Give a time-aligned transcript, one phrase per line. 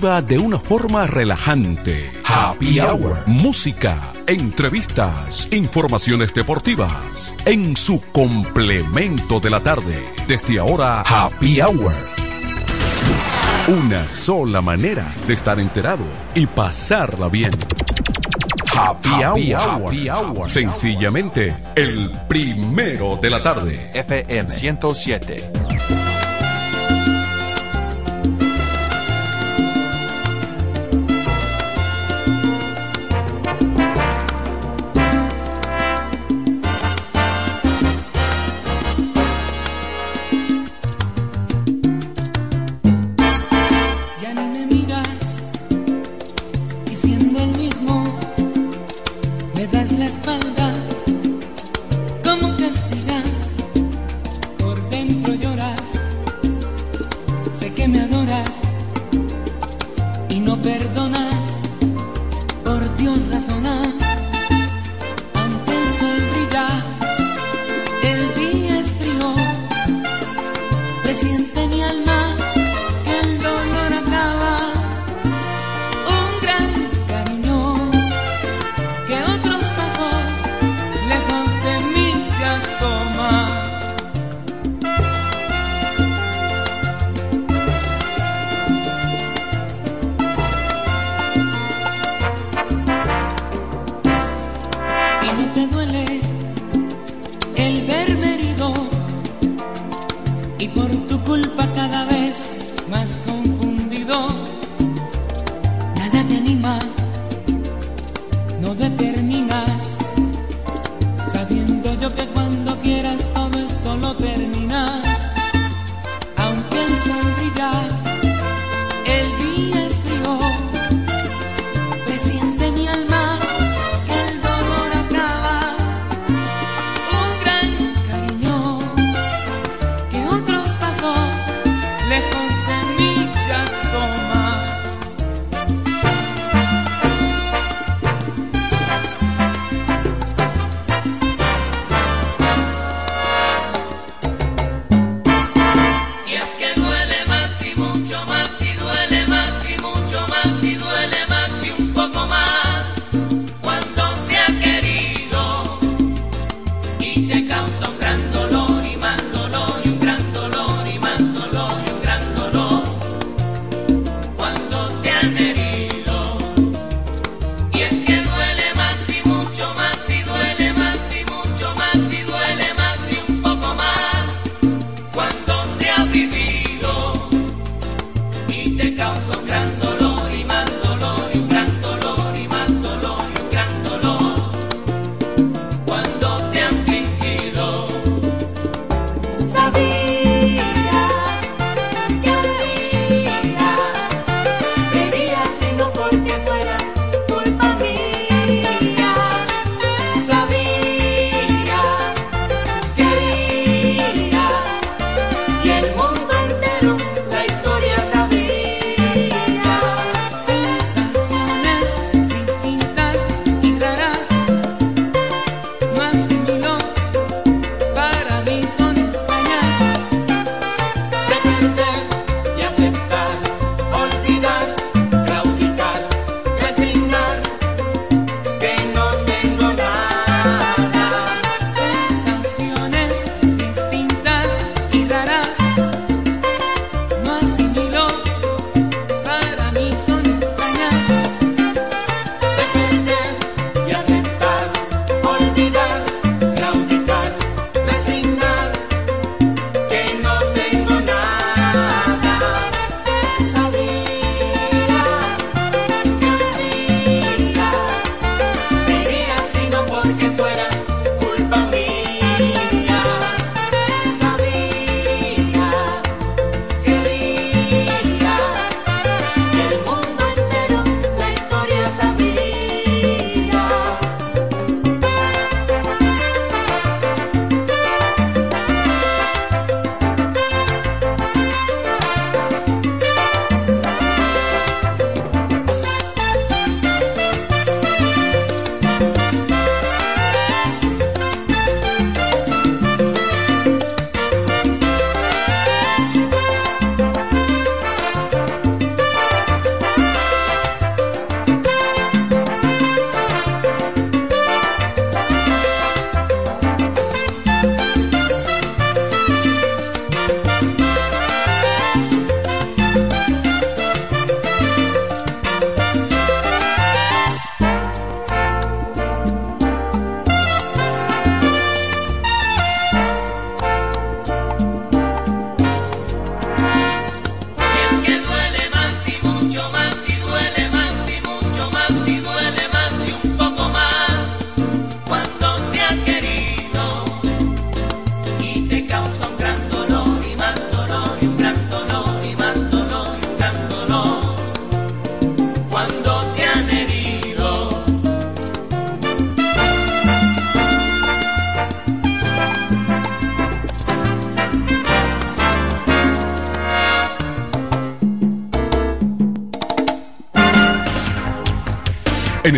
[0.00, 2.10] de una forma relajante.
[2.24, 3.24] Happy Hour.
[3.26, 7.36] Música, entrevistas, informaciones deportivas.
[7.44, 10.02] En su complemento de la tarde.
[10.26, 11.92] Desde ahora, Happy Hour.
[13.68, 16.04] Una sola manera de estar enterado
[16.34, 17.50] y pasarla bien.
[18.74, 19.88] Happy, hour.
[19.88, 20.50] Happy Hour.
[20.50, 23.90] Sencillamente, el primero de la tarde.
[23.92, 25.71] FM 107.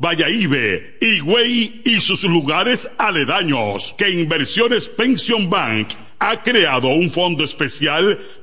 [0.00, 5.88] Vallaibe, Higüey y sus lugares aledaños que Inversiones Pension Bank
[6.18, 8.18] ha creado un fondo especial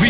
[0.00, 0.09] vi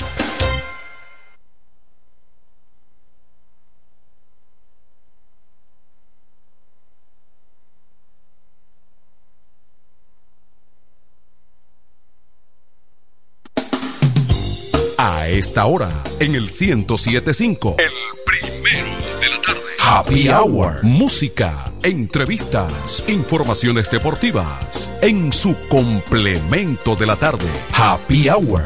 [15.03, 15.89] A esta hora,
[16.19, 17.75] en el 1075.
[17.79, 17.89] El
[18.23, 19.61] primero de la tarde.
[19.79, 20.83] Happy Hour.
[20.83, 24.91] Música, entrevistas, informaciones deportivas.
[25.01, 27.47] En su complemento de la tarde.
[27.73, 28.61] Happy Hour.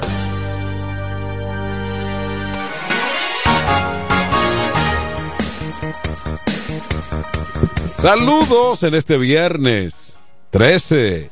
[7.98, 10.18] Saludos en este viernes
[10.52, 11.30] 13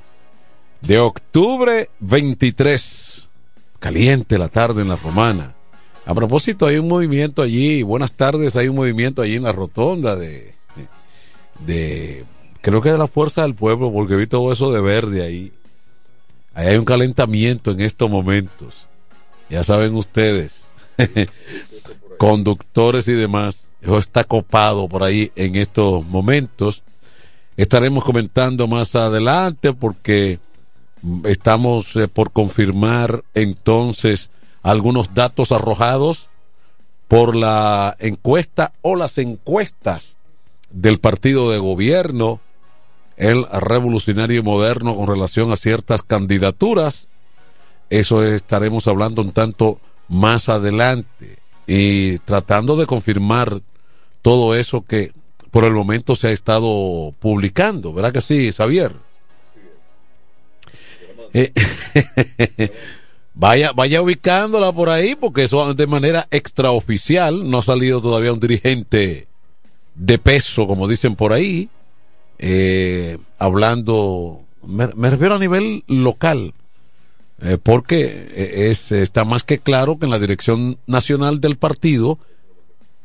[0.79, 3.02] de octubre 23.
[3.83, 5.55] Caliente la tarde en la romana.
[6.05, 10.15] A propósito, hay un movimiento allí, buenas tardes, hay un movimiento allí en la rotonda
[10.15, 10.55] de,
[11.65, 12.23] de,
[12.61, 15.51] creo que de la fuerza del pueblo, porque vi todo eso de verde ahí.
[16.53, 18.87] Ahí hay un calentamiento en estos momentos.
[19.49, 20.69] Ya saben ustedes,
[22.17, 23.69] conductores y demás.
[23.81, 26.83] Eso está copado por ahí en estos momentos.
[27.57, 30.39] Estaremos comentando más adelante porque
[31.25, 34.29] estamos eh, por confirmar entonces
[34.61, 36.29] algunos datos arrojados
[37.07, 40.17] por la encuesta o las encuestas
[40.71, 42.39] del partido de gobierno,
[43.17, 47.07] el revolucionario moderno con relación a ciertas candidaturas.
[47.89, 51.37] Eso estaremos hablando un tanto más adelante
[51.67, 53.61] y tratando de confirmar
[54.21, 55.11] todo eso que
[55.51, 58.93] por el momento se ha estado publicando, ¿verdad que sí, Xavier?
[61.33, 61.51] Eh,
[63.33, 68.39] vaya, vaya ubicándola por ahí, porque eso de manera extraoficial, no ha salido todavía un
[68.39, 69.27] dirigente
[69.95, 71.69] de peso, como dicen por ahí,
[72.37, 76.53] eh, hablando, me, refiero a nivel local,
[77.41, 82.19] eh, porque es, está más que claro que en la dirección nacional del partido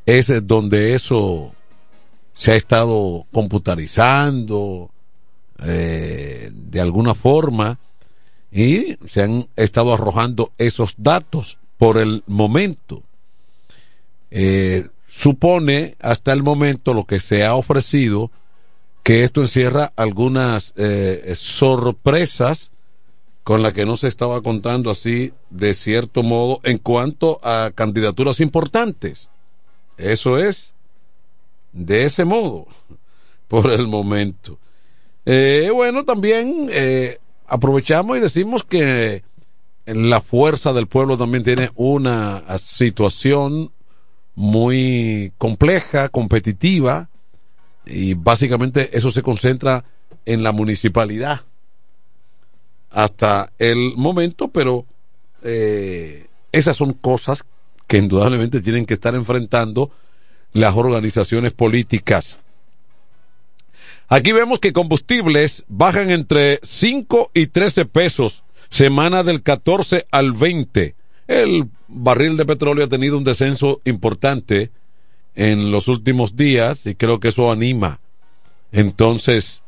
[0.07, 1.53] es donde eso
[2.35, 4.91] se ha estado computarizando
[5.59, 7.79] de alguna forma
[8.51, 13.03] y se han estado arrojando esos datos por el momento.
[14.31, 18.31] Eh, supone hasta el momento lo que se ha ofrecido
[19.03, 22.71] que esto encierra algunas eh, sorpresas
[23.43, 28.41] con las que no se estaba contando así de cierto modo en cuanto a candidaturas
[28.41, 29.31] importantes.
[29.97, 30.75] Eso es
[31.73, 32.67] de ese modo
[33.49, 34.59] por el momento.
[35.25, 36.69] Eh, bueno, también
[37.49, 39.25] aprovechamos y decimos que
[39.87, 43.73] la fuerza del pueblo también tiene una situación
[44.35, 47.09] muy compleja, competitiva,
[47.87, 49.85] y básicamente eso se concentra
[50.27, 51.41] en la municipalidad
[52.91, 54.85] hasta el momento, pero
[55.43, 57.45] eh, esas son cosas
[57.87, 59.91] que indudablemente tienen que estar enfrentando
[60.53, 62.39] las organizaciones políticas
[64.09, 70.94] Aquí vemos que combustibles bajan entre 5 y 13 pesos, semana del 14 al 20.
[71.27, 74.71] El barril de petróleo ha tenido un descenso importante
[75.35, 78.01] en los últimos días y creo que eso anima.
[78.73, 79.62] Entonces,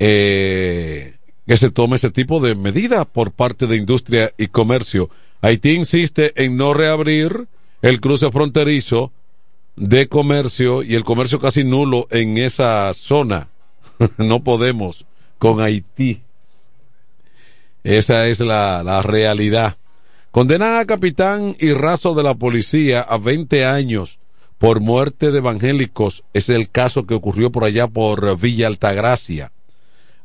[0.00, 1.14] eh,
[1.46, 5.10] que se tome ese tipo de medida por parte de industria y comercio.
[5.42, 7.46] Haití insiste en no reabrir
[7.82, 9.12] el cruce fronterizo
[9.78, 13.48] de comercio y el comercio casi nulo en esa zona.
[14.18, 15.06] no podemos
[15.38, 16.22] con Haití.
[17.84, 19.76] Esa es la, la realidad.
[20.30, 24.18] Condenan a capitán y raso de la policía a 20 años
[24.58, 26.24] por muerte de evangélicos.
[26.34, 29.52] Es el caso que ocurrió por allá por Villa Altagracia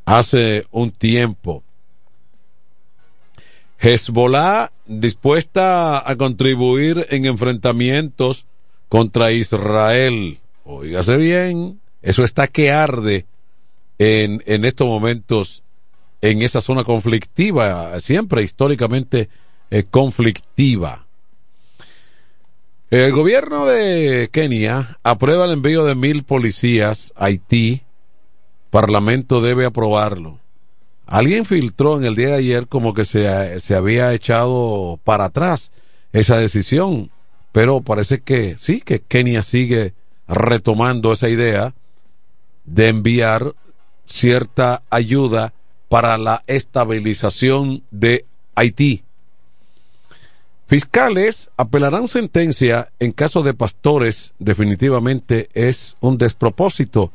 [0.06, 1.64] hace un tiempo.
[3.80, 8.46] Hezbollah dispuesta a contribuir en enfrentamientos
[8.94, 10.38] contra Israel.
[10.66, 13.26] Óigase bien, eso está que arde
[13.98, 15.64] en, en estos momentos
[16.22, 19.30] en esa zona conflictiva, siempre históricamente
[19.72, 21.08] eh, conflictiva.
[22.92, 27.82] El gobierno de Kenia aprueba el envío de mil policías a Haití.
[28.70, 30.38] Parlamento debe aprobarlo.
[31.08, 35.72] Alguien filtró en el día de ayer como que se, se había echado para atrás
[36.12, 37.10] esa decisión
[37.54, 39.94] pero parece que sí, que Kenia sigue
[40.28, 41.74] retomando esa idea
[42.66, 43.54] de enviar
[44.08, 45.54] cierta ayuda
[45.88, 49.04] para la estabilización de Haití.
[50.66, 57.12] Fiscales apelarán sentencia en caso de pastores, definitivamente es un despropósito,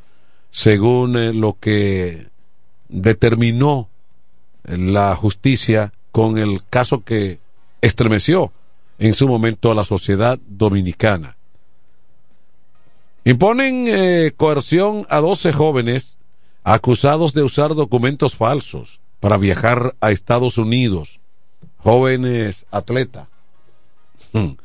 [0.50, 2.28] según eh, lo que
[2.88, 3.88] determinó
[4.64, 7.40] la justicia con el caso que
[7.80, 8.52] estremeció
[8.98, 11.36] en su momento a la sociedad dominicana.
[13.24, 16.18] Imponen eh, coerción a 12 jóvenes
[16.64, 21.20] acusados de usar documentos falsos para viajar a Estados Unidos.
[21.78, 23.28] jóvenes atletas.
[24.32, 24.56] Hmm.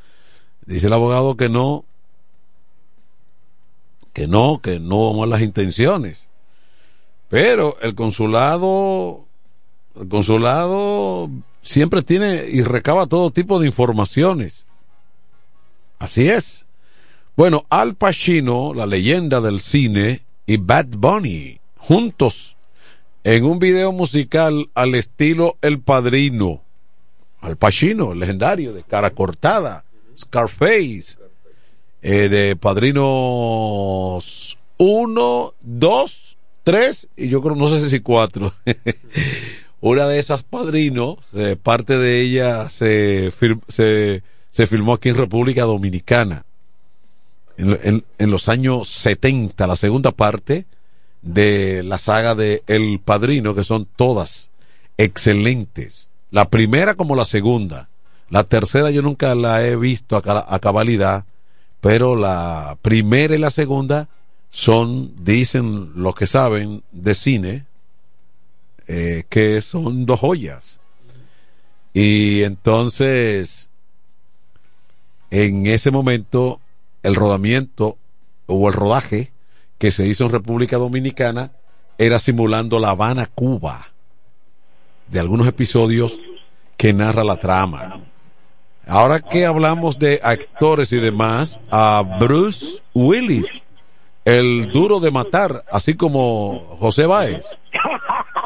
[0.65, 1.85] Dice el abogado que no,
[4.13, 6.27] que no, que no malas intenciones.
[7.29, 9.25] Pero el consulado,
[9.99, 11.29] el consulado
[11.63, 14.67] siempre tiene y recaba todo tipo de informaciones.
[15.97, 16.65] Así es.
[17.36, 22.58] Bueno, Al Pacino, la leyenda del cine, y Bad Bunny, juntos,
[23.23, 26.62] en un video musical al estilo El Padrino.
[27.39, 31.17] Al Pacino, legendario, de cara cortada, Scarface,
[32.02, 38.54] eh, de Padrinos 1, 2, 3, y yo creo, no sé si 4.
[39.85, 43.31] Una de esas padrinos, eh, parte de ella se,
[43.67, 46.45] se, se filmó aquí en República Dominicana
[47.57, 50.65] en, los años 70, la segunda parte
[51.21, 54.49] de la saga de El Padrino, que son todas
[54.97, 56.09] excelentes.
[56.31, 57.89] La primera como la segunda.
[58.29, 61.25] La tercera yo nunca la he visto a, cabalidad,
[61.81, 64.09] pero la primera y la segunda
[64.49, 67.65] son, dicen los que saben de cine,
[68.87, 70.79] eh, que son dos joyas.
[71.93, 73.69] Y entonces,
[75.31, 76.59] en ese momento,
[77.03, 77.97] el rodamiento
[78.45, 79.31] o el rodaje
[79.77, 81.51] que se hizo en República Dominicana
[81.97, 83.87] era simulando La Habana, Cuba,
[85.07, 86.19] de algunos episodios
[86.77, 88.01] que narra la trama.
[88.87, 93.63] Ahora que hablamos de actores y demás, a Bruce Willis,
[94.25, 97.57] el duro de matar, así como José Báez,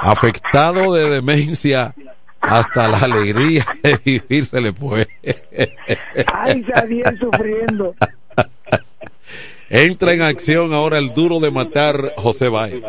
[0.01, 1.93] afectado de demencia
[2.41, 5.07] hasta la alegría de vivir se le puede.
[6.33, 7.95] Ay, Javier sufriendo.
[9.69, 12.83] Entra en acción ahora el duro de matar José Báez.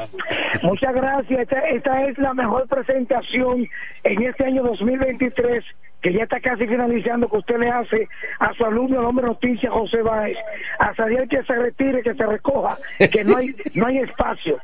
[0.62, 1.48] Muchas gracias.
[1.72, 3.66] Esta, es la mejor presentación
[4.04, 5.64] en este año 2023
[6.00, 9.68] que ya está casi finalizando, que usted le hace a su alumno, el hombre noticia
[9.68, 10.36] José Báez,
[10.78, 12.78] a salir que se retire, que se recoja,
[13.10, 14.58] que no hay, no hay espacio.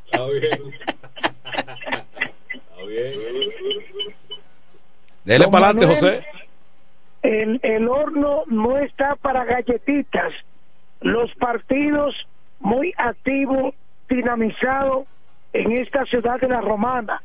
[5.24, 6.24] Dele para adelante, José.
[7.22, 10.32] El, el horno no está para galletitas
[11.00, 12.14] los partidos
[12.60, 13.74] muy activos,
[14.08, 15.06] dinamizados
[15.52, 17.22] en esta ciudad de la Romana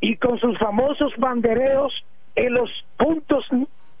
[0.00, 1.92] y con sus famosos bandereos
[2.36, 3.44] en los puntos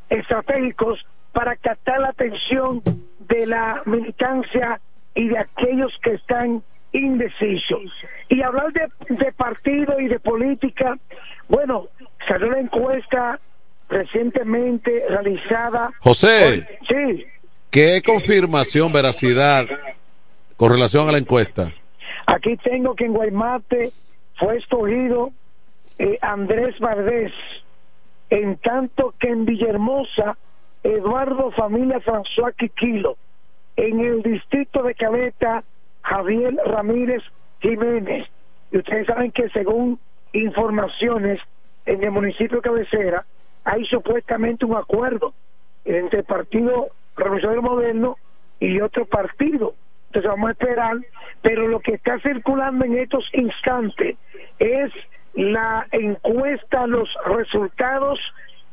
[0.08, 2.82] estratégicos para captar la atención
[3.20, 4.80] de la militancia
[5.14, 6.62] y de aquellos que están
[6.92, 7.92] indecisos.
[8.28, 10.98] Y hablar de, de partido y de política,
[11.48, 11.88] bueno,
[12.26, 13.38] salió la encuesta
[13.88, 15.90] recientemente realizada.
[16.00, 16.78] José.
[16.88, 17.26] sí
[17.70, 19.64] ¿Qué confirmación, veracidad
[20.56, 21.72] con relación a la encuesta?
[22.26, 23.92] Aquí tengo que en Guaymate
[24.36, 25.30] fue escogido
[25.98, 27.32] eh, Andrés Valdés,
[28.28, 30.36] en tanto que en Villahermosa,
[30.82, 33.16] Eduardo Familia François Quiquilo,
[33.76, 35.62] en el distrito de Caleta,
[36.10, 37.22] Javier Ramírez
[37.60, 38.26] Jiménez.
[38.72, 40.00] Y ustedes saben que según
[40.32, 41.40] informaciones
[41.86, 43.24] en el municipio cabecera,
[43.64, 45.32] hay supuestamente un acuerdo
[45.84, 48.16] entre el Partido Revolucionario Moderno
[48.58, 49.74] y otro partido.
[50.08, 50.96] Entonces vamos a esperar,
[51.42, 54.16] pero lo que está circulando en estos instantes
[54.58, 54.92] es
[55.34, 58.18] la encuesta, los resultados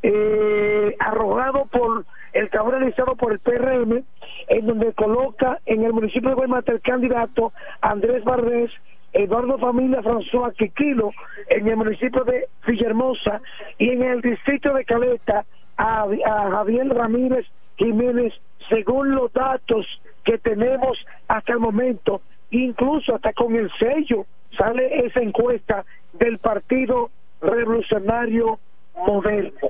[0.01, 4.03] eh, arrojados por el trabajo realizado por el PRM,
[4.47, 8.71] en donde coloca en el municipio de Guaymata el candidato Andrés Bardés,
[9.13, 11.11] Eduardo Familia François Quiquilo,
[11.49, 13.41] en el municipio de Villahermosa
[13.77, 15.45] y en el distrito de Caleta
[15.77, 17.45] a, a Javier Ramírez
[17.77, 18.33] Jiménez,
[18.69, 19.85] según los datos
[20.23, 24.25] que tenemos hasta el momento, incluso hasta con el sello,
[24.57, 27.09] sale esa encuesta del Partido
[27.41, 28.59] Revolucionario
[29.05, 29.69] Moderno.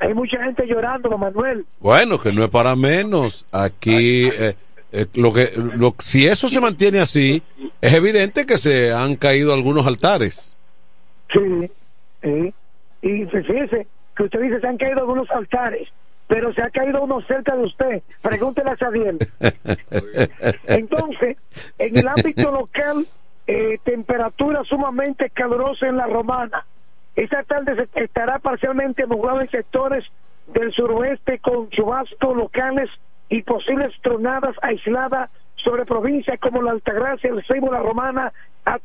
[0.00, 1.64] Hay mucha gente llorando, Manuel.
[1.80, 3.46] Bueno, que no es para menos.
[3.52, 4.54] Aquí, eh,
[4.92, 7.42] eh, lo que, lo, si eso se mantiene así,
[7.80, 10.56] es evidente que se han caído algunos altares.
[11.32, 11.70] Sí,
[12.22, 12.54] sí.
[13.02, 15.88] Y fíjese que usted dice se han caído algunos altares
[16.26, 18.02] pero se ha caído uno cerca de usted.
[18.22, 19.16] Pregúntele a Xavier.
[20.66, 21.36] Entonces,
[21.78, 23.06] en el ámbito local,
[23.46, 26.66] eh, temperatura sumamente calurosa en la romana.
[27.16, 30.04] Esta tarde estará parcialmente nublado en sectores
[30.48, 32.90] del suroeste con chubascos locales
[33.28, 38.32] y posibles tronadas aisladas sobre provincias como la Altagracia, el Seibo, la Romana,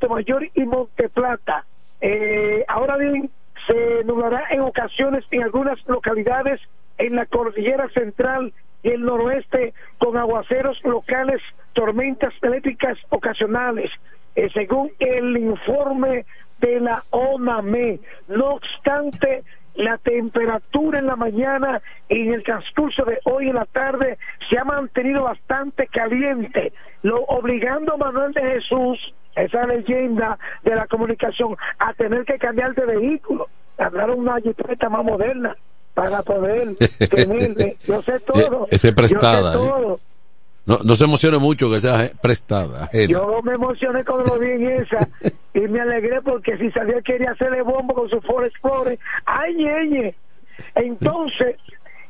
[0.09, 1.65] Mayor y Monteplata.
[2.01, 3.29] Eh, ahora bien,
[3.67, 6.61] se nublará en ocasiones en algunas localidades
[6.97, 11.41] en la cordillera central y el noroeste con aguaceros locales,
[11.73, 13.91] tormentas eléctricas ocasionales,
[14.35, 16.25] eh, según el informe
[16.59, 17.99] de la ONAME.
[18.27, 19.43] No obstante,
[19.75, 24.17] la temperatura en la mañana y en el transcurso de hoy en la tarde
[24.49, 30.85] se ha mantenido bastante caliente, lo obligando a Manuel de Jesús, esa leyenda de la
[30.87, 35.55] comunicación, a tener que cambiar de vehículo, hablar una jipeta más moderna
[35.93, 36.75] para poder
[37.09, 38.67] tener, yo sé todo.
[38.69, 39.53] Ese prestada.
[39.53, 39.99] Yo sé todo.
[40.65, 42.89] No, no se emocione mucho que sea prestada.
[42.91, 45.07] Yo me emocioné cuando lo vi en esa
[45.53, 49.55] y me alegré porque si sabía que quería hacerle bombo con su Ford Explorer, ¡ay,
[49.55, 50.15] ñeñe!
[50.75, 51.55] Entonces,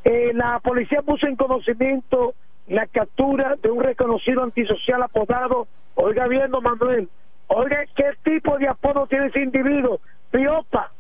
[0.04, 2.34] eh, la policía puso en conocimiento
[2.68, 7.10] la captura de un reconocido antisocial apodado, oiga viendo Manuel,
[7.48, 10.00] oiga qué tipo de apodo tiene ese individuo,
[10.32, 10.92] Piopa.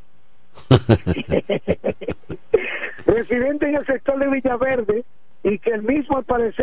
[3.05, 5.03] Residente en el sector de Villaverde,
[5.49, 6.53] y que el mismo al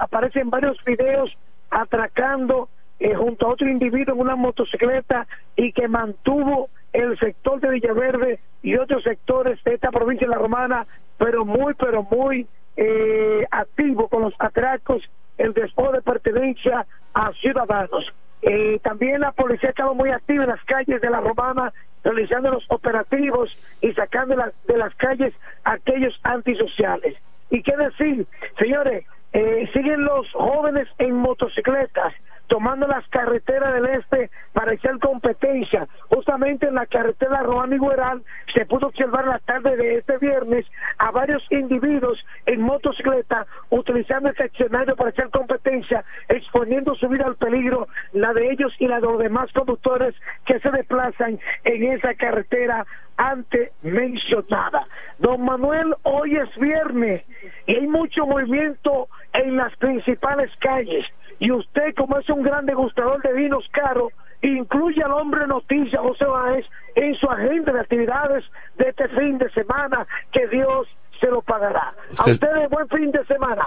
[0.00, 1.30] aparece en varios videos
[1.70, 7.70] atracando eh, junto a otro individuo en una motocicleta y que mantuvo el sector de
[7.70, 10.86] Villaverde y otros sectores de esta provincia de la Romana,
[11.18, 15.02] pero muy, pero muy eh, activo con los atracos,
[15.38, 18.12] el despojo de pertenencia a ciudadanos.
[18.42, 22.64] Eh, también la policía estaba muy activa en las calles de la Romana, realizando los
[22.70, 23.50] operativos
[23.80, 24.34] y sacando
[24.66, 27.16] de las calles aquellos antisociales.
[27.52, 28.26] ¿Y qué decir?
[28.58, 32.14] Señores, eh, siguen los jóvenes en motocicletas
[32.52, 35.88] tomando las carreteras del este para hacer competencia.
[36.10, 40.66] Justamente en la carretera Román Gueral se pudo observar la tarde de este viernes
[40.98, 47.36] a varios individuos en motocicleta utilizando este escenario para hacer competencia, exponiendo su vida al
[47.36, 52.12] peligro, la de ellos y la de los demás conductores que se desplazan en esa
[52.12, 52.84] carretera
[53.16, 54.86] ante mencionada.
[55.18, 57.22] Don Manuel, hoy es viernes
[57.66, 61.06] y hay mucho movimiento en las principales calles
[61.42, 66.24] y usted como es un gran degustador de vinos caros, incluye al hombre noticia José
[66.24, 68.44] Báez en su agenda de actividades
[68.78, 70.86] de este fin de semana, que Dios
[71.20, 71.94] se lo pagará.
[72.16, 73.66] a ustedes buen fin de semana.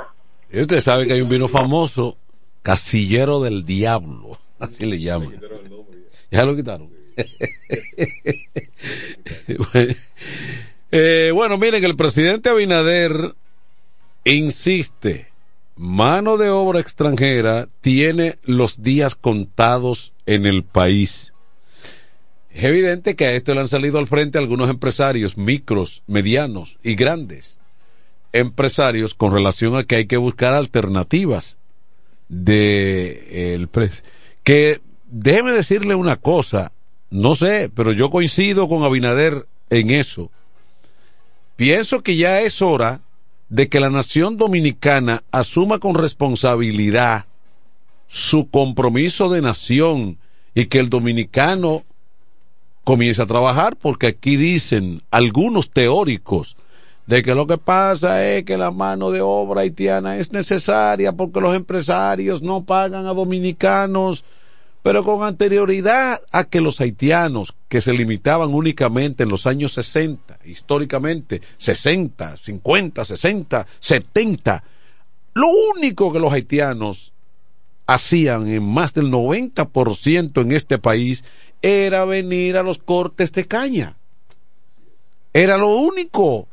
[0.50, 2.16] Y usted sabe que hay un vino famoso,
[2.62, 5.34] Casillero del Diablo, así le llaman.
[6.32, 6.90] Ya lo quitaron.
[10.92, 13.34] Eh, bueno, miren, el presidente Abinader
[14.24, 15.28] insiste
[15.76, 21.34] mano de obra extranjera tiene los días contados en el país.
[22.52, 26.96] Es evidente que a esto le han salido al frente algunos empresarios micros, medianos y
[26.96, 27.60] grandes
[28.36, 31.58] empresarios con relación a que hay que buscar alternativas
[32.28, 33.70] de el
[34.44, 36.74] que déjeme decirle una cosa,
[37.10, 40.32] no sé, pero yo coincido con Abinader en eso.
[41.56, 43.00] Pienso que ya es hora
[43.50, 47.26] de que la nación dominicana asuma con responsabilidad
[48.08, 50.18] su compromiso de nación
[50.54, 51.84] y que el dominicano
[52.84, 56.56] comience a trabajar, porque aquí dicen algunos teóricos
[57.08, 61.42] de que lo que pasa es que la mano de obra haitiana es necesaria porque
[61.42, 64.24] los empresarios no pagan a dominicanos
[64.86, 70.38] pero con anterioridad a que los haitianos, que se limitaban únicamente en los años 60,
[70.46, 74.64] históricamente 60, 50, 60, 70,
[75.34, 77.14] lo único que los haitianos
[77.88, 81.24] hacían en más del 90% en este país
[81.64, 83.98] era venir a los cortes de caña.
[85.34, 86.48] Era lo único,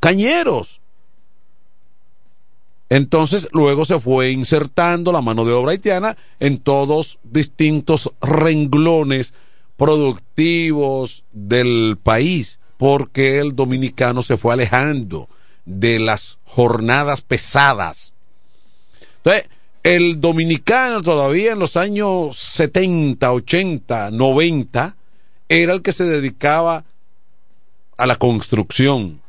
[0.00, 0.82] cañeros.
[2.90, 9.32] Entonces, luego se fue insertando la mano de obra haitiana en todos distintos renglones
[9.76, 15.28] productivos del país, porque el dominicano se fue alejando
[15.64, 18.12] de las jornadas pesadas.
[19.18, 19.48] Entonces,
[19.84, 24.96] el dominicano todavía en los años 70, 80, 90
[25.48, 26.84] era el que se dedicaba
[27.96, 29.19] a la construcción,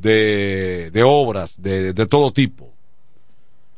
[0.00, 2.72] de, obras de, todo tipo.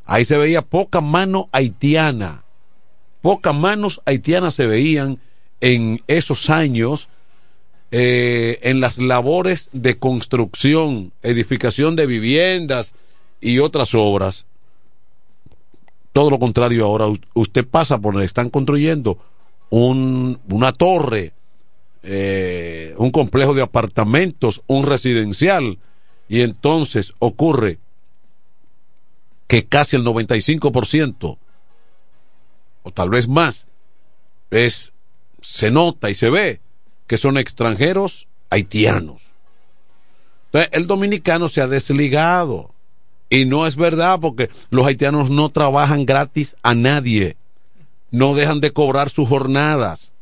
[0.05, 2.43] Ahí se veía poca mano haitiana.
[3.21, 5.19] Pocas manos haitianas se veían
[5.59, 7.09] en esos años
[7.91, 12.93] eh, en las labores de construcción, edificación de viviendas
[13.41, 14.45] y otras obras.
[16.11, 19.17] Todo lo contrario ahora, usted pasa por donde están construyendo
[19.69, 21.33] un, una torre,
[22.03, 25.79] eh, un complejo de apartamentos, un residencial,
[26.27, 27.79] y entonces ocurre
[29.47, 31.37] que casi el 95%
[32.83, 33.67] o tal vez más
[34.51, 34.93] es
[35.41, 36.61] se nota y se ve
[37.07, 39.33] que son extranjeros haitianos.
[40.47, 42.73] Entonces, el dominicano se ha desligado
[43.29, 47.37] y no es verdad porque los haitianos no trabajan gratis a nadie,
[48.11, 50.13] no dejan de cobrar sus jornadas.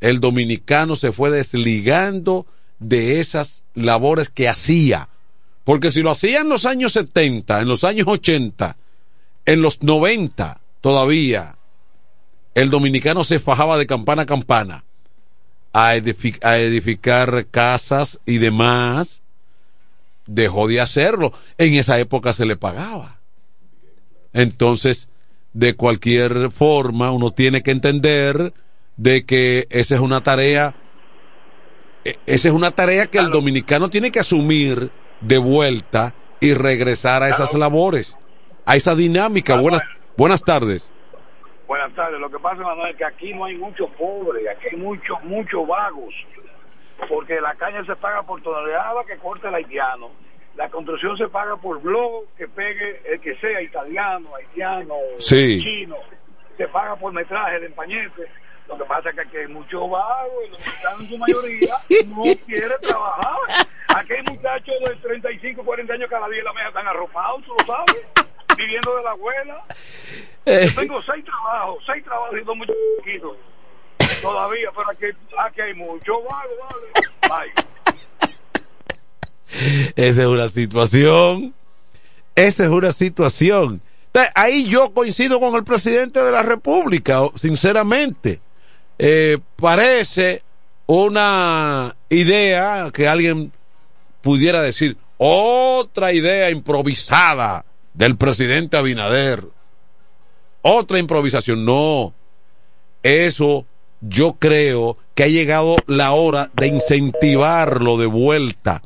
[0.00, 2.46] El dominicano se fue desligando
[2.80, 5.08] de esas labores que hacía.
[5.64, 8.76] Porque si lo hacía en los años 70, en los años 80,
[9.46, 11.56] en los 90 todavía,
[12.54, 14.84] el dominicano se fajaba de campana a campana
[15.72, 19.22] a, a edificar casas y demás,
[20.26, 21.32] dejó de hacerlo.
[21.58, 23.18] En esa época se le pagaba.
[24.32, 25.08] Entonces,
[25.52, 28.52] de cualquier forma, uno tiene que entender
[28.96, 30.74] de que esa es una tarea,
[32.04, 37.28] esa es una tarea que el dominicano tiene que asumir de vuelta y regresar a
[37.28, 38.16] esas labores,
[38.64, 39.60] a esa dinámica.
[39.60, 39.82] Buenas,
[40.16, 40.92] buenas tardes.
[41.66, 42.20] Buenas tardes.
[42.20, 45.66] Lo que pasa, Manuel, es que aquí no hay muchos pobres, aquí hay muchos, muchos
[45.66, 46.14] vagos,
[47.08, 50.10] porque la caña se paga por tonelada que corta el haitiano
[50.56, 55.96] la construcción se paga por blog que pegue el que sea italiano, haitiano, chino,
[56.56, 58.26] se paga por metraje de empañete.
[58.70, 61.74] Lo que pasa es que aquí hay muchos vagos y los mexicanos en su mayoría
[62.06, 63.66] no quieren trabajar.
[63.96, 67.52] Aquí hay muchachos de 35, 40 años cada día en la mesa están arropados, tú
[67.58, 68.06] lo sabes,
[68.56, 69.64] viviendo de la abuela.
[70.46, 70.68] Eh.
[70.68, 72.66] Yo tengo seis trabajos, seis trabajos y dos muy
[73.04, 73.36] chiquitos
[74.22, 75.06] todavía, pero aquí,
[75.38, 76.56] aquí hay muchos vagos,
[77.28, 77.52] vale.
[77.52, 77.70] Bye.
[79.96, 81.54] Esa es una situación.
[82.34, 83.82] Esa es una situación.
[84.34, 88.40] Ahí yo coincido con el presidente de la República, sinceramente.
[89.02, 90.42] Eh, parece
[90.86, 93.50] una idea que alguien
[94.20, 99.46] pudiera decir, otra idea improvisada del presidente Abinader.
[100.60, 101.64] Otra improvisación.
[101.64, 102.12] No.
[103.02, 103.64] Eso
[104.02, 108.82] yo creo que ha llegado la hora de incentivarlo de vuelta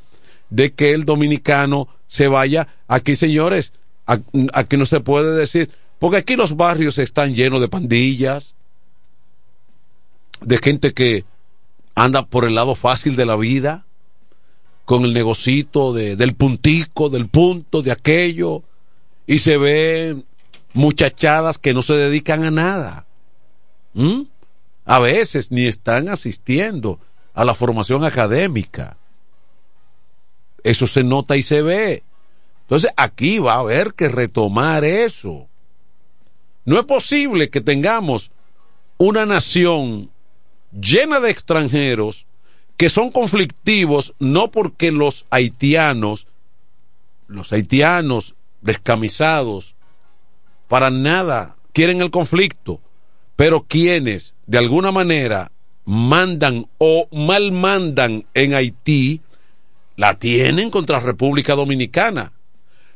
[0.48, 2.68] de que el dominicano se vaya.
[2.86, 3.72] Aquí, señores,
[4.06, 8.54] aquí no se puede decir, porque aquí los barrios están llenos de pandillas,
[10.40, 11.24] de gente que
[11.94, 13.86] anda por el lado fácil de la vida,
[14.84, 18.62] con el negocito de, del puntico, del punto, de aquello,
[19.26, 20.24] y se ven
[20.74, 23.06] muchachadas que no se dedican a nada.
[24.84, 26.98] A veces ni están asistiendo
[27.32, 28.96] a la formación académica.
[30.62, 32.02] Eso se nota y se ve.
[32.62, 35.48] Entonces aquí va a haber que retomar eso.
[36.64, 38.30] No es posible que tengamos
[38.96, 40.10] una nación
[40.80, 42.26] llena de extranjeros
[42.76, 46.26] que son conflictivos no porque los haitianos,
[47.28, 49.76] los haitianos descamisados,
[50.68, 52.80] para nada quieren el conflicto,
[53.36, 55.52] pero quienes de alguna manera
[55.84, 59.20] mandan o mal mandan en Haití
[59.96, 62.32] la tienen contra República Dominicana.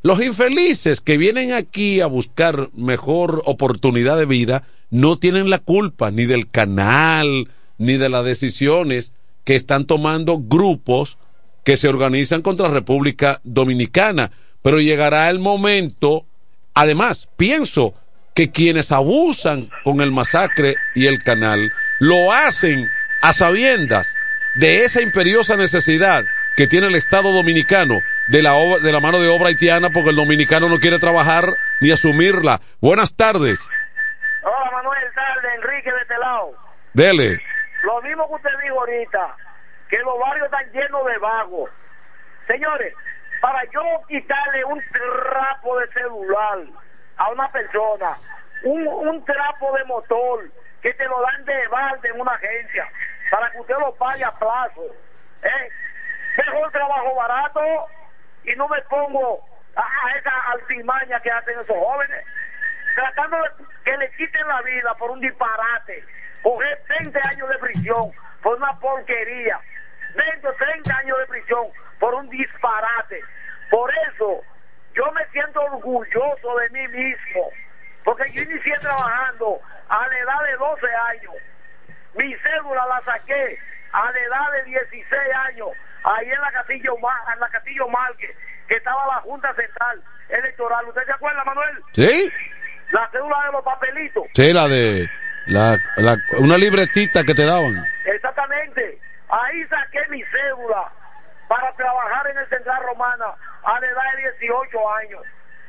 [0.03, 6.11] Los infelices que vienen aquí a buscar mejor oportunidad de vida no tienen la culpa
[6.11, 9.13] ni del canal ni de las decisiones
[9.45, 11.19] que están tomando grupos
[11.65, 14.31] que se organizan contra República Dominicana.
[14.63, 16.27] Pero llegará el momento,
[16.75, 17.95] además, pienso
[18.35, 22.89] que quienes abusan con el masacre y el canal lo hacen
[23.21, 24.15] a sabiendas
[24.55, 26.25] de esa imperiosa necesidad
[26.57, 30.17] que tiene el Estado dominicano de la, de la mano de obra haitiana porque el
[30.17, 32.61] dominicano no quiere trabajar ni asumirla.
[32.81, 33.61] Buenas tardes.
[34.43, 36.53] Hola Manuel, tarde, Enrique de este lado.
[36.93, 37.41] Dele.
[37.83, 39.37] Lo mismo que usted dijo ahorita,
[39.89, 41.71] que los barrios están llenos de vagos.
[42.47, 42.95] Señores,
[43.41, 46.59] para yo quitarle un trapo de celular
[47.17, 48.17] a una persona,
[48.65, 50.45] un, un trapo de motor,
[50.83, 52.89] que te lo dan de balde en una agencia,
[53.31, 54.83] para que usted lo pague a plazo.
[55.43, 55.71] ¿eh?
[56.39, 57.61] mejor trabajo barato
[58.45, 59.41] y no me pongo
[59.77, 62.25] a, esa altimaña que hacen esos jóvenes,
[62.95, 66.05] tratando de que le quiten la vida por un disparate,
[66.43, 68.13] coger 20 años de prisión
[68.43, 69.61] por una porquería,
[70.15, 71.67] 20 o 30 años de prisión
[71.99, 73.23] por un disparate.
[73.71, 74.43] Por eso
[74.95, 77.51] yo me siento orgulloso de mí mismo,
[78.05, 81.35] porque yo inicié trabajando a la edad de 12 años.
[82.15, 83.59] Mi cédula la saqué
[83.93, 85.13] a la edad de 16
[85.49, 85.69] años
[86.05, 86.97] ahí en la Castillo,
[87.35, 88.35] en la Castillo Marque,
[88.67, 90.87] que estaba la Junta Central Electoral.
[90.89, 91.79] ¿Usted se acuerda, Manuel?
[91.93, 92.33] Sí.
[92.93, 94.25] La cédula de los papelitos.
[94.35, 95.09] Sí, la de
[95.49, 97.85] la, la, una libretita que te daban.
[98.05, 98.99] Exactamente.
[99.29, 100.91] Ahí saqué mi cédula
[101.49, 103.35] para trabajar en el Central Romana
[103.65, 105.23] a la edad de 18 años.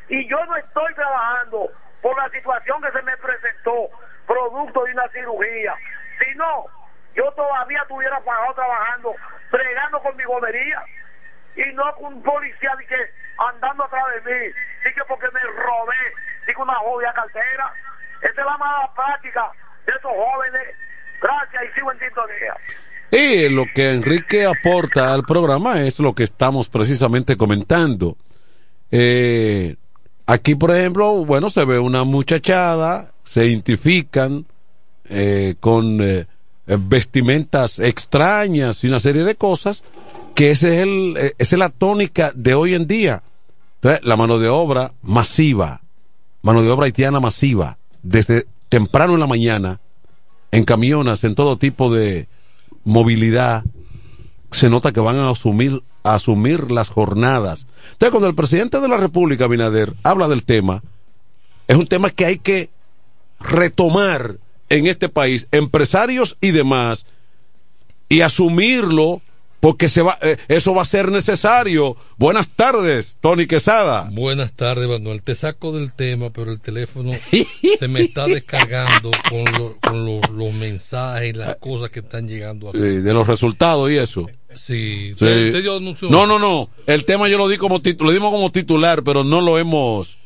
[0.10, 1.72] Y yo no estoy trabajando
[2.02, 3.90] por la situación que se me presentó,
[4.28, 5.76] producto de una cirugía,
[6.20, 6.66] sino
[7.16, 9.16] yo todavía estuviera pagado trabajando,
[9.52, 10.84] bregando con mi gomería
[11.56, 12.72] y no con un policía
[13.38, 14.54] andando atrás de mí,
[14.84, 16.14] sí que porque me robé,
[16.46, 17.74] que una jodida cartera.
[18.22, 19.52] Esa es la mala práctica
[19.92, 20.76] de esos jóvenes.
[21.22, 22.54] Gracias y sigo en sintonía.
[23.12, 28.18] Y lo que Enrique aporta al programa es lo que estamos precisamente comentando.
[28.92, 29.76] Eh,
[30.26, 34.46] aquí, por ejemplo, bueno, se ve una muchachada, se identifican
[35.10, 36.28] eh, con eh,
[36.66, 39.84] vestimentas extrañas y una serie de cosas,
[40.36, 43.24] que es el, esa es la tónica de hoy en día.
[43.76, 45.82] Entonces, la mano de obra masiva,
[46.44, 49.82] mano de obra haitiana masiva, desde temprano en la mañana,
[50.52, 52.28] en camiones, en todo tipo de
[52.84, 53.64] movilidad,
[54.52, 57.68] se nota que van a asumir, a asumir las jornadas.
[57.92, 60.84] Entonces, cuando el presidente de la República, Binader, habla del tema,
[61.68, 62.70] es un tema que hay que
[63.40, 64.38] retomar
[64.70, 67.06] en este país, empresarios y demás,
[68.08, 69.22] y asumirlo
[69.60, 71.98] porque se va, eh, eso va a ser necesario.
[72.18, 74.10] Buenas tardes, Tony Quesada.
[74.12, 75.22] Buenas tardes, Manuel.
[75.22, 77.12] Te saco del tema, pero el teléfono
[77.80, 82.28] se me está descargando con, lo- con lo- los mensajes y las cosas que están
[82.28, 82.78] llegando aquí.
[82.78, 84.28] Eh, de los resultados y eso.
[84.56, 85.12] Sí, Sí.
[85.14, 85.80] Usted- dio
[86.10, 86.70] No, no, no.
[86.88, 90.18] El tema yo lo di como lo dimos como titular, pero no lo hemos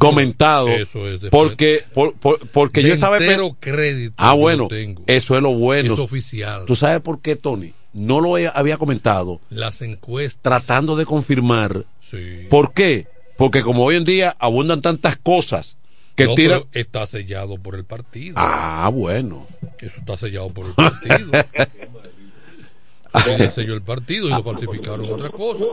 [0.00, 0.66] comentado.
[0.66, 4.66] pero eso es de porque por- por- porque yo estaba crédito Ah, bueno.
[4.68, 5.02] tengo.
[5.06, 5.94] Eso es lo bueno.
[5.94, 6.64] Es oficial.
[6.66, 7.72] ¿Tú sabes por qué, Tony?
[7.92, 9.40] No lo he- había comentado.
[9.50, 10.42] Las encuestas.
[10.42, 11.84] Tratando de confirmar.
[12.00, 12.46] Sí.
[12.50, 13.06] ¿Por qué?
[13.36, 15.76] Porque como hoy en día abundan tantas cosas
[16.16, 16.60] que No, tiran.
[16.70, 18.34] pero está sellado por el partido.
[18.36, 19.46] Ah, bueno.
[19.78, 21.30] Eso está sellado por el partido.
[23.26, 25.64] Ella selló el partido y lo falsificaron otra cosa.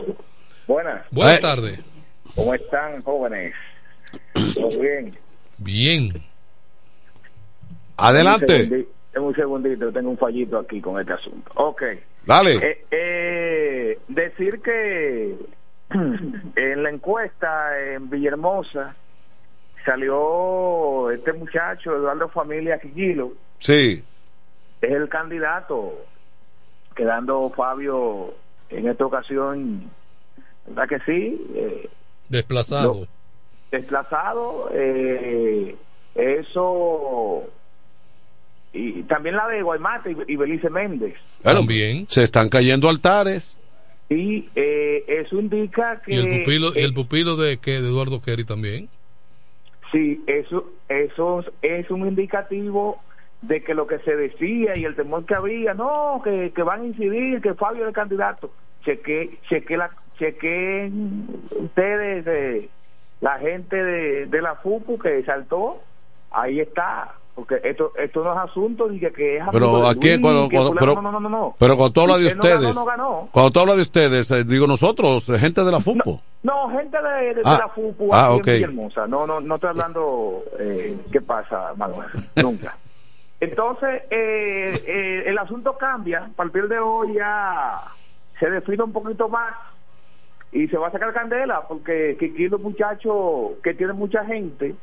[0.66, 1.04] Buenas.
[1.10, 1.42] Buenas Eh.
[1.42, 1.80] tardes.
[2.34, 3.52] ¿Cómo están, jóvenes?
[4.54, 5.16] ¿Todo bien?
[5.58, 6.22] Bien.
[7.96, 8.86] Adelante.
[9.18, 11.50] Un segundi- Un segundito, tengo un fallito aquí con este asunto.
[11.56, 11.82] Ok.
[12.24, 12.54] Dale.
[12.56, 15.36] Eh, eh, decir que
[15.90, 18.94] en la encuesta en Villahermosa
[19.84, 24.04] salió este muchacho, Eduardo Familia Quiguilo, Sí.
[24.80, 25.94] es el candidato,
[26.94, 28.34] quedando Fabio
[28.68, 29.90] en esta ocasión,
[30.66, 31.46] ¿verdad que sí?
[31.54, 31.88] Eh,
[32.28, 33.06] Desplazado.
[33.70, 35.76] desplazado, eh,
[36.16, 37.44] eso
[38.76, 41.14] y también la de Guaymate y, y Belice Méndez.
[41.42, 42.06] También.
[42.08, 43.58] Se están cayendo altares.
[44.08, 47.88] Y eh, eso indica que Y el pupilo, y eh, el pupilo de, que de
[47.88, 48.88] Eduardo Kerry también.
[49.90, 53.00] sí, eso, eso es un indicativo
[53.42, 56.82] de que lo que se decía y el temor que había, no, que, que van
[56.82, 58.50] a incidir, que Fabio es el candidato.
[58.84, 62.68] Cheque, cheque la, chequen ustedes, eh,
[63.20, 65.82] la gente de, de la FUPU que saltó,
[66.30, 67.14] ahí está.
[67.36, 70.20] Porque esto, esto no es asunto de que, que es Pero amigo de aquí, Luis,
[70.22, 71.56] cuando, que cuando- pero, no, no, no, no.
[71.58, 73.28] pero cuando tú hablas de Usted no ganó, ustedes, ganó.
[73.30, 76.20] cuando tú hablas de ustedes, eh, digo nosotros, eh, gente de la FUPO.
[76.42, 78.46] No, gente de, de- de Ah, la FUPU ah, aquí ok.
[78.48, 79.06] en Villahermosa.
[79.06, 82.08] No, no, no estoy hablando eh, qué pasa, Manuel.
[82.42, 82.74] Nunca.
[83.38, 86.24] Entonces, eh, eh, el asunto cambia.
[86.24, 87.82] A partir de hoy ya
[88.40, 89.52] se define un poquito más
[90.52, 94.74] y se va a sacar candela porque Kikilo es un muchacho que tiene mucha gente.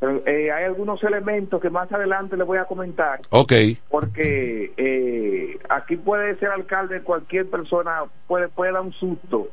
[0.00, 3.52] Pero, eh, hay algunos elementos que más adelante les voy a comentar Ok.
[3.90, 9.48] porque eh, aquí puede ser alcalde cualquier persona, puede, puede dar un susto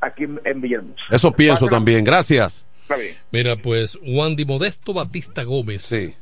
[0.00, 0.94] aquí en, en.
[1.10, 2.04] Eso pienso también.
[2.04, 2.66] Gracias.
[2.82, 3.14] Está bien.
[3.32, 5.82] Mira, pues Juan Di Modesto Batista Gómez.
[5.82, 6.14] Sí.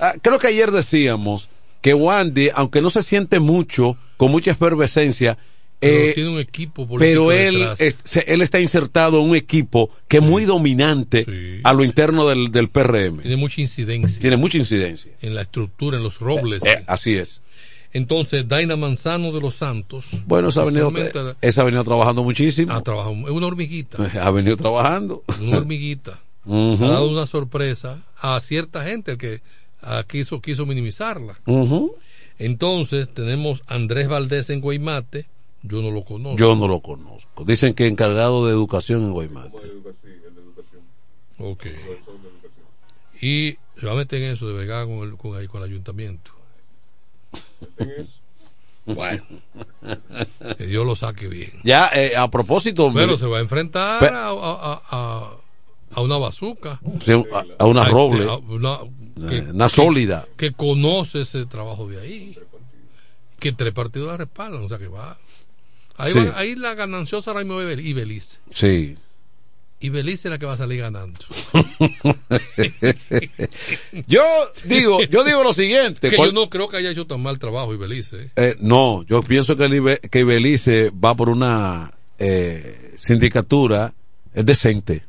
[0.00, 1.48] Ah, creo que ayer decíamos
[1.80, 5.38] que Wandy, aunque no se siente mucho, con mucha efervescencia,
[5.82, 9.90] Pero eh, tiene un equipo político pero él, es- él está insertado en un equipo
[10.08, 13.20] que es muy dominante a lo interno del, del PRM.
[13.22, 14.20] Tiene mucha incidencia.
[14.20, 15.10] Tiene mucha incidencia.
[15.20, 16.64] En la estructura, en los robles.
[16.64, 17.42] Eh, así es.
[17.94, 20.06] Entonces, Daina Manzano de los Santos.
[20.26, 22.72] Bueno, esa ha venido, especialmente, esa ha venido trabajando muchísimo.
[22.72, 23.98] ha trabajado, es una hormiguita.
[24.22, 25.22] Ha venido trabajando.
[25.42, 26.18] Una hormiguita.
[26.46, 26.84] Ujú.
[26.84, 29.42] Ha dado una sorpresa a cierta gente que
[30.08, 31.38] quiso, quiso minimizarla.
[32.38, 35.26] Entonces, tenemos a Andrés Valdés en Guaymate.
[35.62, 36.36] Yo no lo conozco.
[36.38, 37.44] Yo no lo conozco.
[37.44, 39.58] Dicen que encargado de educación en Guaymate.
[41.38, 41.66] Ok.
[43.20, 45.68] Y se va a meter en eso de verdad con el, con, ahí, con el
[45.70, 46.32] ayuntamiento.
[48.84, 49.22] Bueno,
[50.58, 51.52] que Dios lo saque bien.
[51.62, 52.90] Ya, eh, a propósito.
[52.92, 55.38] Pero mire, se va a enfrentar Pe- a, a, a-
[55.94, 56.80] a- una bazuca.
[57.04, 58.28] sí, a, a una roble.
[58.28, 58.78] a una,
[59.30, 60.26] eh, una sólida.
[60.36, 62.36] Que, que conoce ese trabajo de ahí.
[63.38, 65.16] Que tres partidos la respaldan, o sea que va.
[66.02, 66.18] Ahí, Sí.
[66.34, 68.38] ahí la gananciosa ahora mismo es y Belice.
[68.50, 68.96] Sí.
[69.80, 71.18] Y Belice es la que va a salir ganando.
[74.06, 74.22] yo
[74.64, 76.10] digo, yo digo lo siguiente.
[76.10, 78.22] que cual- yo no creo que haya hecho tan mal trabajo y Belice.
[78.24, 78.30] ¿eh?
[78.36, 83.94] Eh, no, yo pienso que, Ibe- que Belice va por una eh, sindicatura
[84.34, 85.04] decente.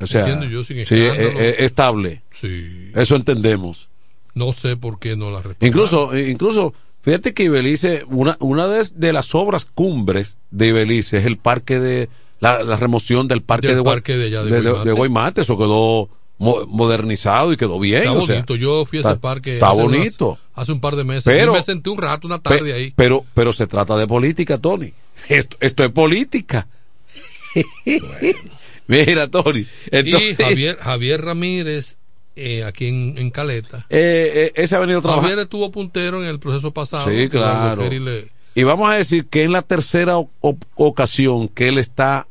[0.00, 2.22] O sea, Entiendo yo, sin sí, eh, eh, estable.
[2.30, 2.90] Sí.
[2.94, 3.88] Eso entendemos.
[4.34, 5.68] No sé por qué no la respetan.
[5.68, 6.72] Incluso, incluso
[7.02, 11.78] Fíjate que Ibelice, una, una de, de las obras cumbres de Ibelice es el parque
[11.80, 12.08] de,
[12.40, 14.84] la, la remoción del parque, Del de, parque de allá Guaymate.
[14.88, 15.40] de Guaymate.
[15.40, 17.98] Eso quedó mo- modernizado y quedó bien.
[18.02, 18.54] Está o sea, bonito.
[18.56, 19.54] Yo fui a ese está- parque.
[19.54, 20.38] Está hace unas- bonito.
[20.54, 21.24] hace un par de meses.
[21.24, 22.92] Pero- y me senté un rato, una tarde Pe- ahí.
[22.96, 24.92] Pero, pero se trata de política, Tony.
[25.28, 26.66] Esto, esto es política.
[28.86, 29.66] Mira, Tony.
[29.92, 31.96] y Javier, Javier Ramírez,
[32.40, 33.86] eh, aquí en, en Caleta.
[33.90, 35.28] eh, eh, ese ha venido trabajando.
[35.28, 37.08] Javier estuvo puntero en el proceso pasado.
[37.10, 37.88] Sí, claro.
[37.88, 40.14] Le- Y vamos a decir que es la tercera
[40.74, 42.26] ocasión que él está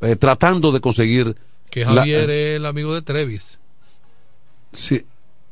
[0.00, 1.34] eh, tratando de conseguir.
[1.70, 3.58] que la- Javier es el amigo de Trevis.
[4.72, 5.02] sí,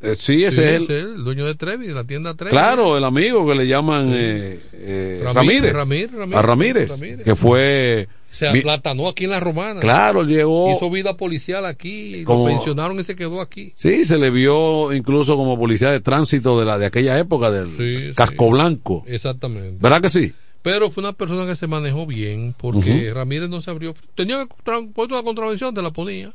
[0.02, 2.50] eh, sí, ese Sí, es él, el dueño de Trevis, de la tienda Trevis.
[2.52, 7.24] Claro, el amigo que le llaman eh, eh, Ramírez, Ramírez, Ramírez, Ramírez, a Ramírez, Ramírez.
[7.24, 8.08] que fue.
[8.32, 9.80] Se aplatanó aquí en la Romana.
[9.80, 10.72] Claro, llegó.
[10.74, 13.72] Hizo vida policial aquí, Como- lo pensionaron y se quedó aquí.
[13.76, 17.68] Sí, se le vio incluso como policía de tránsito de la de aquella época del
[17.70, 19.04] Sí, casco blanco.
[19.06, 19.76] Exactamente.
[19.80, 20.32] ¿Verdad que sí?
[20.62, 23.94] Pero fue una persona que se manejó bien porque Ramírez no se abrió.
[24.14, 26.32] Tenía que puesto una contravención, te la ponía.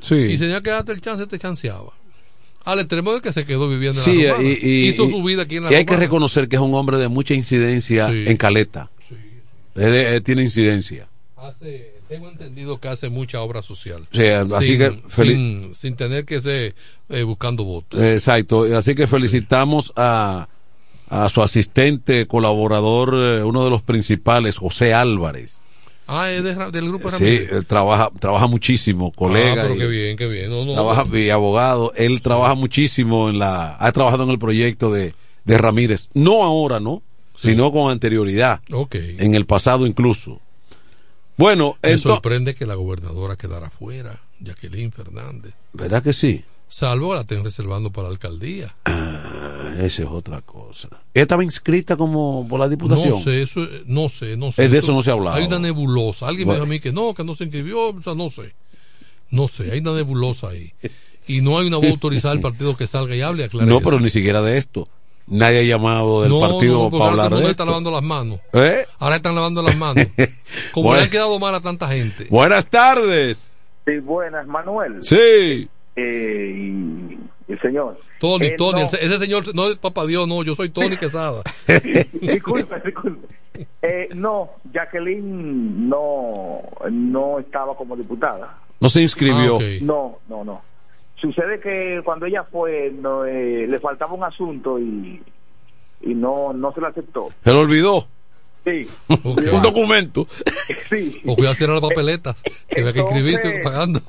[0.00, 0.14] Sí.
[0.16, 1.92] Y tenía que darte el chance, te chanceaba.
[2.64, 4.48] Al extremo de que se quedó viviendo en Sí, la Romana.
[4.62, 6.74] y, y- Hizo su vida aquí en la y hay que reconocer que es un
[6.74, 8.24] hombre de mucha incidencia Sí.
[8.26, 8.90] en Caleta.
[9.76, 11.08] Él, él tiene incidencia.
[11.42, 14.06] Hace, tengo entendido que hace mucha obra social.
[14.12, 16.74] Sí, así sin, que feliz- sin, sin tener que ser
[17.08, 18.00] eh, buscando votos.
[18.02, 18.64] Exacto.
[18.76, 20.48] Así que felicitamos a,
[21.08, 25.58] a su asistente, colaborador, eh, uno de los principales, José Álvarez.
[26.06, 27.52] Ah, es de del grupo Sí, Ramírez.
[27.52, 29.62] él trabaja, trabaja muchísimo, colega.
[29.62, 30.50] Ah, pero y- qué bien, qué bien.
[30.50, 31.92] No, no, trabaja y abogado.
[31.96, 35.14] Él trabaja muchísimo en la, ha trabajado en el proyecto de,
[35.44, 36.10] de Ramírez.
[36.12, 37.02] No ahora, ¿no?
[37.38, 38.60] Sino con anterioridad.
[38.72, 38.96] Ok.
[39.18, 40.40] En el pasado incluso.
[41.40, 45.54] Bueno, Me esto, sorprende que la gobernadora quedara fuera, Jacqueline Fernández.
[45.72, 46.44] ¿verdad que sí?
[46.68, 48.76] Salvo la estén reservando para la alcaldía.
[48.84, 50.88] Ah, esa es otra cosa.
[51.14, 53.10] Ella estaba inscrita como por la diputación.
[53.10, 54.66] No sé, eso, no sé, no sé.
[54.66, 55.36] Eh, de eso no se ha hablado.
[55.36, 56.28] Hay una nebulosa.
[56.28, 56.66] Alguien Bueno.
[56.66, 58.54] me dijo a mí que no, que no se inscribió, o sea, no sé.
[59.30, 60.72] No sé, hay una nebulosa ahí.
[61.26, 63.84] Y no hay una voz autorizada del partido que salga y hable aclare No, eso.
[63.84, 64.88] pero ni siquiera de esto.
[65.30, 67.64] Nadie ha llamado del No, partido no, para ahora hablar de está esto.
[67.66, 68.40] lavando las manos.
[68.52, 68.84] ¿Eh?
[68.98, 70.06] Ahora están lavando las manos.
[70.74, 70.98] Como Bueno.
[70.98, 72.26] le han quedado mal a tanta gente.
[72.30, 73.52] Buenas tardes.
[73.86, 75.02] Sí, buenas, Manuel.
[75.02, 75.68] Sí.
[75.96, 76.52] Eh,
[77.46, 77.98] y el señor.
[78.18, 78.86] Tony, Eh, Tony, no.
[78.86, 81.42] ese, señor no es papá Dios, no, yo soy Tony Quesada.
[82.20, 83.26] disculpe, disculpe.
[83.82, 86.60] Eh, no, Jacqueline no,
[86.90, 88.58] no estaba como diputada.
[88.80, 89.58] No se inscribió.
[89.60, 89.78] Ah.
[89.82, 90.62] No, no, no.
[91.20, 95.22] Sucede que cuando ella fue, no, eh, le faltaba un asunto y,
[96.00, 97.26] y no, no se lo aceptó.
[97.44, 98.06] Se lo olvidó.
[98.64, 98.88] Sí.
[99.08, 100.26] Un documento.
[100.88, 101.20] sí.
[101.26, 102.36] O cuidado cierra las papeletas.
[102.68, 104.00] Que había que inscribirse pagando.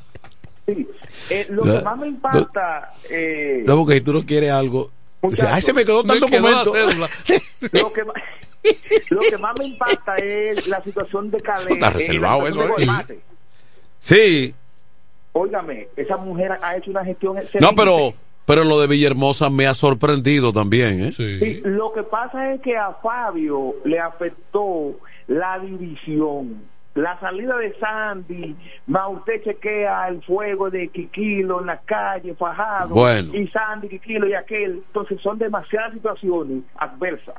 [0.67, 0.87] sí.
[1.29, 4.91] Eh, lo que más me impacta, eh, No, porque si tú no quieres algo.
[5.23, 6.73] Dice, ay, se me quedó Me tal quedó la documento.
[7.71, 8.03] lo que,
[9.09, 11.69] lo que más me impacta es la situación de Calais.
[11.69, 13.21] Está eh, la reservado eso, ¿eh?
[13.99, 14.55] Sí.
[15.33, 17.65] Óigame, esa mujer ha hecho una gestión excelente.
[17.65, 18.13] No, pero,
[18.45, 21.11] pero lo de Villahermosa me ha sorprendido también, ¿eh?
[21.13, 21.61] Sí, Sí.
[21.63, 26.63] lo que pasa es que a Fabio le afectó la división.
[26.93, 28.53] La salida de Sandy,
[28.87, 33.33] más usted chequea el fuego de Quiquilo en la calle, fajado, Bueno.
[33.33, 34.83] y Sandy, Quiquilo y aquel.
[34.87, 37.35] Entonces son demasiadas situaciones adversas.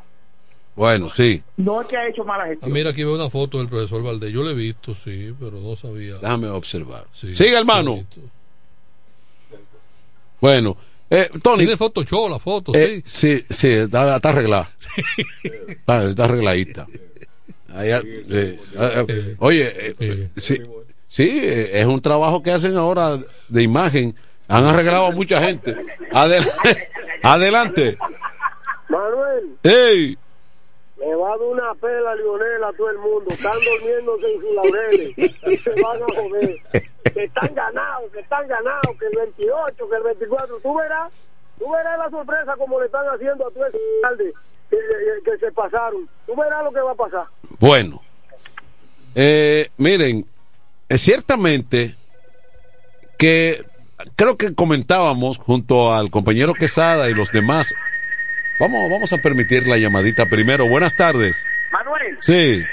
[0.74, 1.42] Bueno, sí.
[1.58, 2.72] No es que ha hecho mala Ah, gestión.
[2.72, 4.32] mira, aquí veo una foto del profesor Valdés.
[4.32, 6.14] Yo le he visto, sí, pero no sabía.
[6.14, 7.06] Déjame observar.
[7.12, 8.04] Sí, Sigue, hermano.
[10.40, 10.76] Bueno,
[11.10, 11.58] eh, Tony.
[11.58, 13.38] Tiene Photoshop la foto, eh, sí.
[13.38, 14.68] sí, sí, está, está arreglada.
[15.68, 16.86] Está, está arregladita.
[17.74, 18.60] Eh, eh,
[19.08, 20.58] eh, oye, eh, sí,
[21.06, 23.18] sí, es un trabajo que hacen ahora
[23.48, 24.14] de imagen.
[24.48, 25.76] Han arreglado a mucha gente.
[26.12, 26.50] Adel-
[27.22, 27.96] Adelante.
[28.88, 30.18] Manuel, ¡Ey!
[31.04, 33.26] Le va a dar una pela a Lionel a todo el mundo.
[33.30, 35.14] Están durmiéndose en sus laureles
[35.62, 36.56] se van a joder.
[37.12, 40.58] Que están ganados, que están ganados, que el 28, que el 24.
[40.62, 41.12] Tú verás,
[41.58, 44.32] tú verás la sorpresa como le están haciendo a tu alcalde
[44.70, 46.08] que, que- que se pasaron.
[46.26, 47.26] Tú verás lo que va a pasar.
[47.58, 48.00] Bueno,
[49.14, 50.24] eh, miren,
[50.88, 51.96] ciertamente
[53.18, 53.62] que
[54.16, 57.74] creo que comentábamos junto al compañero Quesada y los demás.
[58.58, 60.66] Vamos, vamos a permitir la llamadita primero.
[60.66, 61.44] Buenas tardes.
[61.70, 62.32] Manuel, Sí,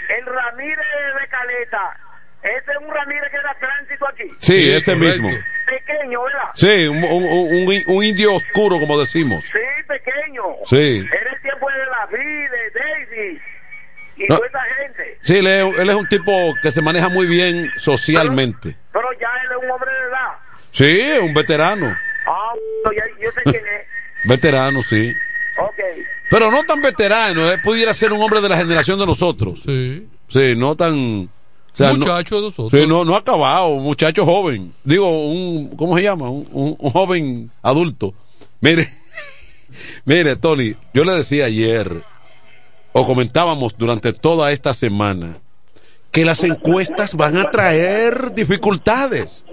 [0.10, 0.78] el Ramírez
[1.22, 1.98] de Caleta,
[2.44, 4.24] ese es un Ramírez que era tránsito aquí.
[4.40, 5.22] sí, Sí, ese correcto.
[5.24, 5.40] mismo.
[5.66, 6.50] Pequeño, ¿verdad?
[6.56, 9.46] Sí, un, un- un- un indio oscuro, como decimos.
[9.46, 10.44] Sí, pequeño.
[10.66, 11.06] Sí.
[11.12, 13.42] Era el tiempo de la de Daisy
[14.18, 14.36] y No.
[14.36, 15.18] toda esa gente.
[15.22, 18.76] Sí, él es, él es un tipo que se maneja muy bien socialmente.
[18.94, 20.32] Pero ya él es un hombre de edad.
[20.72, 21.96] Sí, un veterano.
[22.28, 22.52] Ah,
[22.84, 23.88] bueno, ya, yo sé quién es.
[24.26, 25.16] Veterano, sí.
[25.62, 25.80] Ok.
[26.30, 29.62] Pero no tan veterano, él pudiera ser un hombre de la generación de nosotros.
[29.66, 30.08] Sí.
[30.28, 31.30] Sí, no tan...
[31.72, 32.82] O sea, muchacho no, de nosotros.
[32.82, 34.74] Sí, no, no acabado, un muchacho joven.
[34.84, 36.30] Digo, un, ¿cómo se llama?
[36.30, 38.14] Un, un, un joven adulto.
[38.60, 38.90] Mire,
[40.06, 42.02] mire, Tony, yo le decía ayer,
[42.92, 45.38] o comentábamos durante toda esta semana,
[46.12, 49.46] que las encuestas van a traer dificultades.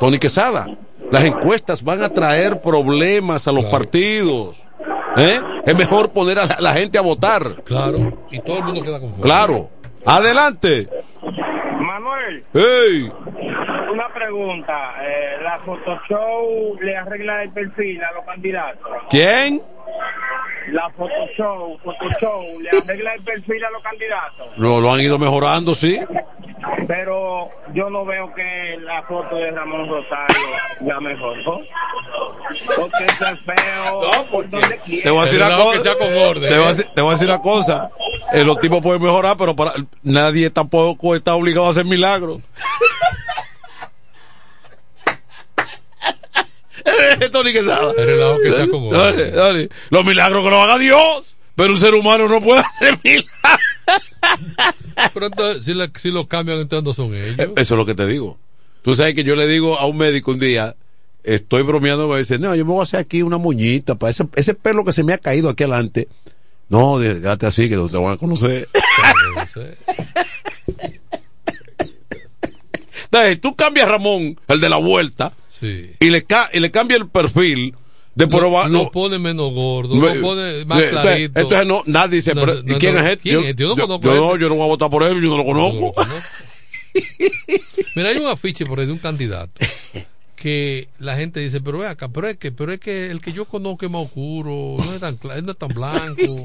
[0.00, 0.66] Tony Quesada,
[1.10, 3.78] las encuestas van a traer problemas a los Claro.
[3.78, 4.66] partidos.
[5.16, 5.40] ¿Eh?
[5.66, 7.42] Es mejor poner a la, la gente a votar.
[7.64, 7.96] Claro.
[8.30, 9.22] Y todo el mundo queda conforme.
[9.22, 9.70] Claro.
[10.06, 10.88] Adelante.
[11.80, 13.12] Manuel, ¡Ey!
[13.92, 14.94] una pregunta.
[15.02, 18.88] Eh, ¿La Photoshop le arregla el perfil a los candidatos?
[19.10, 19.62] ¿Quién?
[20.72, 24.46] La Photoshop, Photoshop le arregla el perfil a los candidatos.
[24.58, 25.98] Lo, lo han ido mejorando, sí.
[26.86, 30.36] Pero yo no veo que la foto de Ramón Rosario
[30.80, 31.60] ya mejoró.
[32.76, 34.00] Porque eso es feo.
[34.30, 35.02] por donde quiera.
[35.04, 35.82] Te voy a decir una cosa.
[35.82, 36.74] sea con orden, Te voy a ¿eh?
[36.74, 37.90] decir, voy a decir una cosa.
[38.32, 42.40] Eh, los tipos pueden mejorar, pero para nadie tampoco está obligado a hacer milagros.
[47.32, 47.94] Tony Quesada.
[47.94, 48.90] Que orden.
[48.90, 49.68] Dale, dale.
[49.90, 51.34] Los milagros que lo haga Dios.
[51.54, 53.28] Pero un ser humano no puede hacer milagros.
[55.14, 57.36] Pero entonces, si, le- si lo cambian, entonces no son ellos.
[57.56, 58.38] Eso es lo que te digo.
[58.82, 60.74] Tú sabes que yo le digo a un médico un día,
[61.24, 64.26] estoy bromeando, me dice, no, yo me voy a hacer aquí una muñita para ese,
[64.36, 66.08] ese pelo que se me ha caído aquí adelante.
[66.68, 68.68] No, déjate así que no te van a conocer.
[73.04, 75.90] Entonces, tú cambias a Ramón, el de la vuelta, Sí.
[75.98, 77.74] y le, ca y le cambia el perfil
[78.18, 78.70] de probar.
[78.70, 81.40] lo pone menos gordo, Me- lo pone más me- clarito.
[81.40, 83.22] Entonces, no, nadie dice, No, pero, no, ¿y quién no, es este?
[83.30, 83.56] ¿quién es?
[83.56, 84.40] Yo no conozco yo, no, este.
[84.40, 85.92] yo no voy a votar por él, yo no lo No conozco.
[85.92, 86.20] conozco.
[87.94, 89.52] Mira, hay un afiche por ahí de un candidato
[90.36, 93.32] que la gente dice, pero ve acá, pero es que, pero es que el que
[93.32, 96.42] yo conozco es más oscuro, no es tan, no es tan blanco.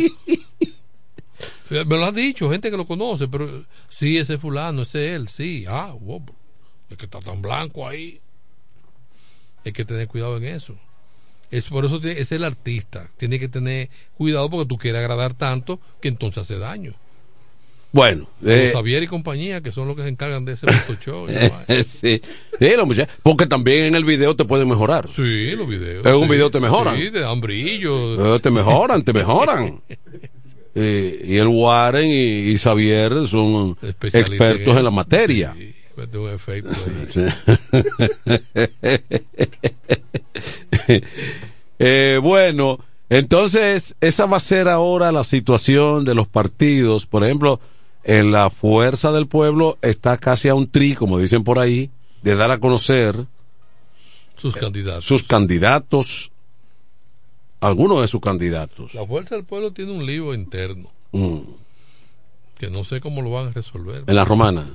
[1.69, 5.28] Me lo han dicho, gente que lo conoce, pero sí, ese fulano, ese es él,
[5.28, 6.24] sí, ah, wow,
[6.89, 8.19] es que está tan blanco ahí.
[9.65, 10.76] Hay que tener cuidado en eso.
[11.54, 13.12] Es por eso es el artista.
[13.16, 13.88] Tiene que tener
[14.18, 16.95] cuidado porque tú quieres agradar tanto que entonces hace daño.
[17.91, 20.66] Bueno, eh, Xavier y compañía, que son los que se encargan de ese
[21.06, 21.28] show.
[21.86, 22.20] sí,
[22.60, 25.08] sí, los muchachos, porque también en el video te pueden mejorar.
[25.08, 26.04] Sí, los videos.
[26.04, 26.97] En un video te mejoran.
[26.97, 28.36] Sí, te dan brillo.
[28.36, 29.82] Eh, te mejoran, te mejoran.
[30.76, 34.82] Eh, y el Warren y, y Xavier son expertos en, eso.
[34.82, 35.54] la materia.
[35.56, 35.72] Sí,
[36.06, 37.30] ahí.
[41.80, 42.80] Eh, bueno,
[43.10, 47.06] entonces esa va a ser ahora la situación de los partidos.
[47.06, 47.60] Por ejemplo,
[48.04, 51.89] en la fuerza del pueblo está casi a un tri, como dicen por ahí,
[52.22, 53.16] de dar a conocer
[54.36, 55.06] Sus candidatos.
[55.06, 56.32] sus candidatos,
[57.60, 58.93] algunos de sus candidatos.
[58.93, 61.41] La Fuerza del Pueblo tiene un lío interno Mm,
[62.64, 64.03] que no sé cómo lo van a resolver.
[64.07, 64.66] En la romana.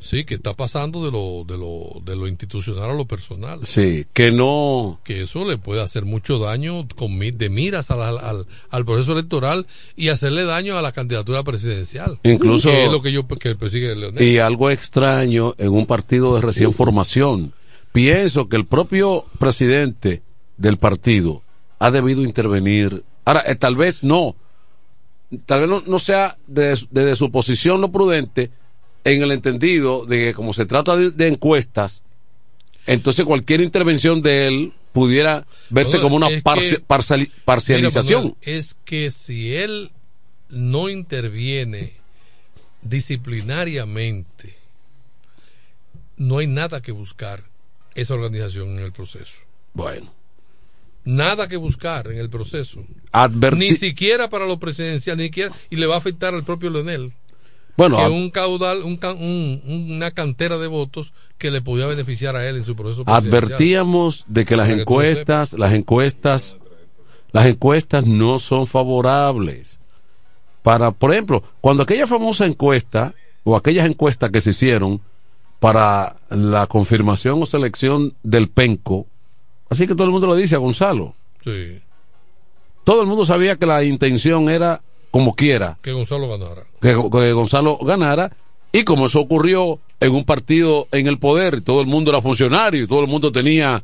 [0.00, 3.60] Sí, que está pasando de lo, de lo, de lo institucional a lo personal.
[3.64, 5.00] Sí, que no.
[5.04, 9.12] Que eso le puede hacer mucho daño con de miras al, al, al- al proceso
[9.12, 9.66] electoral
[9.96, 12.18] y hacerle daño a la candidatura presidencial.
[12.22, 14.22] Incluso- Que es lo que yo que persigue Leonel.
[14.22, 17.52] Y algo extraño en un partido de recién formación.
[17.92, 20.22] Pienso que el propio presidente
[20.56, 21.42] del partido
[21.78, 23.04] ha debido intervenir.
[23.24, 24.34] Ahora, eh, tal vez no.
[25.38, 28.50] Tal vez no, no sea desde, desde su posición lo prudente
[29.04, 32.02] en el entendido de que como se trata de, de encuestas,
[32.86, 38.22] entonces cualquier intervención de él pudiera verse No, como una que- parcialización.
[38.24, 39.90] Mira, Manuel, es que si él
[40.48, 41.92] no interviene
[42.82, 44.56] disciplinariamente,
[46.16, 47.44] no hay nada que buscar
[47.94, 49.42] esa organización en el proceso.
[49.72, 50.12] Bueno.
[51.04, 52.82] Nada que buscar en el proceso.
[53.12, 56.70] Adverti- Ni siquiera para lo presidencial, ni siquiera, y le va a afectar al propio
[56.70, 57.12] Leonel.
[57.76, 58.98] Bueno, que un caudal, un,
[59.66, 63.42] una cantera de votos que le podía beneficiar a él en su proceso presidencial.
[63.44, 66.56] advertíamos de que las Para que encuestas, las encuestas,
[67.32, 69.80] las encuestas no son favorables.
[70.62, 75.00] Para, por ejemplo, cuando aquella famosa encuesta o aquellas encuestas que se hicieron
[75.58, 79.06] para la confirmación o selección del penco,
[79.68, 81.80] así que todo el mundo le dice a Gonzalo, Sí,
[82.84, 86.64] todo el mundo sabía que la intención era como quiera, que Gonzalo ganara.
[86.80, 88.32] que, que Gonzalo ganara
[88.72, 92.82] y como eso ocurrió en un partido en el poder, todo el mundo era funcionario
[92.82, 93.82] y todo el mundo tenía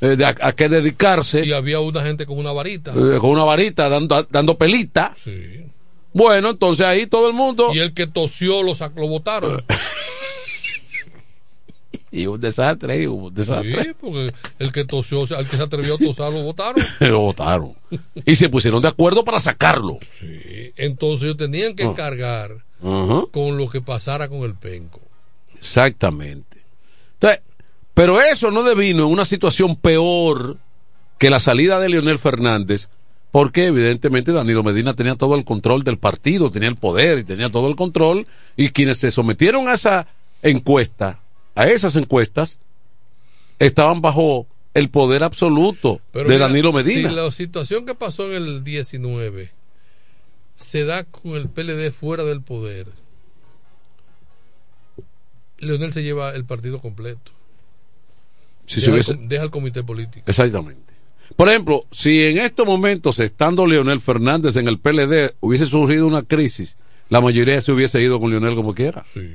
[0.00, 2.92] eh, de a, a qué dedicarse Y había una gente con una varita.
[2.92, 5.14] eh, con una varita dando, dando pelita.
[5.16, 5.66] Sí.
[6.12, 9.62] Bueno, entonces ahí todo el mundo Y el que tosió lo, sac- lo votaron.
[12.12, 13.82] y un desastre, y un desastre.
[13.82, 16.84] Sí, porque el que tosió, al que se atrevió a tosar, lo votaron.
[17.00, 17.72] lo votaron.
[18.24, 19.98] Y se pusieron de acuerdo para sacarlo.
[20.04, 21.94] Sí, entonces ellos tenían que Ah.
[21.96, 25.00] cargar con lo que pasara con el penco.
[25.58, 26.58] Exactamente.
[27.14, 27.42] Entonces,
[27.94, 30.56] pero eso no devino en una situación peor
[31.18, 32.88] que la salida de Leonel Fernández,
[33.30, 37.50] porque evidentemente Danilo Medina tenía todo el control del partido, tenía el poder y tenía
[37.50, 40.06] todo el control, y quienes se sometieron a esa
[40.42, 41.20] encuesta,
[41.60, 42.58] a esas encuestas,
[43.58, 47.08] estaban bajo el poder absoluto Pero de mira, Danilo Medina.
[47.10, 49.50] Si la situación que pasó en el 19
[50.56, 52.86] se da con el PLD fuera del poder,
[55.58, 57.32] Leonel se lleva el partido completo.
[58.66, 60.24] Si deja, se hubiese- el, deja el comité político.
[60.26, 60.94] Exactamente.
[61.36, 66.22] Por ejemplo, si en estos momentos, estando Leonel Fernández en el PLD, hubiese surgido una
[66.22, 66.76] crisis,
[67.08, 69.04] la mayoría se hubiese ido con Leonel como quiera.
[69.04, 69.28] Sí.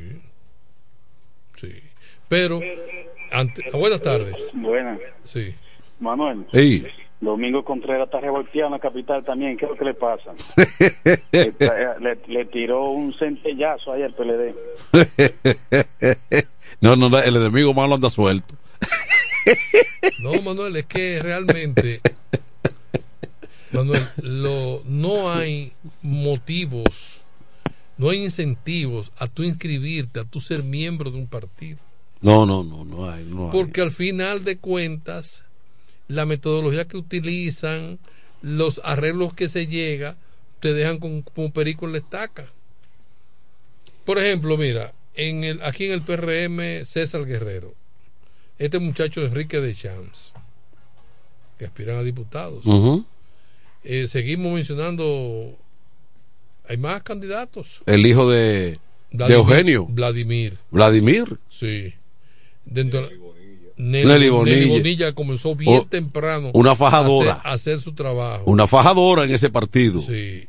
[2.28, 2.60] Pero,
[3.32, 4.36] ante- ah, buenas tardes.
[4.54, 5.00] Buenas.
[5.26, 5.54] Sí.
[6.00, 6.46] Manuel.
[6.54, 6.86] Ey.
[7.22, 9.58] Domingo Contreras está revolteado en la capital también.
[9.58, 10.34] ¿Qué es lo que le pasa?
[12.28, 14.54] Le tiró un centellazo ahí al PLD.
[16.82, 18.56] no, no, el enemigo malo anda suelto.
[20.22, 22.02] No, Manuel, es que realmente,
[23.72, 25.72] Manuel, lo, no hay
[26.02, 27.24] motivos,
[27.98, 31.78] no hay incentivos a tú inscribirte, a tú ser miembro de un partido.
[32.26, 33.24] No, no, no, no hay.
[33.26, 33.52] No hay.
[33.52, 35.44] Porque al final de cuentas,
[36.08, 38.00] la metodología que utilizan,
[38.42, 40.18] los arreglos que se llega,
[40.60, 42.48] te dejan con, como perico en la estaca.
[44.06, 47.74] Por ejemplo, mira, en el, aquí en el PRM, César Guerrero,
[48.58, 50.34] este muchacho Enrique de Champs,
[51.60, 52.66] que aspiran a diputados.
[53.84, 55.56] Eh, seguimos mencionando,
[56.68, 57.84] hay más candidatos.
[57.86, 58.80] El hijo de,
[59.12, 60.58] de Eugenio, Vladimir.
[60.72, 61.40] Vladimir.
[61.50, 61.94] Sí.
[62.66, 63.08] Dentro,
[63.78, 64.56] Nelly, Nelly Bonilla.
[64.58, 67.34] Nelly Bonilla comenzó bien temprano una fajadora.
[67.34, 68.44] a hacer, a hacer su trabajo.
[68.46, 70.00] Una fajadora en ese partido.
[70.02, 70.48] Sí.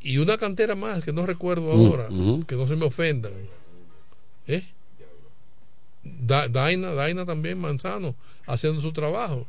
[0.00, 2.44] Y una cantera más que no recuerdo Mm, ahora, ujú.
[2.46, 3.32] que no se me ofendan.
[4.46, 4.62] ¿Eh?
[6.04, 8.14] Da- Daina, Daina también, Manzano,
[8.46, 9.46] haciendo su trabajo.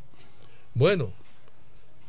[0.74, 1.12] Bueno,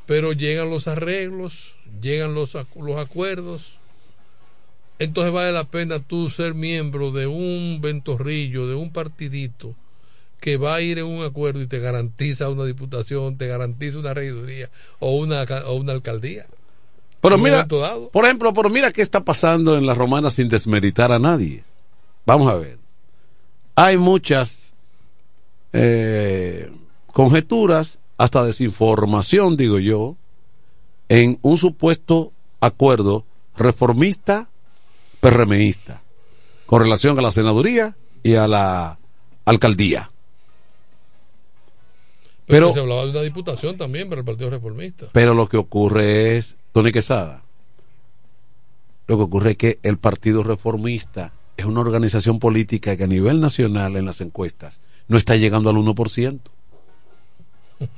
[0.06, 3.78] pero llegan los arreglos, llegan los, los acuerdos.
[4.98, 9.74] Entonces vale la pena tú ser miembro de un ventorrillo, de un partidito
[10.40, 14.14] que va a ir en un acuerdo y te garantiza una diputación, te garantiza una
[14.14, 14.70] regiduría
[15.00, 16.46] o una, ca- o una alcaldía.
[17.20, 17.66] Pero mira,
[18.12, 21.64] por ejemplo, pero mira qué está pasando en la romana sin desmeritar a nadie.
[22.26, 22.78] Vamos a ver.
[23.74, 24.74] Hay muchas
[25.72, 26.70] eh,
[27.12, 30.16] conjeturas, hasta desinformación, digo yo,
[31.08, 33.24] en un supuesto acuerdo
[33.56, 34.48] reformista,
[35.20, 36.02] PRMista,
[36.66, 38.98] con relación a la senaduría y a la
[39.44, 40.10] alcaldía.
[42.46, 45.06] Pero, Pero- se hablaba de una diputación también para el Partido Reformista.
[45.12, 47.42] Pero lo que ocurre es, Tony Quesada,
[49.06, 53.40] lo que ocurre es que el Partido Reformista es una organización política que a nivel
[53.40, 56.40] nacional en las encuestas no está llegando al 1%.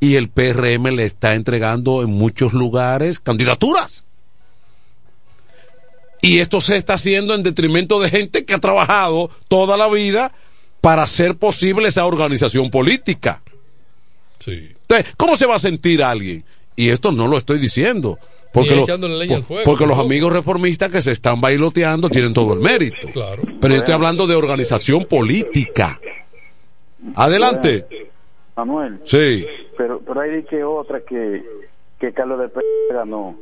[0.00, 4.05] Y el PRM le está entregando en muchos lugares candidaturas.
[6.26, 10.32] Y esto se está haciendo en detrimento de gente que ha trabajado toda la vida
[10.80, 13.42] para hacer posible esa organización política.
[14.38, 14.70] Sí.
[14.82, 16.44] Entonces, ¿cómo se va a sentir alguien?
[16.74, 18.18] Y esto no lo estoy diciendo.
[18.52, 21.40] Porque, Ni lo- echándole leña al por- fuego, porque los amigos reformistas que se están
[21.40, 23.08] bailoteando tienen todo el mérito.
[23.12, 23.42] Claro.
[23.60, 26.00] Pero yo estoy hablando de organización política.
[27.14, 27.86] Adelante.
[28.56, 29.00] Manuel.
[29.04, 29.46] Sí.
[29.76, 31.42] Pero, pero hay que otra que,
[32.00, 33.36] que Carlos de Pérez ganó.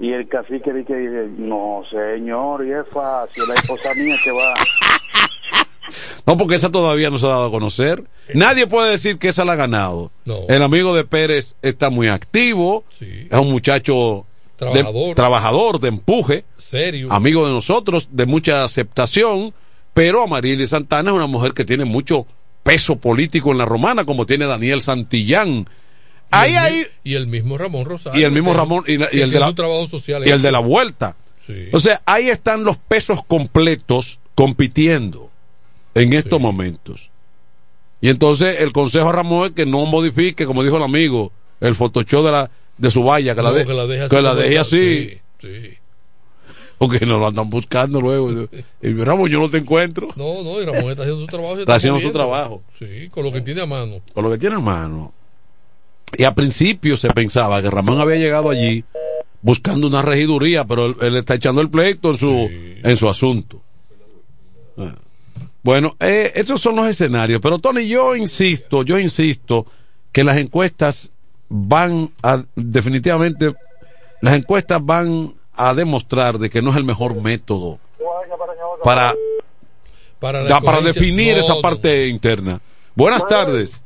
[0.00, 4.54] Y el cacique dice, no señor, y es fácil, la esposa mía que va.
[6.26, 8.04] No, porque esa todavía no se ha dado a conocer.
[8.34, 10.12] Nadie puede decir que esa la ha ganado.
[10.26, 10.40] No.
[10.50, 12.84] El amigo de Pérez está muy activo.
[13.00, 14.26] Es un muchacho
[14.58, 15.14] de- Trabajador.
[15.14, 16.44] trabajador, de empuje.
[16.58, 17.10] Serio.
[17.10, 19.54] amigo de nosotros, de mucha aceptación,
[19.94, 22.26] pero Amarili Santana es una mujer que tiene mucho
[22.62, 25.66] peso político en la romana, como tiene Daniel Santillán.
[26.30, 28.20] Ahí y, el, y el mismo Ramón Rosario.
[28.20, 30.42] y el mismo Ramón, y, la- y que el de la, trabajo social y el
[30.42, 31.16] de la vuelta.
[31.38, 31.68] Sí.
[31.72, 35.30] O sea, ahí están los pesos completos compitiendo
[35.94, 37.10] en estos momentos.
[38.00, 41.74] Y entonces el consejo a Ramón es que no modifique, como dijo el amigo, el
[41.74, 44.34] photoshop de la de su valla, que la, de- que la deje así que la
[44.34, 45.20] deje así.
[45.40, 45.74] Sí, sí.
[46.78, 48.30] Porque nos lo andan buscando luego.
[48.82, 50.08] Y Ramón, yo no te encuentro.
[50.14, 51.58] No, no, y Ramón está haciendo su trabajo.
[51.58, 52.62] Está haciendo su trabajo.
[52.78, 53.96] Sí, con lo que tiene a mano.
[54.14, 55.12] con lo que tiene a mano.
[56.16, 58.84] Y al principio se pensaba que Ramón había llegado allí
[59.42, 63.60] buscando una regiduría, pero él, él está echando el pleito en su, en su asunto.
[64.76, 64.94] Ah.
[65.62, 69.66] Bueno, eh, esos son los escenarios, pero Tony, yo insisto, yo insisto
[70.12, 71.10] que las encuestas
[71.48, 73.54] van a, definitivamente,
[74.20, 77.78] las encuestas van a demostrar de que no es el mejor método
[78.82, 79.12] para,
[80.18, 82.60] para, da- para definir esa parte interna.
[82.94, 83.44] Buenas Manuel.
[83.46, 83.80] tardes.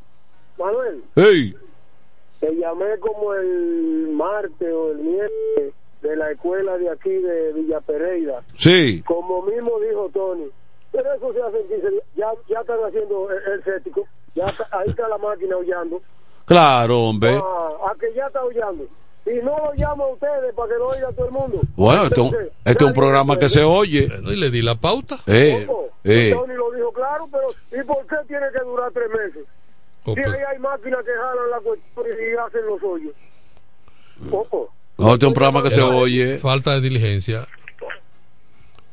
[0.59, 1.55] Manuel, Hey,
[2.43, 7.81] te llamé como el martes o el miércoles de la escuela de aquí de Villa
[7.81, 8.43] Pereira.
[8.57, 10.49] sí, Como mismo dijo Tony,
[10.91, 12.05] pero eso se hace en 15 días.
[12.17, 14.05] Ya, ya están haciendo el, el cético.
[14.35, 16.03] Ya está- ahí está la máquina aullando.
[16.45, 17.41] claro, hombre.
[17.41, 18.85] Ah, a que ya está aullando.
[19.25, 21.61] Y no lo llamo a ustedes para que lo oiga todo el mundo.
[21.77, 24.09] Bueno, este, es un- Entonces, este es un programa que se oye.
[24.25, 25.19] Y le di la pauta.
[25.29, 25.65] Eh,
[26.03, 26.33] eh.
[26.35, 27.47] Tony lo dijo claro, pero
[27.81, 29.47] ¿y por qué tiene que durar tres meses?
[30.05, 30.19] Ok.
[30.23, 33.15] Si ahí hay máquinas que jalan la cuestión y hacen los hoyos.
[34.31, 34.73] Ojo.
[34.99, 36.39] No, este es un programa que se Era oye.
[36.39, 37.47] Falta de diligencia.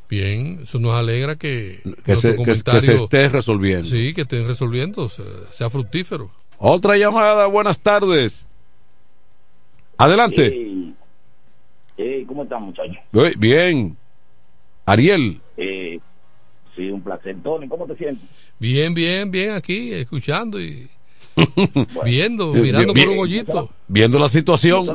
[0.10, 3.86] Bien, eso nos alegra que, Que se, que- que se esté resolviendo.
[3.86, 6.32] Sí, que estén resolviendo, sea, sea fructífero.
[6.58, 8.48] Otra llamada, buenas tardes.
[9.98, 10.48] Adelante.
[10.48, 10.96] Ey,
[11.98, 12.98] ey, ¿cómo están, muchachos?
[13.38, 13.96] Bien.
[14.86, 15.40] Ariel.
[15.58, 16.00] Eh,
[16.76, 17.36] sí, un placer.
[17.44, 18.28] Tony, ¿cómo te sientes?
[18.58, 20.90] Bien, bien, bien aquí, escuchando y
[22.06, 23.70] viendo, Eh, mirando por un hoyito.
[23.88, 24.86] Viendo la situación.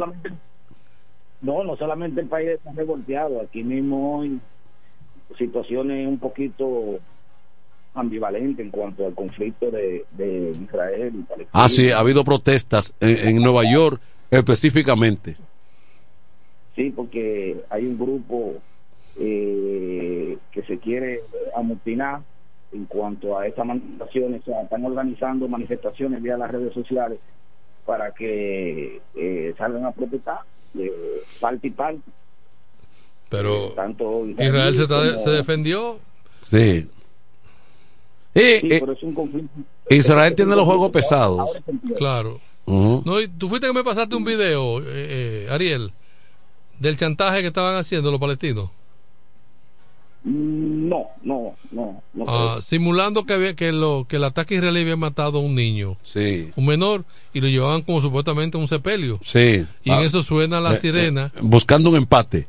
[1.42, 4.38] no, no solamente el país está revolteado, aquí mismo hay
[5.38, 6.98] situaciones un poquito
[7.94, 11.50] ambivalentes en cuanto al conflicto de, de Israel y Palestina.
[11.52, 15.36] Ah, sí, ha habido protestas en, en Nueva York específicamente.
[16.74, 18.54] Sí, porque hay un grupo
[19.20, 21.20] eh, que se quiere
[21.56, 22.20] amotinar
[22.74, 24.42] en cuanto a estas manifestaciones.
[24.42, 27.18] O sea, están organizando manifestaciones vía las redes sociales
[27.86, 30.40] para que eh, salgan a protestar
[30.72, 30.92] de
[31.40, 32.02] parte y parte.
[33.28, 35.98] Pero Tanto Israel se, está- como- se defendió.
[36.48, 36.88] Sí.
[38.34, 39.50] Y, Sí, eh, pero es un conflicto.
[39.90, 41.58] Israel tiene los juegos pesados.
[41.96, 42.40] Claro.
[42.66, 45.92] No, y tú fuiste que me pasaste un video, eh, eh, Ariel,
[46.80, 48.70] del chantaje que estaban haciendo los palestinos.
[50.26, 52.02] No, no, no.
[52.14, 55.54] no Ah, simulando que, había, que, lo, que el ataque israelí había matado a un
[55.54, 56.50] niño, Sí.
[56.56, 57.04] un menor,
[57.34, 59.20] y lo llevaban como supuestamente a un sepelio.
[59.24, 59.66] Sí.
[59.84, 61.30] Y en Ah, eso suena la eh, sirena.
[61.34, 62.46] eh, buscando un empate.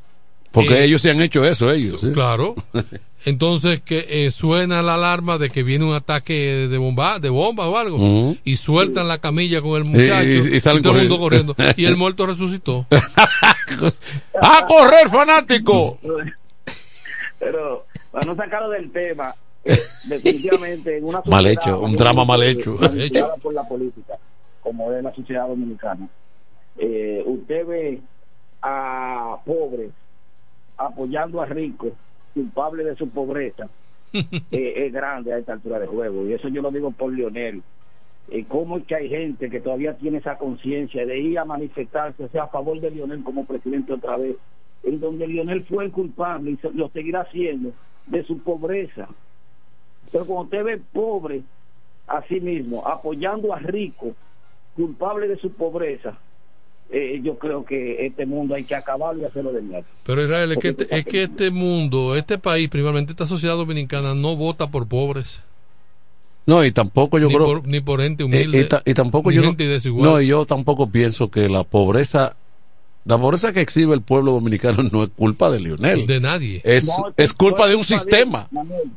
[0.54, 2.00] Porque Eh, ellos se han hecho eso, ellos.
[2.00, 2.12] ¿sí?
[2.14, 2.56] Claro.
[3.26, 7.68] Entonces que eh, suena la alarma de que viene un ataque de bomba, de bomba
[7.68, 11.18] o algo, y sueltan la camilla con el muchacho y- y salen todo el mundo
[11.20, 11.56] corriendo.
[11.76, 12.86] Y el muerto resucitó.
[14.42, 16.00] ¡A correr, fanático!
[17.52, 19.78] Pero para no sacarlo del tema, eh,
[20.10, 22.76] definitivamente en una Mal hecho, un drama mal hecho.
[23.42, 24.18] por la política,
[24.62, 26.08] como es la sociedad dominicana,
[26.78, 28.02] eh, usted ve
[28.62, 29.92] a pobres
[30.78, 31.94] apoyando a ricos,
[32.34, 33.68] culpables de su pobreza,
[34.14, 36.26] eh, es grande a esta altura de juego.
[36.26, 37.62] Y eso yo lo digo por Lionel.
[38.30, 42.28] Eh, ¿Cómo es que hay gente que todavía tiene esa conciencia de ir a manifestarse,
[42.30, 44.36] sea a favor de Lionel como presidente otra vez,
[44.86, 47.72] en donde Lionel fue el culpable y se- lo seguirá haciendo
[48.08, 49.08] de su pobreza?
[50.12, 51.42] Pero cuando usted ve pobre
[52.08, 54.14] a sí mismo, apoyando a rico,
[54.76, 56.18] culpable de su pobreza,
[56.92, 59.86] eh, yo creo que este mundo hay que acabarlo y hacerlo de nuevo.
[60.06, 64.14] Pero Israel, es que, este, es que este mundo, este país, principalmente esta sociedad dominicana,
[64.14, 65.42] no vota por pobres.
[66.46, 67.48] No, y tampoco yo ni, creo.
[67.48, 68.60] por, ni por gente y, humilde.
[68.62, 69.42] y ta- y tampoco ni yo.
[69.42, 69.68] gente.
[69.96, 72.36] No, y yo tampoco pienso que la pobreza.
[73.06, 76.08] La pobreza que exhibe el pueblo dominicano no es culpa de Lionel.
[76.08, 76.62] De nadie.
[76.64, 78.48] Es, No, es culpa de un sistema.
[78.52, 78.92] Manuel.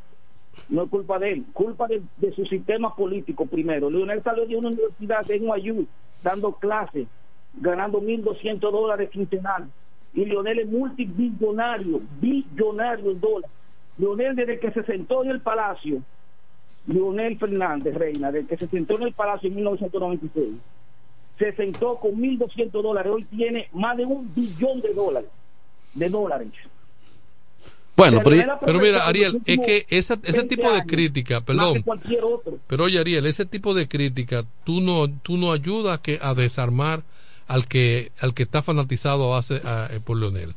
[0.70, 3.90] No es culpa de él, culpa de, de su sistema político primero.
[3.90, 5.86] Leonel salió de una universidad en Guayú
[6.22, 7.06] dando clases,
[7.54, 9.68] ganando 1.200 dólares quincenal.
[10.14, 13.50] Y Leonel es multibillonario, billonario en dólares.
[13.98, 16.02] Leonel desde que se sentó en el palacio,
[16.86, 20.54] Leonel Fernández Reina, desde que se sentó en el palacio en 1996,
[21.38, 25.30] se sentó con 1.200 dólares, hoy tiene más de un billón de dólares.
[25.94, 26.48] De dólares.
[27.96, 32.22] Bueno, pero, Pero mira, Ariel, es que esa- ese tipo de crítica, perdón, que cualquier
[32.22, 32.58] otro.
[32.68, 36.32] pero oye Ariel, ese tipo de crítica, tú no, tú no ayudas a, que, a
[36.34, 37.02] desarmar
[37.48, 40.54] al que, al que está fanatizado a base- a- eh, por Leonel.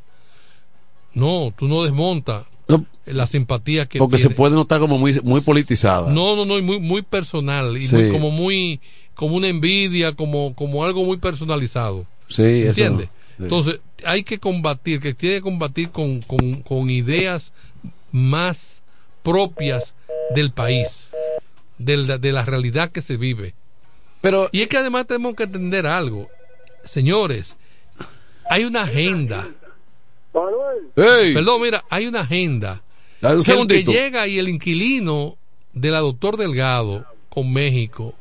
[1.15, 2.86] No, tú no desmontas No.
[3.07, 6.11] la simpatía que porque se puede notar como muy, muy politizada.
[6.11, 7.95] No, no, no, y muy, muy personal y Sí.
[7.95, 8.79] muy- como muy,
[9.22, 12.07] como una envidia, como, como algo muy personalizado.
[12.28, 13.05] Sí, ¿Entiendes?
[13.07, 13.13] no.
[13.38, 13.43] Sí.
[13.43, 17.53] Entonces, hay que combatir, que tiene que combatir con, con, con ideas
[18.11, 18.82] más
[19.22, 19.93] propias
[20.34, 21.11] del país,
[21.78, 23.53] del- de la realidad que se vive.
[24.22, 26.28] Pero, y es que además tenemos que entender algo.
[26.84, 27.57] Señores,
[28.49, 29.47] hay una agenda.
[30.95, 32.82] Perdón, mira, hay una agenda.
[33.22, 35.38] Dale un que el que llega y el inquilino
[35.74, 38.15] de la doctor Delgado con México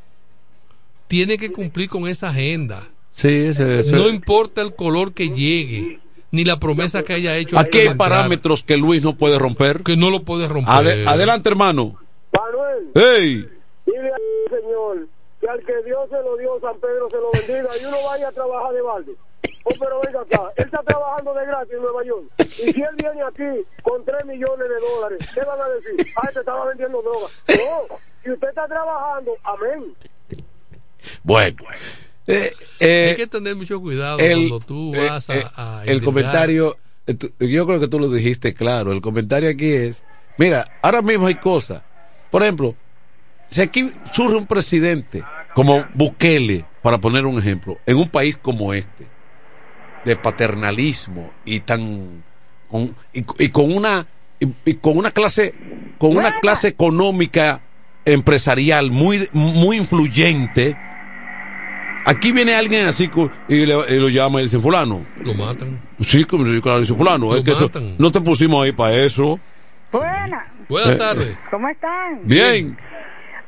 [1.10, 2.88] tiene que cumplir con esa agenda.
[3.10, 5.98] Sí, ese- ese- No importa el color que llegue,
[6.30, 7.58] ni la promesa que haya hecho.
[7.58, 9.82] Aquí hay entrar, parámetros que Luis no puede romper.
[9.82, 10.72] Que no lo puede romper.
[10.72, 11.98] Ade- adelante, hermano.
[12.32, 13.48] Manuel, ¡Hey!
[13.86, 15.08] dile al Señor
[15.40, 18.28] que al que Dios se lo dio, San Pedro se lo bendiga y uno vaya
[18.28, 19.12] a trabajar de balde.
[19.64, 22.24] Oh, pero venga acá, él está trabajando de gratis en Nueva York.
[22.38, 26.14] Y si él viene aquí con 3 millones de dólares, ¿qué van a decir?
[26.16, 27.26] Ah, te estaba vendiendo droga.
[27.48, 29.92] No, si usted está trabajando, amén.
[31.22, 31.56] Bueno.
[32.26, 35.82] Eh, eh, Hay que tener mucho cuidado el, cuando tú eh, vas a, eh, a
[35.86, 36.76] el comentario,
[37.40, 38.92] yo creo que tú lo dijiste claro.
[38.92, 40.02] El comentario aquí es:
[40.38, 41.82] mira, ahora mismo hay cosas.
[42.30, 42.76] Por ejemplo,
[43.48, 45.24] si aquí surge un presidente
[45.54, 49.06] como Bukele, para poner un ejemplo, en un país como este,
[50.04, 52.22] de paternalismo y tan.
[52.68, 54.06] con- y, y con una.
[54.38, 55.54] Y, y con una clase.
[55.98, 57.60] con una clase económica
[58.04, 60.76] empresarial muy, muy influyente.
[62.06, 63.08] Aquí viene alguien así
[63.48, 65.04] y, le- y lo llama y dice, fulano.
[65.22, 65.80] Lo matan.
[66.00, 66.24] Sí,
[66.62, 67.34] claro, dice fulano.
[67.34, 67.96] Es que eso- matan.
[67.98, 69.38] no te pusimos ahí para eso.
[69.92, 70.46] Buenas.
[70.68, 71.36] Buenas Eh, tardes.
[71.50, 72.20] ¿Cómo están?
[72.24, 72.76] Bien.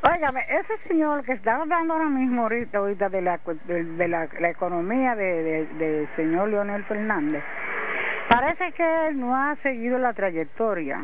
[0.03, 4.27] Óigame, ese señor que está hablando ahora mismo ahorita, ahorita de la de, de la,
[4.39, 7.41] la economía de, de- del señor Leonel Fernández,
[8.27, 10.99] parece que él no ha seguido la trayectoria,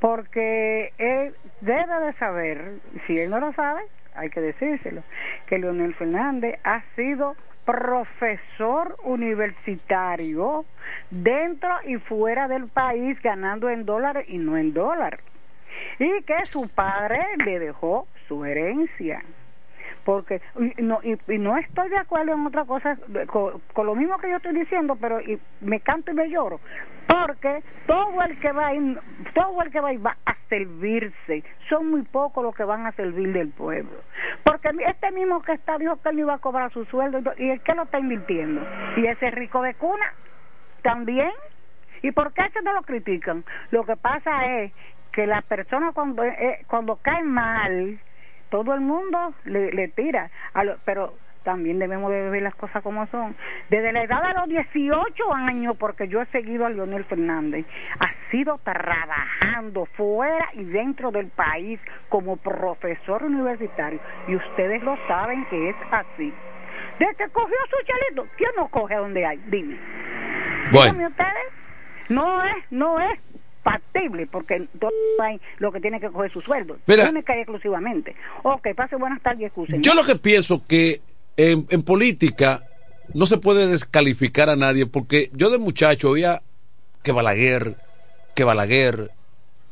[0.00, 2.74] porque él debe de saber,
[3.06, 3.82] si él no lo sabe,
[4.14, 5.02] hay que decírselo,
[5.46, 10.64] que Leonel Fernández ha sido profesor universitario
[11.10, 15.20] dentro y fuera del país ganando en dólares y no en dólares.
[15.98, 19.22] Y que su padre le dejó su herencia
[20.04, 20.40] porque
[20.78, 24.54] no y, no estoy de acuerdo en otra cosa con, lo mismo que yo estoy
[24.54, 26.60] diciendo pero y me canto y me lloro
[27.06, 28.98] porque todo el que va ahí,
[29.34, 32.92] todo el que va ahí va a servirse son muy pocos los que van a
[32.92, 34.02] servir del pueblo.
[34.44, 37.50] Porque este mismo que está dijo que él no iba a cobrar su sueldo y,
[37.50, 38.62] el que lo está invirtiendo.
[38.96, 40.14] Y ese rico de cuna
[40.82, 41.32] también.
[42.02, 43.44] ¿Y por qué no lo critican?
[43.70, 44.72] Lo que pasa es
[45.12, 48.00] que la persona cuando eh, cuando cae mal,
[48.52, 50.30] todo el mundo le, le tira.
[50.52, 53.34] A lo- pero también debemos de ver las cosas como son.
[53.70, 57.66] Desde la edad de los 18 años, porque yo he seguido a Leonel Fernández,
[57.98, 63.98] ha sido trabajando fuera y dentro del país como profesor universitario.
[64.28, 66.32] Y ustedes lo saben que es así.
[66.98, 69.38] Desde que cogió su chalito, ¿quién no coge donde hay?
[69.48, 69.76] Dime.
[70.70, 70.92] Bueno.
[70.92, 71.52] Díganme ustedes,
[72.10, 73.18] no es, no es
[73.62, 74.90] factible porque todo
[75.22, 76.78] hay lo que tiene que coger su sueldo.
[76.86, 77.04] Mira.
[77.04, 78.14] tiene que ir exclusivamente.
[78.42, 79.82] Ok, pase buenas tardes y excusen.
[79.82, 81.00] Yo lo que pienso que
[81.36, 82.64] en, en política
[83.14, 86.42] no se puede descalificar a nadie porque yo de muchacho oía
[87.02, 87.76] que Balaguer,
[88.34, 89.10] que Balaguer,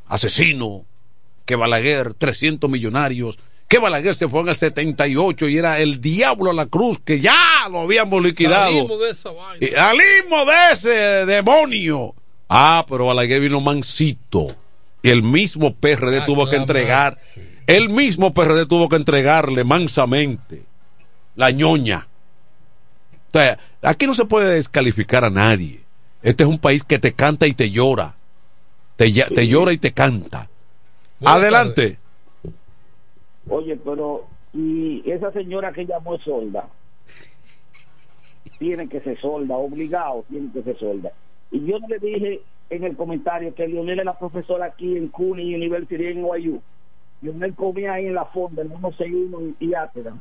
[0.06, 0.84] asesino,
[1.44, 3.38] que Balaguer, 300 millonarios,
[3.68, 7.20] que Balaguer se fue en el 78 y era el diablo a la cruz que
[7.20, 8.72] ya lo habíamos liquidado.
[8.72, 9.66] Salimos de esa vaina.
[9.74, 12.14] Salimos de ese demonio.
[12.52, 14.48] Ah, pero Balaguer vino mansito.
[15.02, 17.18] Y el mismo PRD Ah, tuvo que entregar.
[17.68, 20.64] El mismo PRD tuvo que entregarle mansamente
[21.36, 22.08] la ñoña.
[23.28, 25.80] O sea, aquí no se puede descalificar a nadie.
[26.22, 28.16] Este es un país que te canta y te llora.
[28.96, 30.50] Te, llora y te canta.
[31.24, 31.98] Adelante.
[33.48, 36.68] Oye, pero y esa señora que llamó es solda.
[38.58, 41.12] Tiene que ser solda, obligado, tiene que ser solda.
[41.50, 45.54] Y yo no le dije en el comentario que Lionel era profesora aquí en CUNY
[45.54, 46.60] University en NYU.
[47.22, 50.14] Lionel comía ahí en la fonda, en 161 y Átera.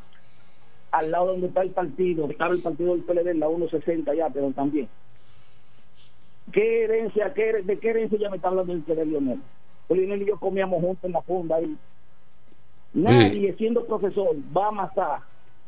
[0.92, 4.20] Al lado donde está el partido, estaba el partido del PLD, en la 160 y
[4.20, 4.90] Átera también.
[6.52, 9.40] ¿Qué herencia, qué, de qué herencia ya me está hablando el de Lionel?
[9.88, 11.78] Pues Lionel y yo comíamos juntos en la fonda ahí.
[12.94, 15.20] Nadie, siendo profesor, va a amasar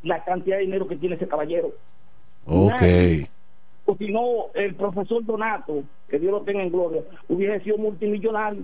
[0.02, 1.72] la cantidad de dinero que tiene ese caballero.
[2.46, 2.72] Ok.
[2.72, 3.41] O
[3.98, 8.62] si no, el profesor Donato, que Dios lo tenga en gloria, hubiese sido multimillonario.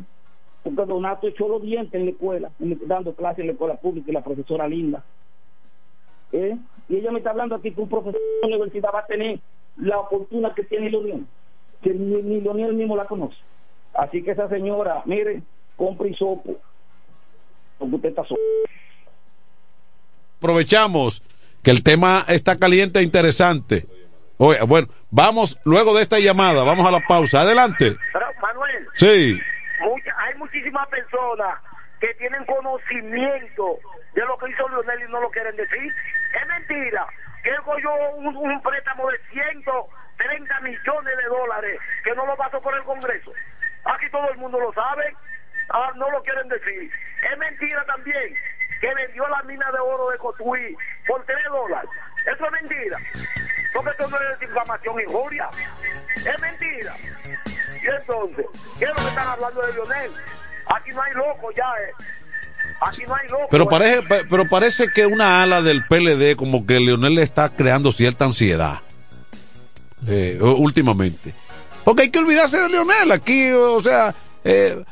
[0.63, 4.15] Porque Donato echó los dientes en la escuela, dando clases en la escuela pública y
[4.15, 5.05] la profesora linda.
[6.33, 6.57] ¿Eh?
[6.89, 9.41] Y ella me está hablando aquí que un profesor de la universidad va a tener
[9.77, 11.27] la fortuna que tiene Leonel,
[11.83, 13.37] que ni, ni Leonel mismo la conoce.
[13.95, 15.43] Así que esa señora, mire,
[15.77, 16.57] compre hisopo,
[17.79, 18.41] porque usted está solo.
[20.39, 21.23] Aprovechamos
[21.63, 23.87] que el tema está caliente e interesante.
[24.39, 27.41] Oye, bueno, vamos luego de esta llamada, vamos a la pausa.
[27.43, 27.97] Adelante.
[28.13, 29.41] Pero, Manuel, Sí.
[29.81, 31.59] mucha- hay muchísimas personas
[32.01, 33.79] que tienen conocimiento
[34.15, 35.95] de lo que hizo Leonel y no lo quieren decir.
[36.41, 37.07] Es mentira
[37.43, 42.75] que cogió un, un préstamo de 130 millones de dólares que no lo pasó por
[42.75, 43.33] el Congreso.
[43.85, 45.15] Aquí todo el mundo lo sabe.
[45.71, 46.91] ah, no lo quieren decir.
[47.31, 48.35] Es mentira también
[48.81, 50.75] que vendió la mina de oro de Cotuí
[51.07, 51.91] por 3 dólares.
[52.35, 52.99] Eso es mentira.
[53.75, 55.49] Porque esto no es difamación injuria.
[56.17, 56.95] Es mentira.
[57.83, 58.47] Y entonces,
[58.79, 60.11] ¿qué es lo que están hablando de Lionel?
[60.67, 61.93] Aquí no hay loco ya, eh.
[62.81, 63.47] Aquí no hay loco.
[63.51, 63.69] Pero eh.
[63.71, 67.93] parece, pa- pero parece que una ala del PLD como que Leonel le está creando
[67.93, 68.81] cierta ansiedad
[70.07, 71.35] eh, últimamente.
[71.85, 74.15] Porque hay que olvidarse de Leonel aquí, o sea,
[74.45, 74.85] eh,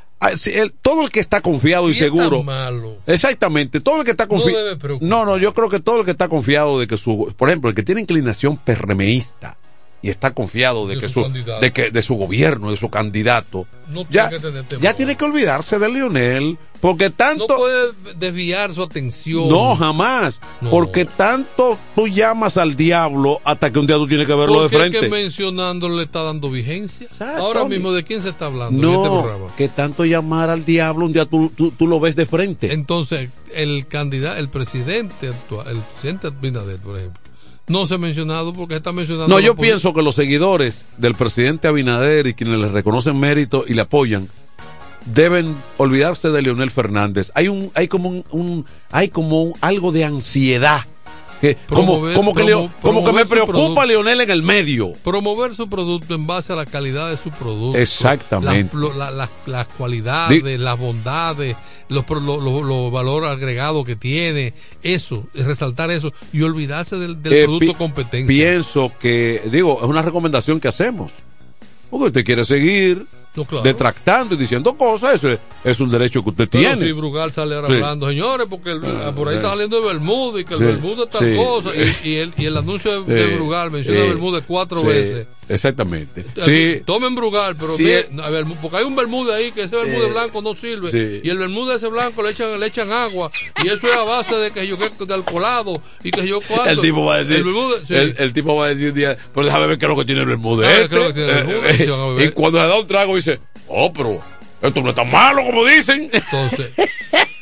[0.83, 2.43] todo el que está confiado y seguro.
[2.43, 2.97] malo.
[3.07, 4.77] Exactamente, todo el que está confiado.
[5.01, 7.71] No, no, yo creo que todo el que está confiado de que su, por ejemplo,
[7.71, 9.57] el que tiene inclinación perremeísta
[10.03, 11.23] y está confiado de, De que su
[11.61, 15.25] de que de su gobierno, de su candidato, No ya, tiene que ya tiene que
[15.25, 19.49] olvidarse de Leonel, porque tanto No puede desviar su atención.
[19.49, 20.41] no, jamás.
[20.61, 20.71] No.
[20.71, 24.69] Porque tanto tú llamas al diablo hasta que un día tú tienes que verlo de
[24.69, 25.01] Porque es frente.
[25.01, 27.09] que mencionándolo le está dando vigencia.
[27.39, 29.47] Ahora mismo, ¿de quién se está hablando en este No, programa?
[29.57, 32.73] que tanto llamar al diablo un día tú, tú, tú lo ves de frente.
[32.73, 37.21] Entonces, el candidato, el presidente actual, el presidente Abinader, por ejemplo,
[37.69, 39.29] no se ha mencionado porque está mencionando.
[39.29, 43.75] No, yo pienso que los seguidores del presidente Abinader y quienes le reconocen mérito y
[43.75, 44.29] le apoyan
[45.07, 47.31] deben olvidarse de Leonel Fernández.
[47.35, 50.81] Hay un, hay como un, un- hay como un- algo de ansiedad.
[51.41, 53.85] Que, como, Promover- como que, Leo- promo- como que me preocupa producto.
[53.85, 54.95] Leonel en el medio.
[55.05, 57.79] Promover su producto en base a la calidad de su producto.
[57.79, 58.75] Exactamente.
[58.75, 61.55] Las, lo- la- la- las cualidades, Di- las bondades,
[61.91, 64.55] los, pro- lo- lo- los valores agregados que tiene.
[64.83, 68.27] Eso, resaltar eso y olvidarse del, del Eh, producto pi- competencia.
[68.27, 71.13] Pienso que, digo, es una recomendación que hacemos.
[71.91, 73.05] Porque usted quiere seguir
[73.37, 73.63] No, claro.
[73.63, 76.87] detractando y diciendo cosas, eso es, es un derecho que usted Pero tiene.
[76.87, 77.63] si Brugal sale Sí.
[77.75, 78.81] hablando, señores, porque el-
[79.15, 82.15] por ahí está saliendo de Bermuda y que el Bermuda es tal cosa, y, y
[82.17, 85.27] el, y el anuncio de, de Brugal menciona Bermuda cuatro veces.
[85.49, 86.25] Exactamente.
[86.41, 87.85] Sí, Tomen Brugal, pero Sí.
[87.85, 90.91] ver, porque hay un Bermuda ahí que ese Bermuda Eh, blanco no sirve.
[90.91, 91.21] sí.
[91.23, 93.31] Y el Bermuda ese blanco le echan, le echan agua.
[93.65, 96.71] Y eso es a base de que yo que de alcoholado y que yo cuánto.
[96.71, 99.17] el tipo va a decir, El Bermuda, el, el tipo va a decir un día,
[99.33, 100.69] pero déjame ver qué es lo que tiene el Bermuda.
[100.69, 100.89] Ah, este".
[100.97, 102.27] que tiene el Bermuda, Eh, beber.
[102.27, 103.39] y cuando le da un trago dice,
[103.69, 104.21] oh, pero
[104.63, 106.11] esto no es tan malo como dicen.
[106.13, 106.73] Entonces,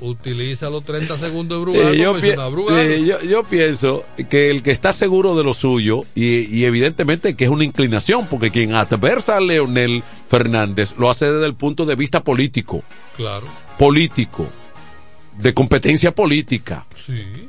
[0.00, 2.28] utiliza los 30 segundos de Brugal Eh, pi-
[2.70, 7.44] eh, yo pienso que el que está seguro de lo suyo, y, y evidentemente que
[7.44, 11.94] es una inclinación, porque quien adversa a Leonel Fernández lo hace desde el punto de
[11.94, 12.82] vista político,
[13.16, 13.46] Claro.
[13.78, 14.46] político,
[15.38, 16.86] de competencia política.
[16.96, 17.48] Sí.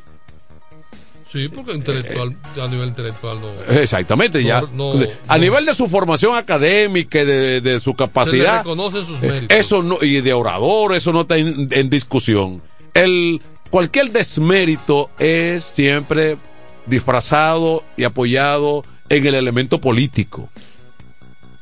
[1.35, 3.73] Sí, porque intelectual, a nivel intelectual no.
[3.77, 4.61] Exactamente, ya.
[4.71, 4.93] No,
[5.27, 5.41] a no.
[5.41, 8.63] nivel de su formación académica de, de su Se le capacidad.
[8.63, 9.57] sus eh, méritos.
[9.57, 12.61] Eso no, y de orador, eso no está en, en discusión.
[12.93, 16.37] El, cualquier desmérito es siempre
[16.85, 20.49] disfrazado y apoyado en el elemento político.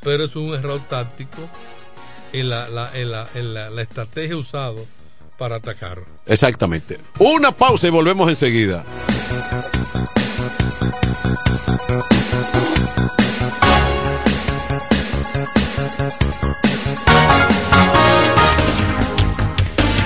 [0.04, 1.50] Pero es un error táctico
[2.32, 4.74] en la, la- en la, en la, la estrategia usada
[5.38, 6.00] para atacar.
[6.26, 7.00] Exactamente.
[7.20, 8.84] Una pausa y volvemos enseguida.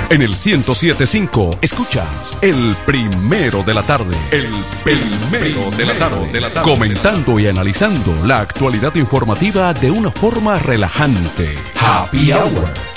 [0.10, 4.16] En el 1075 escuchas el primero de la tarde.
[4.32, 6.62] El primero de la tarde.
[6.64, 11.58] Comentando y analizando la actualidad informativa de una forma relajante.
[11.76, 12.97] Happy Hour.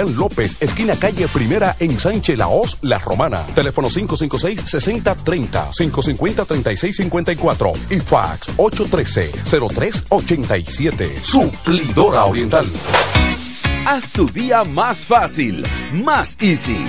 [0.09, 3.41] López, esquina calle Primera en Sánchez Laos, La Romana.
[3.55, 11.19] Teléfono 556-6030, 550-3654 y fax 813-0387.
[11.21, 12.65] Suplidora Oriental.
[13.85, 16.85] Haz tu día más fácil, más easy.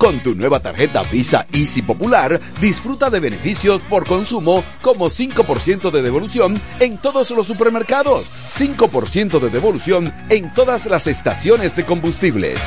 [0.00, 6.00] Con tu nueva tarjeta Visa Easy Popular, disfruta de beneficios por consumo como 5% de
[6.00, 12.58] devolución en todos los supermercados, 5% de devolución en todas las estaciones de combustibles,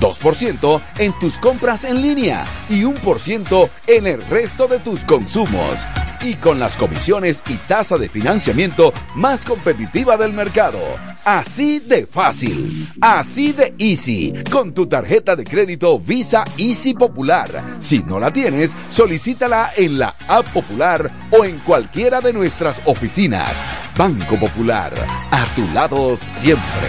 [0.00, 5.76] 2% en tus compras en línea y 1% en el resto de tus consumos.
[6.22, 10.80] Y con las comisiones y tasa de financiamiento más competitiva del mercado.
[11.24, 17.76] Así de fácil, así de easy, con tu tarjeta de crédito Visa Easy Popular.
[17.78, 23.52] Si no la tienes, solicítala en la App Popular o en cualquiera de nuestras oficinas.
[23.96, 24.92] Banco Popular,
[25.30, 26.88] a tu lado siempre.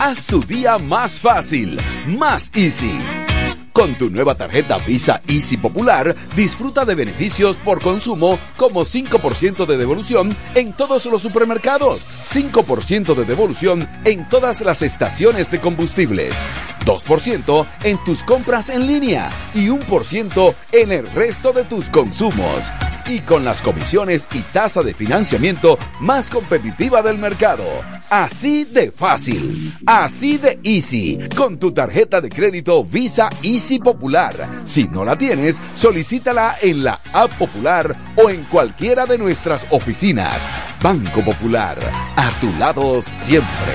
[0.00, 2.98] Haz tu día más fácil, más easy.
[3.72, 9.76] Con tu nueva tarjeta Visa Easy Popular, disfruta de beneficios por consumo como 5% de
[9.76, 16.34] devolución en todos los supermercados, 5% de devolución en todas las estaciones de combustibles,
[16.90, 22.60] 2% en tus compras en línea y 1% en el resto de tus consumos
[23.06, 27.64] y con las comisiones y tasa de financiamiento más competitiva del mercado.
[28.08, 34.62] Así de fácil, así de easy, con tu tarjeta de crédito Visa Easy Popular.
[34.64, 40.42] Si no la tienes, solicítala en la app popular o en cualquiera de nuestras oficinas.
[40.82, 41.78] Banco Popular,
[42.16, 43.74] a tu lado siempre.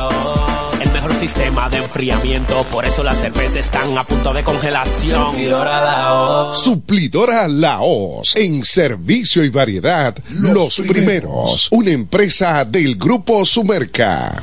[1.21, 5.33] sistema de enfriamiento, por eso las cervezas están a punto de congelación.
[5.33, 6.63] Suplidora Laos.
[6.63, 8.35] Suplidora Laos.
[8.35, 11.67] En servicio y variedad, los, primeros.
[11.69, 14.41] Una empresa del Grupo Sumerca.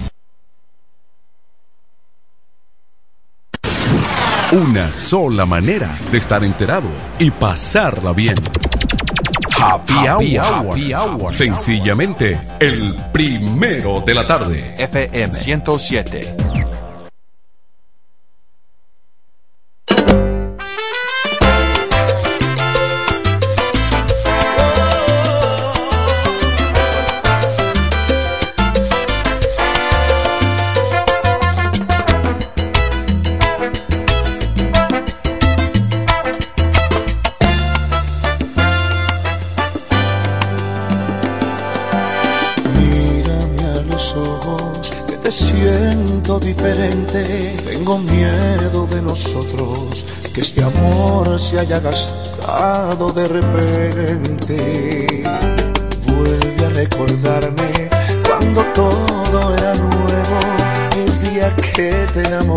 [4.52, 6.88] Una sola manera de estar enterado
[7.18, 8.36] y pasarla bien.
[9.60, 10.70] Happy, hour.
[10.70, 11.34] Happy Hour.
[11.34, 14.76] Sencillamente, el primero de la tarde.
[14.78, 16.57] FM 107.
[51.38, 55.22] Se haya gastado de repente.
[56.06, 57.88] Vuelve a recordarme
[58.26, 60.40] cuando todo era nuevo,
[60.96, 62.47] el día que te enamoraste,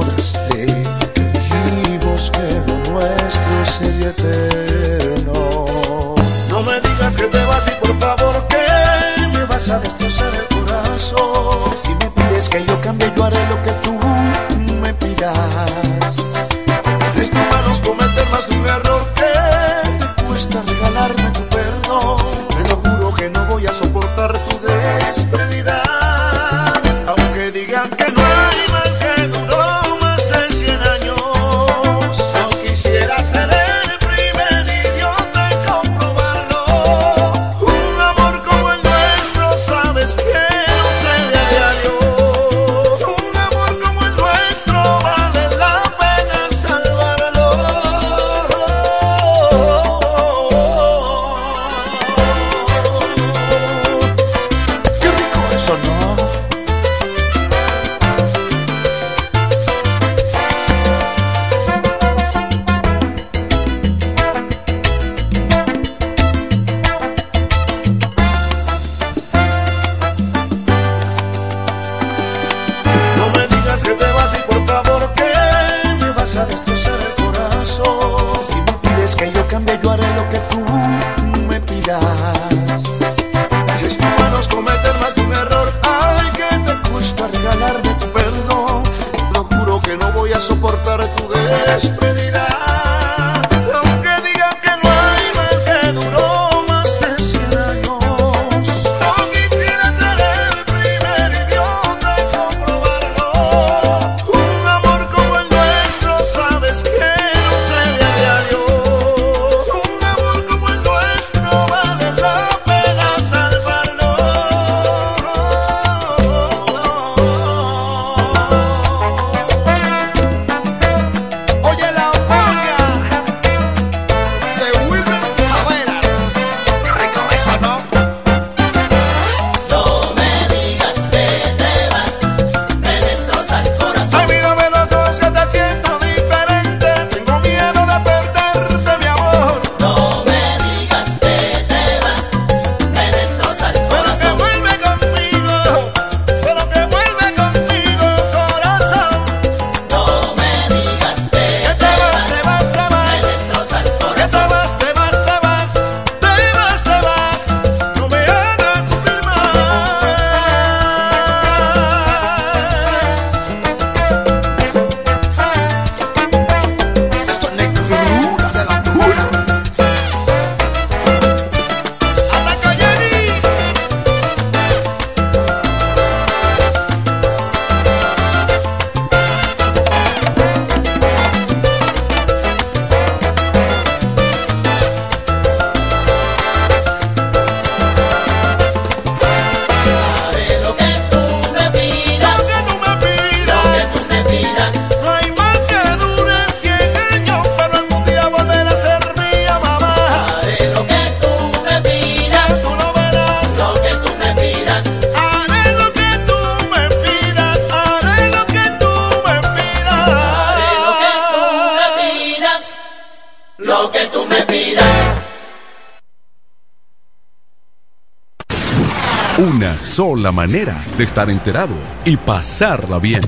[220.42, 223.22] manera de estar enterado y pasarla bien.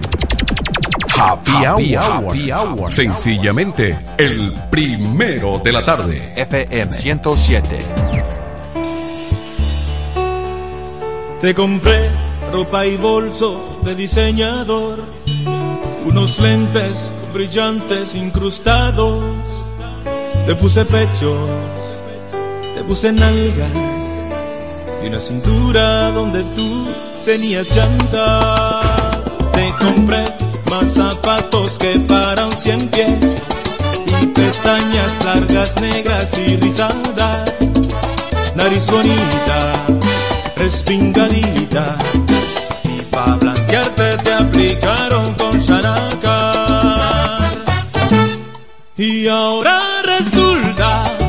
[1.15, 2.91] Happy, hour.
[2.91, 6.33] Sencillamente, el primero de la tarde.
[6.35, 7.79] FM 107.
[11.39, 12.09] Te compré
[12.51, 15.03] ropa y bolso de diseñador,
[16.05, 19.23] unos lentes con brillantes incrustados.
[20.47, 21.37] Te puse pechos,
[22.75, 23.69] te puse nalgas
[25.03, 26.87] y una cintura donde tú
[27.25, 29.23] tenías llantas.
[29.53, 30.23] Te compré
[30.69, 33.41] más zapatos que para un cien pies
[34.21, 37.51] y pestañas largas, negras y rizadas.
[38.55, 39.85] Nariz bonita,
[40.57, 41.97] respingadita
[42.85, 47.39] y pa' blanquearte te aplicaron con chanaca.
[48.97, 51.22] Y ahora resulta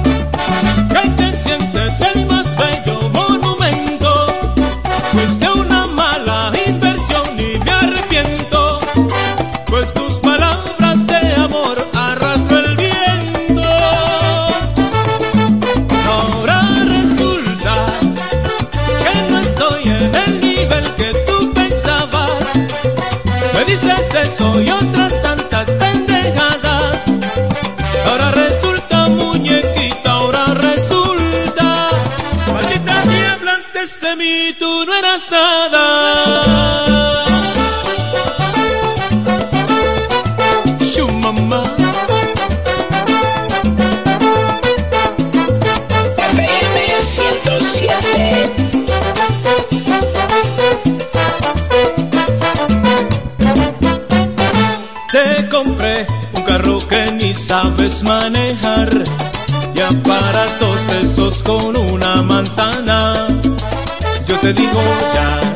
[64.44, 64.82] te digo
[65.14, 65.54] ya,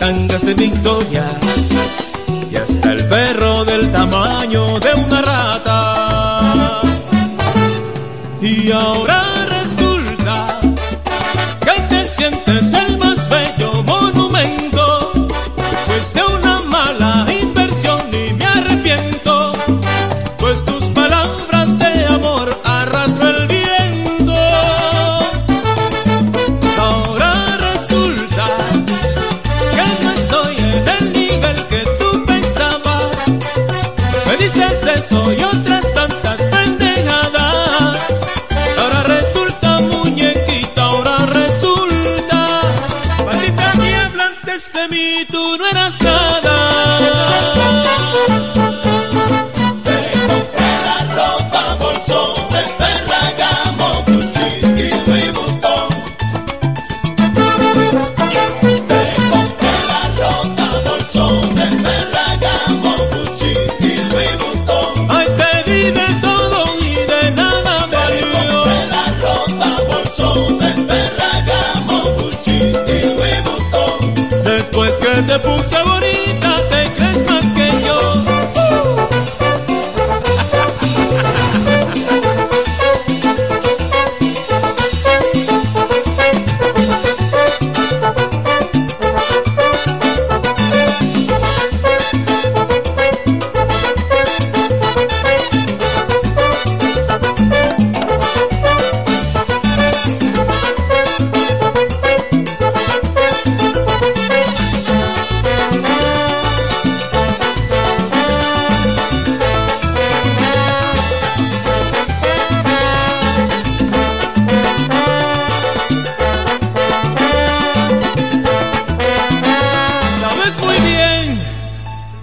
[0.00, 0.97] tangas de Victoria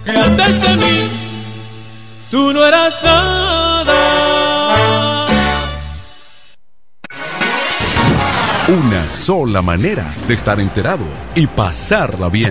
[0.06, 1.08] que antes de mí
[2.30, 3.96] tú no eras nada.
[8.68, 11.04] Una sola manera de estar enterado
[11.34, 12.50] y pasarla bien.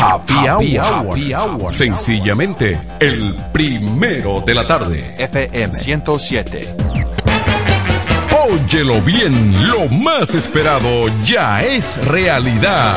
[0.00, 1.74] Happy, hour.
[1.74, 5.14] Sencillamente, el primero de la tarde.
[5.18, 6.74] FM 107.
[8.50, 12.96] Óyelo bien, lo más esperado ya es realidad.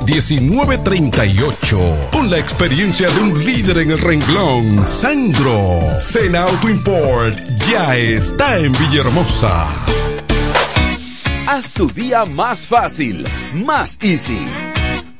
[0.00, 2.10] 809-866-1938.
[2.12, 6.00] Con la experiencia de un líder en el renglón, Sandro.
[6.00, 7.36] Sena Auto Import
[7.70, 9.66] ya está en Villahermosa.
[11.46, 14.71] Haz tu día más fácil, más easy.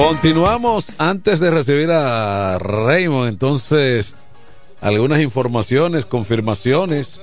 [0.00, 4.16] Continuamos antes de recibir a Raymond, entonces
[4.80, 7.20] algunas informaciones, confirmaciones.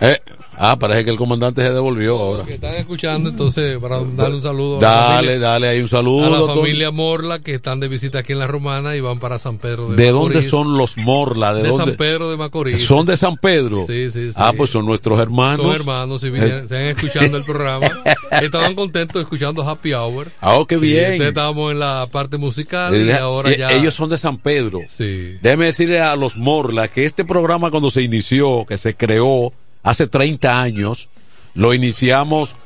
[0.00, 0.18] Eh,
[0.56, 2.44] ah, parece que el comandante se devolvió ahora.
[2.44, 4.78] Que están escuchando, entonces, para darle un saludo.
[4.78, 6.26] a la Dale, familia- dale, hay un saludo.
[6.26, 9.38] A la familia Morla que están de visita aquí en La Romana y van para
[9.38, 10.50] San Pedro de, ¿De dónde Macorís.
[10.50, 11.54] son los Morla?
[11.54, 11.84] ¿De, De dónde?
[11.84, 12.84] San Pedro de Macorís.
[12.84, 13.84] ¿Son de San Pedro?
[13.86, 14.36] Sí, sí, sí.
[14.36, 15.64] Ah, pues son nuestros hermanos.
[15.64, 16.68] Son hermanos y vinieron- Eh.
[16.68, 17.86] se han escuchando el programa.
[18.42, 20.32] Estaban contentos escuchando Happy Hour.
[20.40, 21.04] Ah, oh, qué Sí, bien.
[21.04, 23.72] entonces estábamos en la parte musical y Eh, ahora eh, ya.
[23.72, 24.80] Ellos son de San Pedro.
[24.88, 25.38] Sí.
[25.40, 29.52] Déjeme decirle a los Morla que este programa cuando se inició, que se creó
[29.84, 31.08] hace 30 años,
[31.54, 32.56] lo iniciamos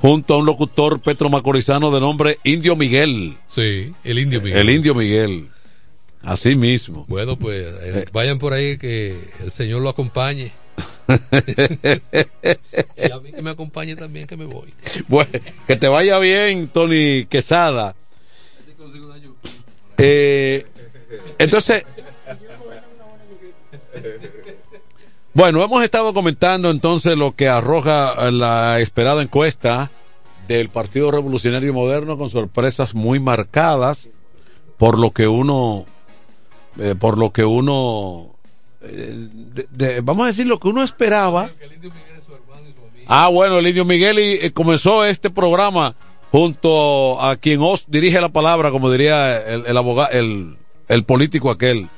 [0.00, 3.38] junto a un locutor petromacorizano de nombre Indio Miguel.
[3.48, 4.60] Sí, el Indio Miguel.
[4.60, 5.48] El Indio Miguel.
[6.20, 7.06] Así mismo.
[7.08, 10.52] Bueno, pues eh, vayan por ahí que el Señor lo acompañe.
[12.96, 14.74] y a mí que me acompañe también, que me voy.
[15.06, 15.30] Bueno,
[15.66, 17.94] que te vaya bien, Tony Quesada.
[19.98, 20.66] Eh,
[21.38, 21.84] entonces,
[25.34, 29.90] bueno, hemos estado comentando entonces lo que arroja la esperada encuesta
[30.46, 34.10] del Partido Revolucionario Moderno con sorpresas muy marcadas
[34.76, 35.86] por lo que uno,
[36.78, 38.34] eh, por lo que uno,
[38.82, 39.28] eh,
[39.70, 41.48] de- vamos a decir lo que uno esperaba.
[43.06, 45.94] Ah, bueno, el Indio Miguel y, eh, comenzó este programa
[46.30, 51.88] junto a quien os dirige la palabra, como diría el, abogado, el político aquel.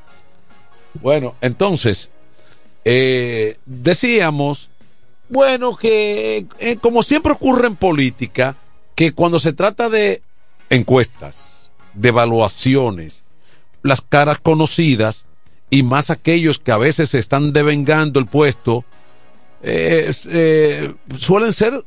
[1.00, 2.10] Bueno, entonces,
[2.88, 4.70] eh, decíamos,
[5.28, 8.56] bueno, que eh, como siempre ocurre en política,
[8.94, 10.22] que cuando se trata de
[10.70, 13.24] encuestas, de evaluaciones,
[13.82, 15.24] las caras conocidas
[15.68, 18.84] y más aquellos que a veces se están devengando el puesto,
[19.64, 21.84] eh, eh, suelen ser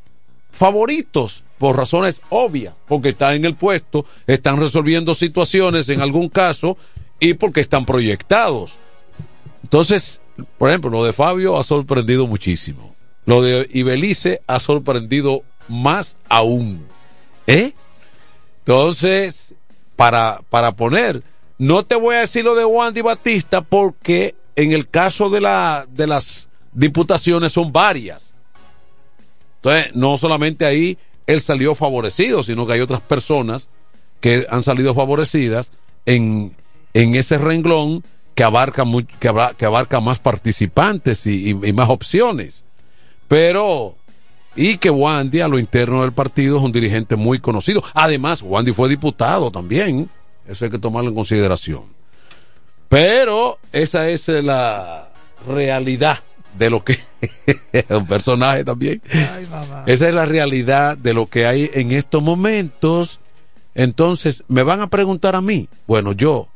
[0.51, 6.77] favoritos por razones obvias, porque están en el puesto, están resolviendo situaciones en algún caso
[7.21, 8.77] y porque están proyectados.
[9.63, 10.21] Entonces,
[10.57, 12.95] por ejemplo, lo de Fabio ha sorprendido muchísimo.
[13.25, 16.85] Lo de Ibelice ha sorprendido más aún.
[17.47, 17.73] ¿Eh?
[18.59, 19.55] Entonces,
[19.95, 21.23] para, para poner,
[21.57, 25.87] no te voy a decir lo de Wandy Batista porque en el caso de, la,
[25.89, 28.33] de las diputaciones son varias.
[29.57, 33.69] Entonces, no solamente ahí él salió favorecido, sino que hay otras personas
[34.19, 35.71] que han salido favorecidas
[36.05, 36.55] en,
[36.93, 38.03] en ese renglón
[38.39, 38.85] que abarca,
[39.19, 42.63] que, abra- que abarca más participantes y, y- y más opciones.
[43.27, 43.97] Pero,
[44.55, 47.83] y que Wandy a lo interno del partido es un dirigente muy conocido.
[47.93, 50.09] Además, Wandy fue diputado también.
[50.47, 51.81] Eso hay que tomarlo en consideración.
[52.87, 55.09] Pero esa es la
[55.45, 56.19] realidad
[56.57, 56.97] de lo que
[57.89, 59.01] un personaje también.
[59.85, 63.19] Esa es la realidad de lo que hay en estos momentos.
[63.75, 65.67] Entonces, me van a preguntar a mí.
[65.87, 66.47] Bueno, yo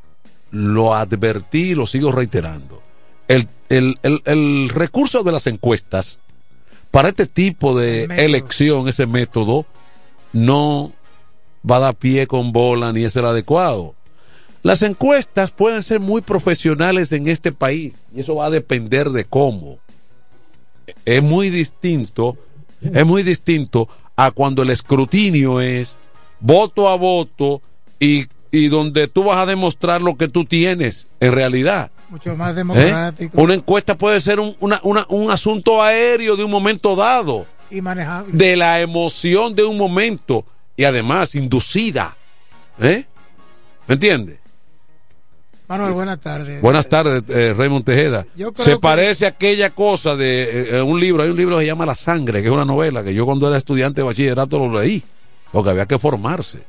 [0.54, 2.80] lo advertí y lo sigo reiterando.
[3.28, 6.18] El, el- el- el recurso de las encuestas
[6.90, 9.66] para este tipo de elección, ese método,
[10.32, 10.92] no
[11.68, 13.94] va a dar pie con bola ni es el adecuado.
[14.62, 19.24] Las encuestas pueden ser muy profesionales en este país y eso va a depender de
[19.24, 19.78] cómo.
[21.04, 22.36] Es muy distinto,
[22.80, 25.96] es muy distinto a cuando el escrutinio es
[26.40, 27.60] voto a voto
[27.98, 28.26] y,
[28.56, 31.90] y donde tú vas a demostrar lo que tú tienes en realidad.
[32.10, 32.56] Mucho más ¿Eh?
[32.56, 37.46] democrático Una encuesta puede ser un, una- una- un asunto aéreo de un momento dado,
[37.70, 38.30] y manejable.
[38.32, 40.44] de la emoción de un momento
[40.76, 42.16] y además inducida.
[42.80, 43.04] ¿Eh?
[43.88, 44.38] ¿Me entiendes?
[45.66, 46.60] Manuel, buenas tardes.
[46.60, 48.26] Buenas tardes, eh, Raymond Tejeda.
[48.58, 51.66] Se que- parece a aquella cosa de eh, un libro, hay un libro que se
[51.68, 54.78] llama La Sangre, que es una novela que yo cuando era estudiante de bachillerato lo
[54.80, 55.02] leí,
[55.52, 56.64] porque había que formarse.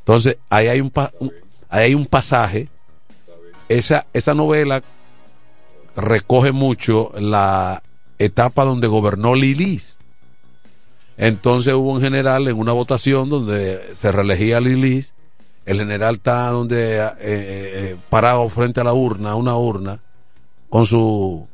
[0.00, 0.92] Entonces, ahí hay un,
[1.68, 2.68] ahí hay un pasaje,
[3.68, 4.82] esa, esa novela
[5.96, 7.82] recoge mucho la
[8.18, 9.98] etapa donde gobernó Lilis.
[11.16, 15.12] Entonces hubo un general en una votación donde se reelegía Lilis.
[15.66, 20.00] El general está donde eh, eh, parado frente a la urna, una urna,
[20.68, 21.46] con su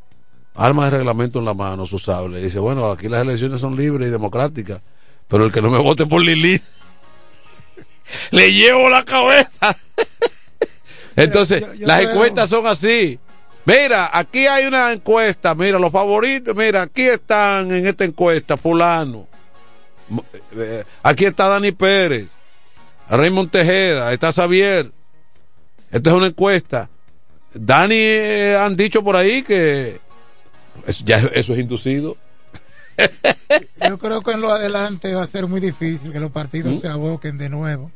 [0.54, 2.40] arma de reglamento en la mano, su sable.
[2.40, 4.80] Y dice, bueno, aquí las elecciones son libres y democráticas,
[5.28, 6.68] pero el que no me vote por Lilis,
[8.30, 9.76] le llevo la cabeza.
[11.16, 13.18] Entonces, yo- yo las encuestas son así.
[13.64, 19.26] Mira, aquí hay una encuesta, mira, los favoritos, mira, aquí están en esta encuesta, fulano.
[20.56, 22.30] Eh, Aquí está Dani Pérez,
[23.10, 24.92] Raymond Tejeda, está Xavier.
[25.90, 26.88] Esta es una encuesta.
[27.54, 29.98] Dani eh, han dicho por ahí que
[30.86, 32.16] eso, ya eso es inducido.
[33.88, 36.80] Yo creo que en lo adelante va a ser muy difícil que los partidos ¿Mm?
[36.80, 37.90] se aboquen de nuevo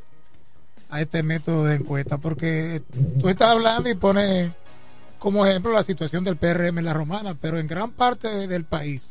[0.89, 2.83] a este método de encuesta, porque
[3.21, 4.51] tú estás hablando y pones
[5.19, 8.65] como ejemplo la situación del PRM en la romana, pero en gran parte de- del
[8.65, 9.09] país,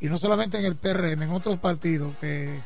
[0.00, 2.60] y no solamente en el PRM, en otros partidos que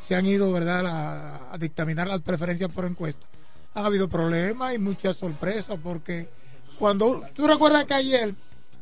[0.00, 3.26] se han ido verdad a, a dictaminar las preferencias por encuesta,
[3.74, 6.28] han habido problemas y muchas sorpresas, porque
[6.78, 8.34] cuando tú recuerdas que ayer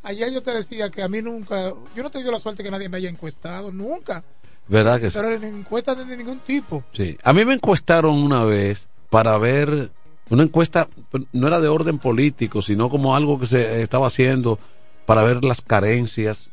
[0.02, 2.70] Ayer yo te decía que a mí nunca, yo no he tenido la suerte que
[2.70, 4.24] nadie me haya encuestado, nunca.
[4.68, 5.18] ¿Verdad que sí?
[5.20, 6.84] Pero en encuestas de ningún tipo.
[6.92, 7.16] Sí.
[7.22, 9.90] A mí me encuestaron una vez para ver
[10.30, 10.88] una encuesta,
[11.32, 14.58] no era de orden político, sino como algo que se estaba haciendo
[15.06, 16.50] para ver las carencias.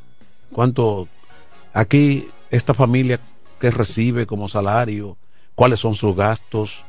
[0.51, 1.09] Cuánto
[1.73, 3.19] aquí esta familia
[3.59, 5.17] que recibe como salario,
[5.55, 6.83] cuáles son sus gastos,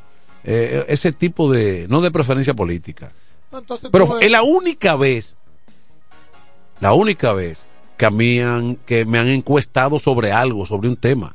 [0.45, 3.11] eh, ese tipo de, no de preferencia política.
[3.53, 5.35] Entonces, Pero es la única vez,
[6.81, 7.67] la única vez
[7.97, 11.35] que a mí han, que me han encuestado sobre algo, sobre un tema.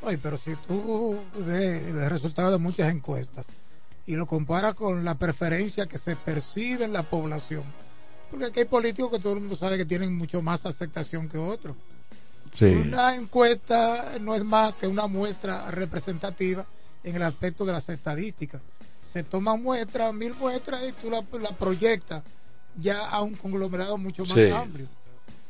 [0.00, 3.46] Oye, pero si tú ves el resultado de muchas encuestas
[4.06, 7.64] y lo comparas con la preferencia que se percibe en la población,
[8.30, 11.38] porque aquí hay políticos que todo el mundo sabe que tienen mucho más aceptación que
[11.38, 11.76] otros.
[12.54, 12.66] Sí.
[12.66, 16.66] Una encuesta no es más que una muestra representativa
[17.02, 18.60] en el aspecto de las estadísticas.
[19.00, 22.22] Se toman muestras, mil muestras, y tú la, la proyectas
[22.78, 24.50] ya a un conglomerado mucho más Sí.
[24.50, 24.88] amplio.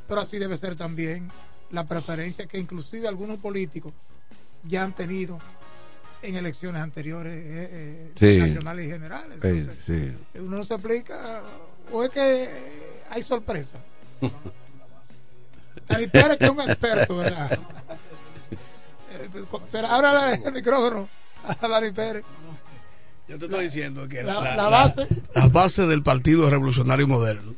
[0.09, 1.31] Pero así debe ser también
[1.71, 3.93] la preferencia que inclusive algunos políticos
[4.63, 5.39] ya han tenido
[6.23, 8.39] en elecciones anteriores eh, eh, Sí.
[8.39, 9.39] nacionales y generales.
[9.43, 10.39] Entonces, sí.
[10.41, 11.43] Uno no se explica,
[11.93, 12.49] o es que
[13.11, 13.79] hay sorpresa.
[15.89, 17.59] Dani Pérez, que es un experto, ¿verdad?
[19.17, 19.29] Eh,
[19.71, 21.09] Pero ahora el micrófono
[21.45, 22.25] a Dani Pérez.
[23.29, 25.07] Yo te estoy diciendo que La- la, la base.
[25.35, 27.55] la base del Partido Revolucionario Moderno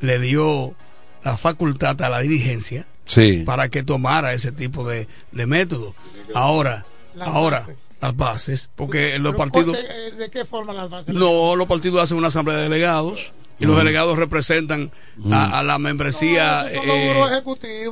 [0.00, 0.74] le dio
[1.22, 3.42] la facultad a la dirigencia Sí.
[3.44, 5.94] para que tomara ese tipo de, de método.
[6.34, 6.84] Ahora,
[7.14, 7.78] Las ahora, bases.
[8.00, 9.76] las bases, porque los partidos...
[9.76, 11.14] ¿de, eh, ¿De qué forma las bases?
[11.14, 14.90] No, los partidos hacen una asamblea de delegados y los delegados representan
[15.30, 16.62] a, a la membresía.
[16.64, 17.86] Los eh, en el no, PLD, el comité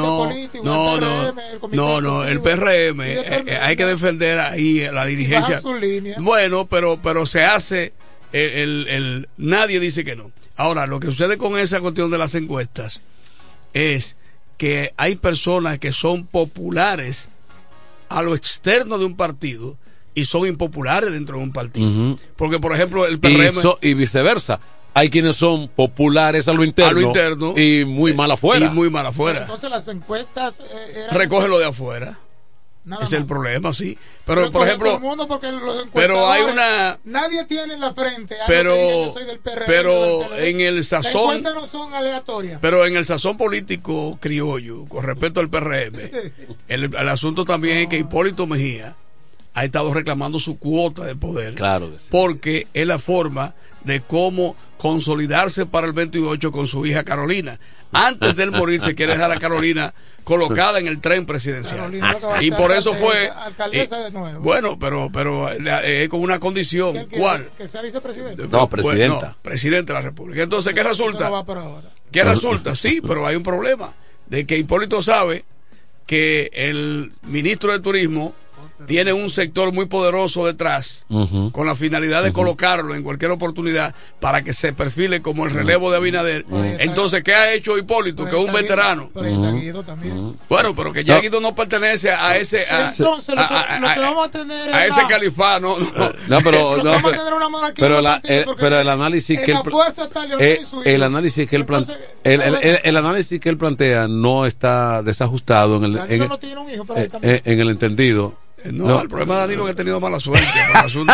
[0.00, 3.76] no, político, no, el no, PRM, el comité no, no, el PRM, eh, eh, hay
[3.76, 5.56] que defender ahí la dirigencia.
[5.56, 6.16] baja su línea.
[6.20, 7.92] Bueno, pero, pero se hace,
[8.32, 10.30] el, el- el- nadie dice que no.
[10.56, 13.00] Ahora, lo que sucede con esa cuestión de las encuestas
[13.72, 14.16] es
[14.56, 17.28] que hay personas que son populares
[18.08, 19.76] a lo externo de un partido
[20.14, 22.16] y son impopulares dentro de un partido.
[22.36, 23.60] Porque, por ejemplo, el y, PRM...
[23.62, 24.60] so- y viceversa.
[24.92, 27.54] Hay quienes son populares a lo interno, A lo interno.
[27.56, 28.66] y muy mal afuera.
[28.66, 29.42] Y muy mal afuera.
[29.42, 32.18] Entonces las encuestas eh, eran- Recoge lo de afuera.
[32.82, 33.96] Nada es el problema, sí.
[34.24, 38.34] Pero, por ejemplo, el mundo porque los pero hay una- Nadie tiene en la frente.
[38.48, 42.58] Pero- que soy del PRM, pero del en el Las sazón- encuestas no son aleatorias.
[42.60, 46.10] Pero en el sazón político criollo, con respecto al PRM,
[46.68, 48.96] el, el asunto también es que Hipólito Mejía
[49.54, 51.54] ha estado reclamando su cuota de poder.
[51.54, 52.08] Claro que sí.
[52.10, 53.54] Porque es la forma
[53.84, 57.58] de cómo consolidarse para el 28 con su hija Carolina.
[57.92, 61.76] Antes de él morir se quiere dejar a Carolina colocada en el tren presidencial.
[61.78, 63.28] Carolina lo que va a Y por eso fue...
[63.30, 64.40] alcaldesa y- de nuevo.
[64.40, 66.92] bueno, pero, pero eh, es con una condición.
[66.92, 67.48] ¿Quién quiere ¿Cuál?
[67.58, 68.46] Que sea vicepresidente.
[68.46, 69.28] No, Pues, presidenta.
[69.30, 70.42] no, presidente de la República.
[70.42, 71.24] Entonces, ¿qué resulta?
[71.26, 71.88] no va por ahora.
[72.12, 72.76] ¿Qué resulta?
[72.76, 73.92] Sí, pero hay un problema
[74.26, 75.44] de que Hipólito sabe
[76.06, 78.34] que el ministro de Turismo
[78.86, 81.04] tiene un sector muy poderoso detrás
[81.52, 85.90] con la finalidad de colocarlo en cualquier oportunidad para que se perfile como el relevo
[85.90, 86.44] de Abinader.
[86.78, 88.24] Entonces, ¿qué ha hecho Hipólito?
[88.26, 89.10] Que es un veterano.
[90.48, 91.20] Bueno, pero que ya No.
[91.22, 94.26] Guido no pertenece a ese a, Entonces, lo que- a- a- lo que a- vamos
[94.26, 95.78] a tener a es ese califano.
[95.78, 98.80] No, No, pero, no, vamos a pero, tener una monarquía pero en la- el pero
[98.80, 101.04] el análisis que la él, eh, el hijo.
[101.04, 102.66] análisis que él plan- Entonces, el, el- a ver.
[102.66, 106.70] el- el análisis que él plantea no está desajustado en el en, no tiene un
[106.70, 107.34] hijo por ahí eh, también.
[107.36, 108.34] eh, en el entendido.
[108.72, 111.12] No, el problema de Danilo es que ha tenido mala suerte por el asunto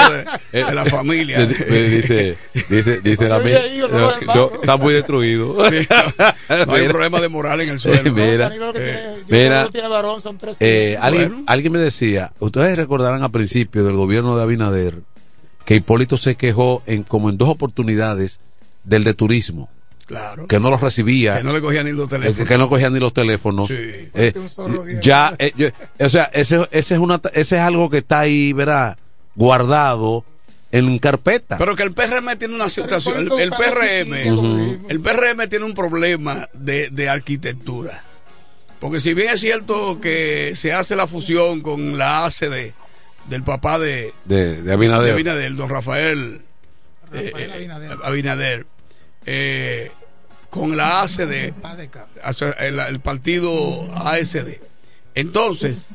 [0.52, 1.42] de, de la familia.
[1.42, 2.36] Eh, eh, dice
[2.68, 7.60] dice dice la no, está muy destruido Sí, no, no hay un problema de moral
[7.60, 8.12] en el suelo.
[8.12, 11.04] mira Danilo lo que tiene, yo mira, creo que tiene varón, son tres eh, hijos.
[11.04, 11.44] alguien, Bueno.
[11.46, 14.94] alguien me decía, ustedes recordarán al principio del gobierno de Abinader
[15.64, 18.40] que Hipólito se quejó en como en dos oportunidades
[18.84, 19.68] del de turismo,
[20.06, 20.46] Claro.
[20.46, 22.48] que no los recibía, Que no le cogían ni los eh, teléfonos.
[22.48, 23.66] que no cogían ni los teléfonos.
[23.68, 23.74] Sí.
[24.14, 24.32] Eh,
[25.02, 25.68] ya, eh, yo-
[25.98, 28.96] o sea, ese, ese es una, ese es algo que está ahí, verá,
[29.34, 30.24] guardado
[30.70, 31.58] en carpeta.
[31.58, 33.18] Pero que el PRM tiene una situación.
[33.38, 34.12] El, PRM,
[34.88, 38.04] el PRM tiene un problema de, de arquitectura.
[38.78, 42.72] Porque si bien es cierto que se hace la fusión con la ACD
[43.28, 45.14] del papá de, de, de de Abinader.
[45.14, 46.42] Abinader, don Rafael,
[47.10, 47.98] Rafael eh, Abinader.
[48.04, 48.66] Abinader,
[49.26, 49.90] eh,
[50.50, 51.52] con la ACD,
[52.60, 54.58] el, el partido ASD.
[55.14, 55.88] Entonces,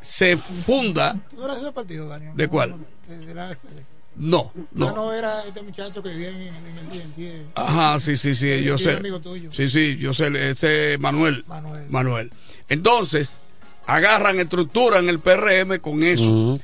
[0.00, 2.32] se funda, ¿Tú de ese partido, Daniel?
[2.34, 2.74] ¿De cuál?
[3.08, 3.66] De, de la ACD.
[4.16, 4.86] no, No.
[4.90, 4.94] no.
[4.96, 7.16] no era este muchacho que vivía en, en el 10.
[7.16, 7.42] 10.
[7.54, 8.96] Ajá, sí, sí, sí, yo sé.
[8.96, 9.52] amigo tuyo.
[9.52, 11.44] Sí, sí, yo sé, ese Manuel.
[11.90, 12.32] Manuel.
[12.68, 13.40] Entonces,
[13.86, 16.22] agarran, estructuran el PRM con eso.
[16.24, 16.60] Ujú,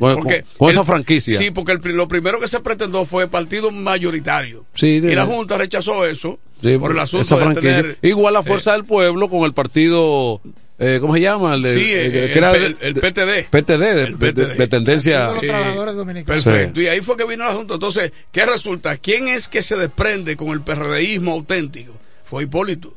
[0.56, 1.36] con- esa franquicia.
[1.38, 4.64] Sí, porque el lo primero que se pretendió fue partido mayoritario.
[4.74, 7.76] Sí, de- y la Junta rechazó eso Sí, por el asunto esa de franquicia.
[7.82, 7.98] tener...
[8.02, 10.40] Igual la eh, Fuerza del Pueblo con el partido,
[10.78, 11.54] eh, ¿cómo se llama?
[11.54, 13.48] El, de- Sí, eh, eh, PTD.
[13.50, 14.56] PTD, de, El de- de- PTD.
[14.58, 15.26] de tendencia.
[15.32, 16.44] Los trabajadores dominicanos.
[16.44, 16.80] Perfecto.
[16.80, 17.74] Y ahí fue que vino el asunto.
[17.74, 18.96] Entonces, ¿qué resulta?
[18.96, 21.96] ¿Quién es que se desprende con el PRDismo auténtico?
[22.24, 22.94] Fue Hipólito.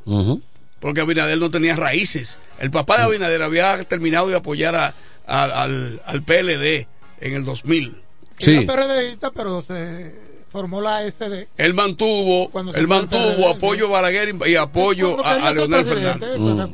[0.80, 2.38] Porque Abinader no tenía raíces.
[2.62, 4.94] El papá de Abinader había terminado de apoyar a-
[5.26, 6.86] a- al, al PLD
[7.20, 8.00] en el 2000.
[8.38, 8.56] Sí.
[8.62, 10.14] Era PRDista, pero se
[10.50, 11.48] formó la SD.
[11.56, 16.28] Él mantuvo, él mantuvo PRD, apoyo a Balaguer y, y apoyo a, a Leonel Fernández.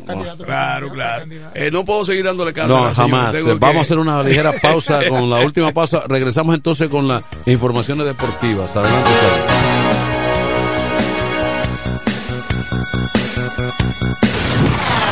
[0.06, 1.20] candidato Claro, claro.
[1.20, 1.59] candidato.
[1.59, 2.77] Eh, no puedo seguir dándole cátedra.
[2.89, 3.32] No, jamás.
[3.32, 6.05] Tengo Vamos que- a hacer una ligera pausa con la última pausa.
[6.09, 8.74] Regresamos entonces con las informaciones deportivas.
[8.77, 10.28] Adelante, Saúl.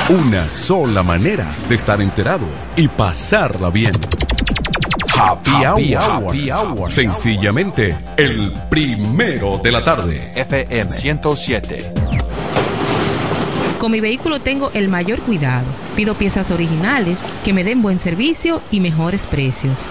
[0.09, 2.47] Una sola manera de estar enterado
[2.77, 3.91] y pasarla bien.
[5.19, 6.29] Happy, hour.
[6.29, 6.93] Happy Hour.
[6.93, 10.33] Sencillamente, el primero de la tarde.
[10.37, 11.93] FM 107.
[13.81, 15.67] Con mi vehículo tengo el mayor cuidado.
[15.97, 19.91] Pido piezas originales, que me den buen servicio y mejores precios.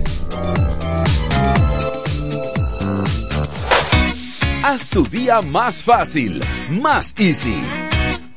[4.63, 7.61] Haz tu día más fácil, más easy.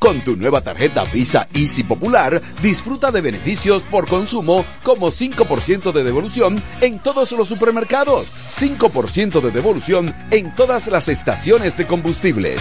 [0.05, 6.05] Con tu nueva tarjeta Visa Easy Popular, disfruta de beneficios por consumo como 5% de
[6.05, 12.61] devolución en todos los supermercados, 5% de devolución en todas las estaciones de combustibles,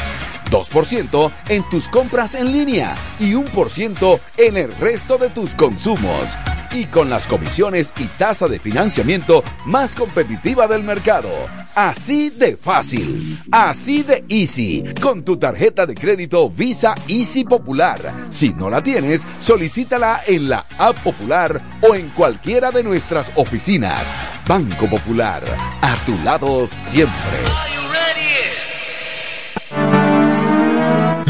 [0.53, 6.25] 2% en tus compras en línea y 1% en el resto de tus consumos.
[6.71, 11.29] Y con las comisiones y tasa de financiamiento más competitiva del mercado.
[11.75, 18.27] Así de fácil, así de easy, con tu tarjeta de crédito Visa Easy Popular.
[18.29, 24.03] Si no la tienes, solicítala en la App Popular o en cualquiera de nuestras oficinas.
[24.47, 25.43] Banco Popular,
[25.81, 27.39] a tu lado siempre.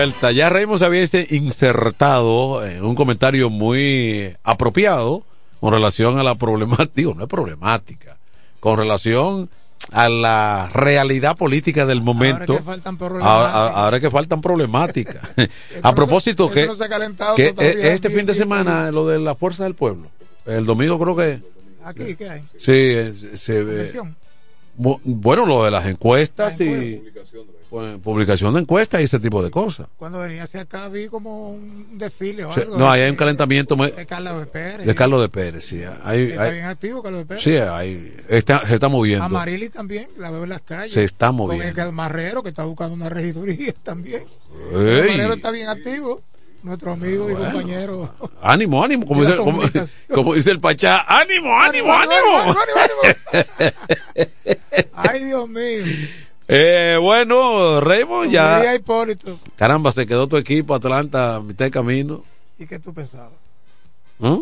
[0.00, 0.32] Vuelta.
[0.32, 5.24] Ya Raymond se había este insertado en un comentario muy apropiado
[5.60, 8.16] con relación a la problemática, digo, no es problemática,
[8.60, 9.50] con relación
[9.92, 12.56] a la realidad política del momento.
[12.56, 13.76] que faltan problemáticas.
[13.76, 15.22] Ahora, que faltan problemáticas.
[15.82, 16.66] a propósito, que,
[17.36, 20.08] que todavía este fin de semana, lo de la fuerza del pueblo,
[20.46, 21.42] el domingo creo que,
[21.84, 22.40] Aquí, ¿qué hay?
[22.58, 23.92] sí, eh, se ve.
[24.76, 27.02] Bueno, lo de las encuestas y
[27.68, 29.86] pues, publicación de encuestas y ese tipo de cosas.
[29.96, 32.78] Cuando venía hacia acá vi como un desfile o algo.
[32.78, 34.86] no, ahí de- hay un calentamiento de Carlos de Pérez.
[34.86, 35.82] de Carlos de Pérez, sí.
[36.02, 37.42] Hay, Está hay- bien activo Carlos de Pérez.
[37.42, 39.24] sí, hay, está, se está moviendo.
[39.24, 40.92] Amarili también, la veo en las calles.
[40.92, 41.82] Se está Con moviendo.
[41.82, 44.24] el Marrero, que está buscando una regiduría también.
[44.72, 44.78] Ey.
[44.78, 46.22] El Marrero está bien activo.
[46.62, 48.14] Nuestro amigo y compañero.
[48.42, 50.04] Ánimo, ánimo, como dice, como, comunicación.
[50.14, 51.04] como dice el Pachá.
[51.08, 52.54] ánimo, ánimo, ánimo.
[54.94, 55.84] Ay, Dios mío.
[56.48, 58.74] Eh, bueno, Raymond, ya.
[58.74, 59.38] Hipólito.
[59.56, 62.22] Caramba, se quedó tu equipo, Atlanta, a mitad de camino.
[62.58, 63.32] ¿Y qué tú pensabas?
[64.18, 64.40] ¿Mm?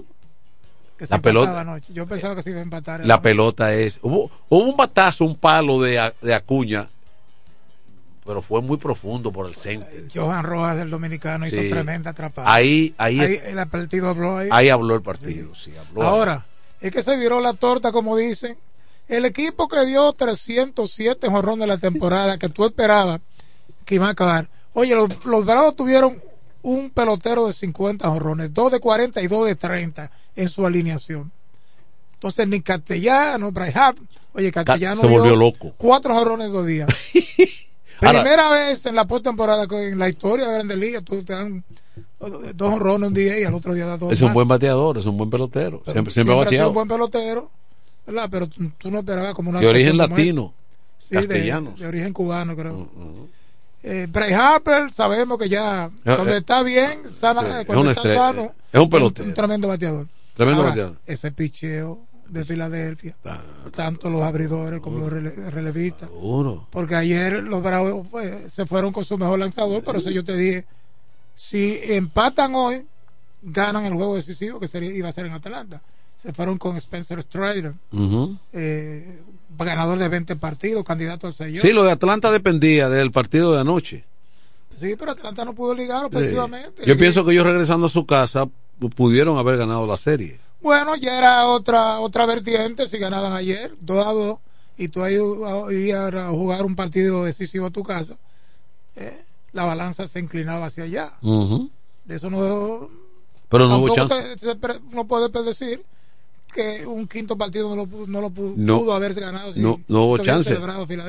[0.97, 1.93] Que se La pelota, anoche.
[1.93, 3.07] Yo pensaba que se iba a empatar.
[3.07, 4.01] la pelota es.
[4.03, 6.89] Hubo, hubo un batazo, un palo de, de Acuña,
[8.29, 9.89] pero fue muy profundo por el centro.
[10.15, 12.53] Johan Rojas, el dominicano, hizo tremenda atrapada.
[12.53, 14.51] Ahí, ahí, es- el partido habló ahí.
[14.53, 15.55] ahí habló el partido.
[15.55, 16.45] Sí, habló Ahora,
[16.79, 18.59] es que se viró la torta, como dicen.
[19.09, 23.23] El equipo que dio 307 jorrones de la temporada, que tú esperabas
[23.87, 24.51] que iban a acabar.
[24.75, 26.21] Oye, los, los Bravos tuvieron
[26.61, 31.33] un pelotero de 50 jorrones, dos de 40 y dos de 30 en su alineación.
[32.13, 35.73] Entonces, ni Castellano, Harper, oye, Castellano se dio volvió loco.
[35.79, 36.89] cuatro jorrones dos días.
[38.01, 41.65] Ahora- Primera vez en la postemporada en la historia de Grandes Ligas, tú te dan
[42.55, 44.35] dos jorrones un día y al otro día das dos Es un más.
[44.35, 45.83] buen bateador, es un buen pelotero.
[45.91, 47.51] Siempre, siempre ha Siempre ha sido un buen pelotero,
[48.07, 48.29] ¿verdad?
[48.31, 50.53] Pero tú, tú no esperabas como una De origen latino.
[50.99, 51.75] Sí, de- castellano.
[51.79, 52.89] De, origen cubano, creo.
[53.83, 57.83] Eh, Bryce Harper, sabemos que ya Eh, cuando eh, está bien, sana, eh, es cuando
[57.83, 59.29] una está estrella, sano, es un pelotero.
[59.29, 60.07] un tremendo bateador.
[60.35, 60.97] Tremendo Ahora, bateador.
[61.07, 63.17] Ese picheo de Filadelfia,
[63.75, 66.09] tanto los abridores como los rele- relevistas.
[66.11, 66.67] Seguro.
[66.71, 70.37] Porque ayer los Bravos pues, se fueron con su mejor lanzador, por eso yo te
[70.37, 70.67] dije,
[71.35, 72.85] si empatan hoy,
[73.43, 75.81] ganan el juego decisivo que sería, iba a ser en Atlanta.
[76.17, 77.75] Se fueron con Spencer Strider,
[78.53, 79.23] eh,
[79.59, 81.61] ganador de 20 partidos, candidato al sello.
[81.61, 84.05] Sí, lo de Atlanta dependía del partido de anoche.
[84.79, 86.07] Sí, pero Atlanta no pudo ligar Sí.
[86.17, 86.85] ofensivamente.
[86.87, 88.45] Yo pienso que ellos regresando a su casa
[88.81, 90.39] pu- pudieron haber ganado la serie.
[90.61, 94.39] Bueno, ya era otra otra vertiente si ganaban ayer, 2 a 2,
[94.77, 98.17] y tú a- ibas a jugar un partido decisivo a tu casa,
[98.97, 99.17] eh,
[99.53, 101.13] la balanza se inclinaba hacia allá.
[101.23, 101.71] Ujú.
[102.05, 102.89] De eso no.
[103.49, 104.15] Pero no hubo chance.
[104.37, 105.83] se- se pre- uno puede predecir
[106.53, 108.79] que un quinto partido no lo, no lo pu- No.
[108.79, 110.53] pudo haberse ganado si, No, no hubo chance.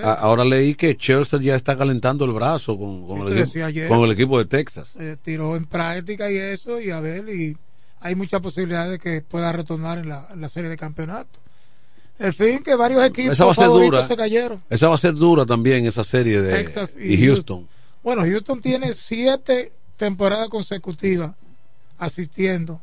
[0.04, 3.88] A- ahora leí que Chelsea ya está calentando el brazo con, el, equipo, ayer.
[3.88, 4.92] con el equipo de Texas.
[5.00, 7.58] Eh, tiró en práctica y eso, y a ver, y
[8.02, 11.40] hay muchas posibilidades de que pueda retornar en la, en la serie de campeonato.
[12.18, 14.08] El fin que varios equipos Esa va a ser favoritos dura.
[14.08, 14.62] se cayeron.
[14.70, 17.66] Esa va a ser dura también, esa serie de Texas y, y Houston.
[18.04, 21.36] Bueno, Houston tiene siete temporadas consecutivas
[21.98, 22.82] asistiendo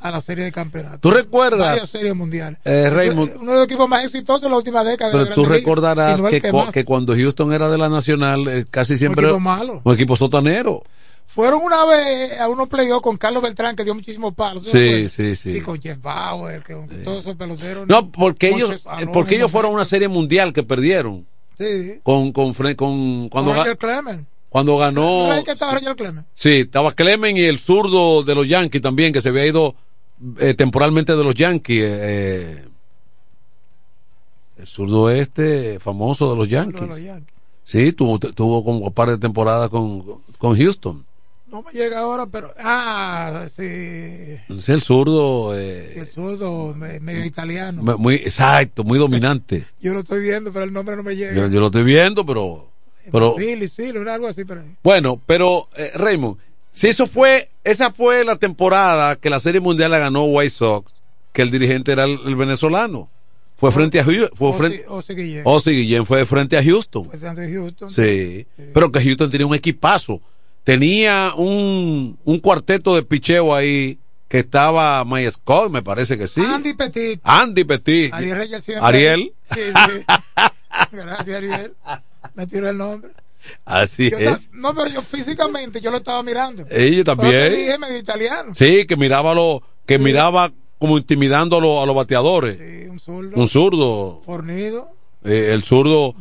[0.00, 0.98] a la serie de campeonato.
[1.00, 1.60] ¿Tú recuerdas?
[1.68, 2.58] Varias series mundiales.
[2.64, 5.10] Eh, Raymond- Uno de los equipos más exitosos en la última década.
[5.10, 6.72] de Pero la tú Ligas, recordarás que, cu- más.
[6.72, 9.82] que cuando Houston era de la Nacional, eh, casi siempre equipo malo.
[9.84, 10.82] un equipo sotanero.
[11.26, 14.62] Fueron una vez a unos playoffs con Carlos Beltrán que dio muchísimos palos.
[14.64, 15.58] ¿tú te Sí, sí, sí.
[15.58, 17.86] Y con Jeff Bauer, que con todos esos peloteros.
[17.88, 21.26] No, porque ellos, eh, Alonso, porque ellos fueron a una serie mundial que perdieron
[21.58, 22.00] Sí.
[22.02, 22.54] con con,
[23.28, 24.22] cuando Roger Clemens.
[24.48, 26.26] cuando ganó ¿No era ahí que estaba Roger Clemens?
[26.34, 29.74] Sí, estaba Clemen y el zurdo de los Yankees también, que se había ido
[30.38, 31.82] eh, temporalmente de los Yankees.
[31.82, 32.64] eh, eh,
[34.58, 36.82] el zurdo este, famoso de los Yankees.
[37.64, 40.02] Sí, tuvo, tuvo como un par de temporadas con,
[40.38, 41.04] con Houston.
[41.50, 42.52] No me llega ahora, pero.
[42.58, 43.62] Ah, sí.
[43.62, 47.82] Es el zurdo, eh, sí, el zurdo me- medio italiano.
[47.98, 49.64] muy exacto, muy dominante.
[49.80, 51.34] Yo lo estoy viendo, pero el nombre no me llega.
[51.34, 52.68] Yo, yo lo estoy viendo, pero,
[53.12, 54.62] pero Sí, sí, algo así, pero.
[54.82, 56.36] Bueno, pero eh, Raymond,
[56.72, 60.92] si eso fue, esa fue la temporada que la Serie Mundial la ganó White Sox,
[61.32, 63.08] que el dirigente era el, el venezolano.
[63.56, 64.16] Fue frente a fue
[64.50, 65.42] Ozzy- frente Ozzy Guillén.
[65.44, 67.04] Ozzy Guillén fue frente a Houston.
[67.06, 67.90] Pues antes de Houston.
[67.92, 70.20] Sí, pero que Houston tenía un equipazo.
[70.66, 76.40] Tenía un, un cuarteto de picheo ahí que estaba My Scott, me parece que sí.
[76.44, 77.20] Andy Petit.
[77.22, 78.12] Andy Petit.
[78.12, 78.84] Ariel Reyes siempre.
[78.84, 79.32] Ariel.
[79.54, 80.04] Sí, sí.
[80.90, 81.72] Gracias, Ariel.
[82.34, 83.12] Me tiró el nombre.
[83.64, 84.50] Así Yo es.
[84.50, 86.66] no, pero yo físicamente yo lo estaba mirando.
[86.68, 87.30] Ella también.
[87.30, 88.52] Pero te dije medio italiano.
[88.56, 92.58] Sí, que miraba lo, que miraba como intimidando a los, a los bateadores.
[92.58, 93.40] Sí, un zurdo.
[93.40, 94.22] Un zurdo.
[94.26, 94.95] Fornido.
[95.26, 96.14] Eh, el zurdo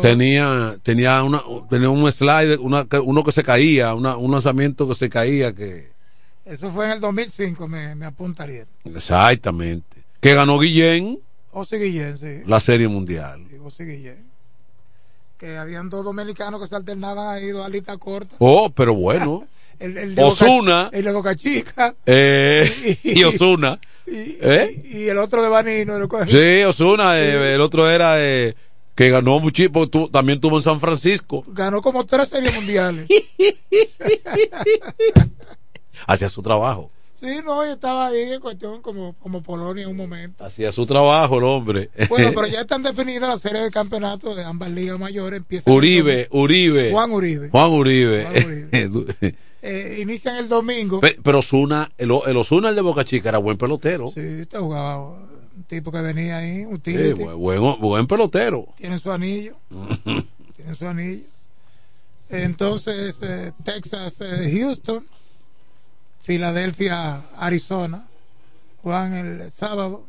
[0.00, 4.94] tenía tenía una tenía un slide, una, uno que se caía, una, un lanzamiento que
[4.94, 5.90] se caía que
[6.44, 8.66] Eso fue en el 2005, me, me apunta Ariel.
[8.84, 10.04] exactamente.
[10.20, 11.18] Que ganó Guillén
[11.54, 12.42] Ozzy Guillén, sí.
[12.46, 13.40] la Serie Mundial.
[13.48, 14.24] Sí, Ozzy Guillén.
[15.38, 18.36] Que habían dos dominicanos que se alternaban ahí, dos alitas cortas.
[18.40, 19.46] Oh, pero bueno.
[19.80, 20.84] El, el de Osuna.
[20.84, 21.94] Boca, el de Boca Chica.
[22.06, 23.78] Eh, y Osuna.
[24.06, 24.82] Y, ¿Eh?
[24.84, 26.30] y el otro de lo coge.
[26.30, 28.54] Sí, Osuna, eh, el otro era eh,
[28.94, 31.42] Que ganó muchísimo, tú, también tuvo en San Francisco.
[31.48, 33.08] Ganó como tres series mundiales.
[36.06, 36.90] Hacía su trabajo.
[37.14, 40.44] sí, no, y estaba ahí en cuestión como, como Polonia en un momento.
[40.44, 41.88] Hacía su trabajo el hombre.
[42.10, 45.38] Bueno, pero ya están definidas las series de campeonato de ambas ligas mayores.
[45.38, 46.90] Empiezan el Uribe, Uribe.
[46.92, 47.48] Juan Uribe.
[47.48, 48.26] Juan Uribe.
[49.66, 51.00] Eh, inician el domingo.
[51.00, 54.10] Pe- Pero Osuna, el, el Osuna, el de Boca Chica, era buen pelotero.
[54.12, 58.66] Sí, este jugaba un tipo que venía ahí, un Sí, buen, buen, pelotero.
[58.76, 59.56] Tiene su anillo.
[60.56, 61.24] tiene su anillo.
[62.28, 65.06] Entonces, eh, Texas, eh, Houston,
[66.20, 68.06] Filadelfia, Arizona,
[68.82, 70.04] juegan el sábado,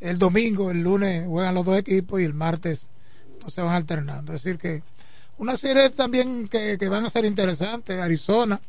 [0.00, 2.90] el domingo, el lunes juegan los dos equipos y el martes
[3.42, 4.32] no se van alternando.
[4.32, 4.82] Es decir que
[5.38, 8.60] una serie también que, que van a ser interesantes, Arizona,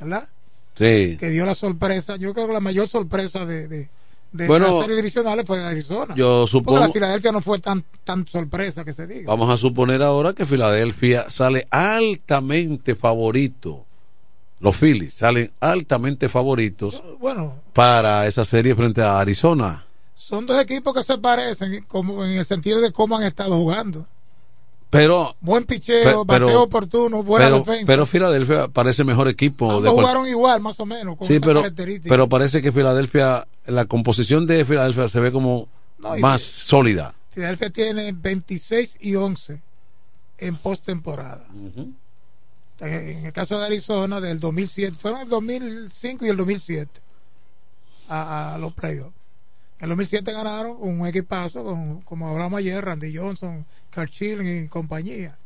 [0.00, 0.28] ¿verdad?
[0.74, 1.16] Sí.
[1.18, 3.88] Que dio la sorpresa, yo creo que la mayor sorpresa de, de,
[4.32, 6.14] de Bueno, las series divisionales fue de Arizona.
[6.14, 9.24] yo Porque supongo- la Filadelfia no fue tan, tan sorpresa que se diga.
[9.26, 13.84] Vamos a suponer ahora que Filadelfia sale altamente favorito.
[14.60, 19.84] Los Phillies salen altamente favoritos Bueno, para esa serie frente a Arizona.
[20.14, 24.06] son dos equipos que se parecen como en el sentido de cómo han estado jugando.
[24.90, 27.84] Pero Buen picheo, Pe- pero- bateo oportuno, buena pero, defensa.
[27.86, 29.66] pero Filadelfia parece mejor equipo.
[29.70, 31.62] Ambos de cual- jugaron igual, más o menos, con sí, pero,
[32.04, 35.68] pero parece que Filadelfia, la composición de Filadelfia se ve como
[35.98, 37.14] No, más sólida.
[37.30, 39.60] Filadelfia tiene 26 y 11
[40.38, 41.44] en postemporada.
[42.80, 47.00] En el caso de Arizona, del 2007, fueron el 2005 y el 2007
[48.08, 49.14] a, a los playoffs.
[49.78, 54.68] En el 2007 ganaron un equipazo, con, como hablamos ayer, Randy Johnson, Carl Schilling y
[54.68, 55.36] compañía.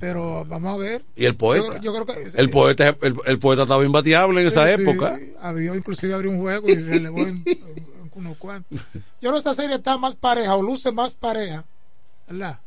[0.00, 1.04] Pero vamos a ver.
[1.14, 1.78] Y el poeta.
[1.78, 5.18] Yo, yo creo que el poeta el, el poeta estaba imbateable en esa Sí, época.
[5.40, 8.80] había inclusive abrió un juego y relevó en, en unos cuantos.
[8.92, 11.64] Yo creo que esta serie está más pareja o luce más pareja,
[12.28, 12.58] ¿verdad?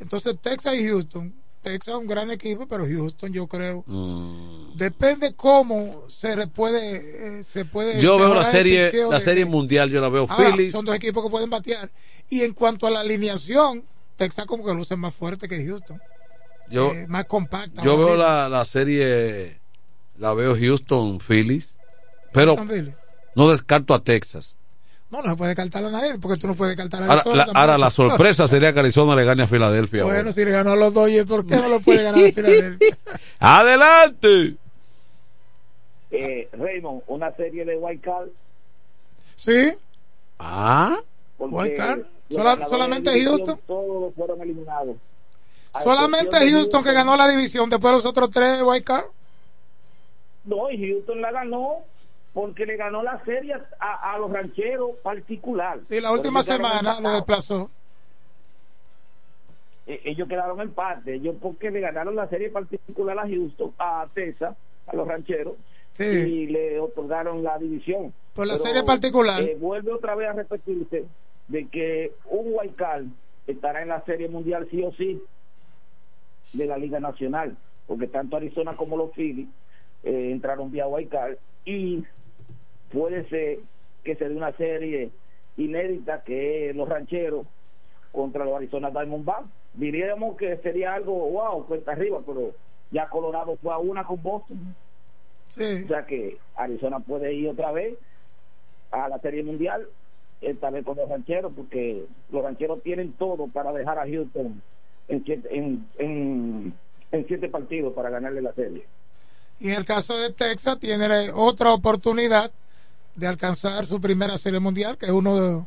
[0.00, 1.32] Entonces Texas y Houston.
[1.64, 3.82] Texas es un gran equipo, pero Houston yo creo.
[3.86, 4.76] Mm.
[4.76, 8.00] Depende cómo se puede, eh, se puede.
[8.00, 10.70] Yo veo la serie, la serie mundial, yo la veo Ahora, Phillies.
[10.72, 11.90] son dos equipos que pueden batear.
[12.30, 13.84] Y en cuanto a la alineación,
[14.16, 16.00] Texas como que luce más fuerte que Houston.
[16.70, 17.82] Yo, Eh, más compacta.
[17.82, 19.60] yo veo la, la serie,
[20.16, 21.78] la veo Houston Phillies,
[22.32, 22.94] pero Houston Phillies.
[23.34, 24.56] no descarto a Texas.
[25.14, 27.46] No, no se puede descartar a nadie, porque tú no puedes descartar a Ahora Arizona
[27.46, 30.02] la, ahora, la sorpresa sería que Arizona le gane a Filadelfia.
[30.02, 30.32] Bueno, ahora.
[30.32, 32.96] si le ganó a los Dodgers, ¿por qué no lo puede ganar a Filadelfia?
[33.38, 34.56] Adelante.
[36.10, 38.28] Eh, Raymond, una serie de White Card.
[39.36, 39.72] Sí.
[40.40, 40.96] Ah.
[41.38, 42.00] porque White Card.
[42.30, 43.60] Sola- solamente de Houston.
[43.68, 44.96] Todos fueron eliminados.
[45.74, 49.04] A Solamente de Houston que ganó la división, después los otros tres White Card.
[50.44, 51.84] No, y Houston la ganó
[52.34, 55.78] porque le ganó la serie a, a los rancheros particular.
[55.84, 57.70] Sí, la última semana lo desplazó.
[59.86, 61.14] Eh, ellos quedaron en empate.
[61.14, 64.56] Ellos porque le ganaron la serie particular a Houston, a Texas,
[64.86, 65.54] a los rancheros,
[65.92, 66.04] Sí.
[66.04, 68.12] y le otorgaron la división.
[68.34, 69.40] Por la Pero, serie particular.
[69.40, 71.04] eh, vuelve otra vez a repetirse
[71.46, 73.04] de que un card
[73.46, 75.22] estará en la serie mundial sí o sí
[76.52, 77.56] de la Liga Nacional,
[77.86, 79.46] porque tanto Arizona como los Phillies
[80.02, 82.02] eh, entraron vía card y
[82.94, 83.58] puede ser
[84.04, 85.10] que se dé una serie
[85.56, 87.46] inédita que es los rancheros
[88.12, 89.48] contra los Arizona Diamondbacks.
[89.74, 92.52] Diríamos que sería algo wow, cuesta arriba, pero
[92.92, 94.74] ya Colorado fue a una con Boston.
[95.50, 97.94] O sea que Arizona puede ir otra vez
[98.92, 99.86] a la Serie Mundial,
[100.40, 104.62] esta vez con los rancheros, porque los rancheros tienen todo para dejar a Houston
[105.08, 106.74] en siete, en, en,
[107.10, 108.84] en siete partidos para ganarle la serie.
[109.60, 112.50] Y en el caso de Texas tiene otra oportunidad
[113.14, 115.64] de alcanzar su primera serie mundial, que es uno de,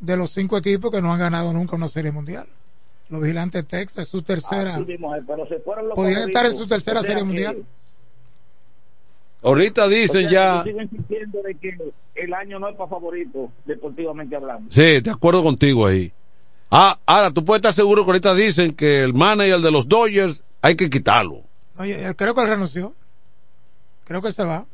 [0.00, 2.46] de los cinco equipos que no han ganado nunca una serie mundial.
[3.08, 4.78] Los vigilantes Texas, su tercera.
[4.86, 7.64] Pero se fueron los Podían estar en su tercera O sea serie que- mundial.
[9.42, 10.62] Ahorita dicen o sea, ya.
[10.64, 11.76] sigo insistiendo de que
[12.14, 14.70] el año no es para favoritos, deportivamente hablando.
[14.70, 16.12] Sí, de acuerdo contigo ahí.
[16.70, 20.42] Ah, ahora tú puedes estar seguro que ahorita dicen que el manager de los Dodgers
[20.60, 21.42] hay que quitarlo.
[21.78, 22.94] Oye, eh, creo que él renunció.
[24.04, 24.66] Creo que se va.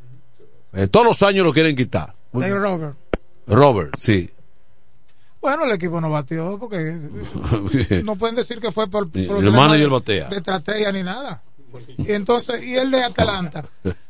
[0.73, 2.16] Eh, todos los años lo quieren quitar.
[2.43, 2.97] Robert.
[3.47, 4.31] Robert, sí.
[5.41, 6.97] Bueno, el equipo no batió porque
[8.05, 10.29] no pueden decir que fue por, por el manager de- batea.
[10.29, 11.43] de estrategia ni nada.
[11.99, 13.65] Y entonces, y el de Atlanta,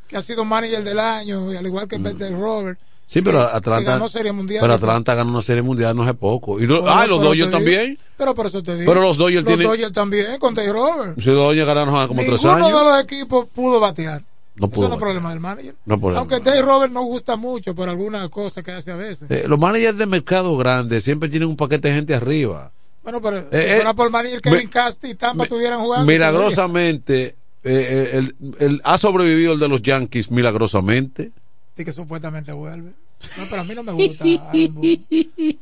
[0.07, 2.79] que ha sido manager del año, y al igual que Dave Robert.
[3.09, 3.91] Sí, pero que- que Atlanta.
[3.93, 4.61] ganó Serie Mundial.
[4.63, 6.59] Pero Atlanta ganó una serie mundial no hace poco.
[6.61, 7.99] Y Bueno, ah, los Dodgers también.
[8.17, 8.91] Pero por eso te digo.
[8.91, 11.21] Pero los Dodgers tienen- Dodgers también, con Dave Robert.
[11.21, 12.79] Si los Dodgers ganaron hace como tres Ninguno años.
[12.81, 14.23] de los equipos pudo batear.
[14.57, 15.01] No pudo Eso no es batear.
[15.01, 15.75] problema del manager.
[15.85, 19.31] No por Aunque Dave Robert no gusta mucho por alguna cosa que hace a veces.
[19.31, 22.73] Eh, los managers de mercado grande siempre tienen un paquete de gente arriba.
[23.03, 26.07] Bueno, pero si Eh, eh, fuera por Manny, el Kevin Casti y Tampa estuvieran jugando.
[26.07, 27.35] Milagrosamente, eh,
[27.65, 31.31] eh, el, el- ha sobrevivido el de los Yankees milagrosamente.
[31.77, 32.91] Y que supuestamente vuelve.
[33.39, 34.25] No, pero a mí no me gusta.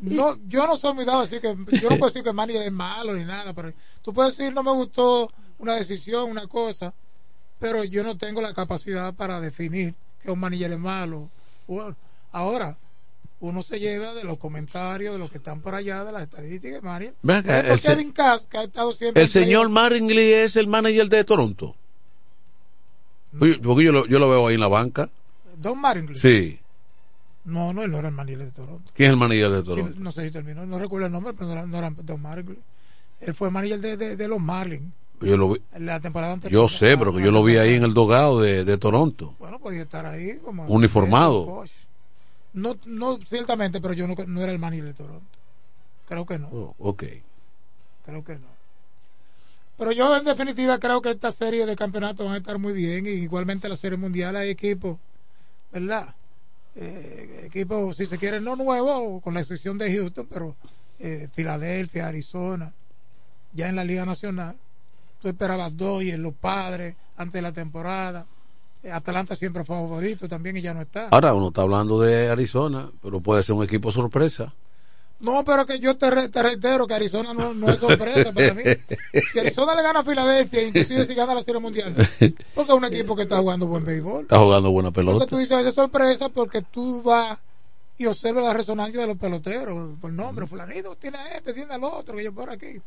[0.00, 1.48] No, yo no soy muy dado a decir que.
[1.80, 3.72] Yo no puedo decir que Manny es malo ni nada, pero
[4.02, 6.94] tú puedes decir no me gustó una decisión, una cosa,
[7.59, 11.31] pero yo no tengo la capacidad para definir que un manager es malo.
[11.66, 11.97] Bueno,
[12.32, 12.76] ahora,
[13.40, 16.82] uno se lleva de los comentarios de los que están por allá, de las estadísticas
[16.82, 16.89] de
[17.48, 19.22] ejemplo, el se- Kevin Cass, que ha estado siempre.
[19.22, 19.47] El en playoff.
[19.48, 21.74] señor Martingley es el manager de Toronto.
[23.39, 25.10] Porque yo lo, yo lo veo ahí en la banca.
[25.59, 26.16] Don Maringley.
[26.16, 26.60] Sí.
[27.44, 28.90] No, no, él no era el manager de Toronto.
[28.94, 29.98] ¿Quién es el manager de Sí, Toronto?
[30.01, 32.59] no sé si terminó, no recuerdo el nombre, pero no era, no era Don Marlin.
[33.20, 34.93] Él fue manager de, de, de los Marlins
[35.24, 35.62] Yo lo vi.
[35.72, 36.62] en la temporada anterior.
[36.62, 39.34] Yo sé, pero que yo lo vi ahí en el dogado de, de Toronto.
[39.38, 41.64] Bueno, podía estar ahí como Uniformado.
[42.52, 45.38] No, no ciertamente, pero yo no, no era el manager de Toronto.
[46.06, 47.05] Creo que no, Oh, ok.
[48.05, 48.46] creo que no.
[49.76, 53.06] Pero yo en definitiva creo que esta serie de campeonatos van a estar muy bien
[53.06, 54.98] y igualmente la serie mundial hay equipos,
[55.72, 56.14] ¿verdad?
[56.76, 60.55] Eh, equipos, si se quiere, no nuevos, con la excepción de Houston, pero
[61.01, 62.72] eh, Filadelfia, Arizona,
[63.52, 64.56] ya en la Liga Nacional.
[65.24, 68.26] Tú esperabas dos y en los padres antes de la temporada.
[68.82, 71.09] Eh, Atalanta siempre fue favorito también y ya no está.
[71.09, 74.52] Ahora uno está hablando de Arizona, pero puede ser un equipo sorpresa.
[75.20, 78.52] No, pero que yo te, re- te reitero que Arizona no, no es sorpresa para
[78.52, 78.64] mí.
[79.32, 81.94] Si Arizona le gana a Filadelfia, inclusive si gana la Serie Mundial,
[82.55, 84.24] porque es un equipo que está jugando buen béisbol.
[84.24, 85.26] Está jugando buena Porque pelota.
[85.26, 87.38] tú dices a veces sorpresa porque tú vas
[87.96, 90.46] y observas la resonancia de los peloteros por nombre.
[90.46, 92.78] Fulanito tiene a este, tiene al otro, que yo por aquí.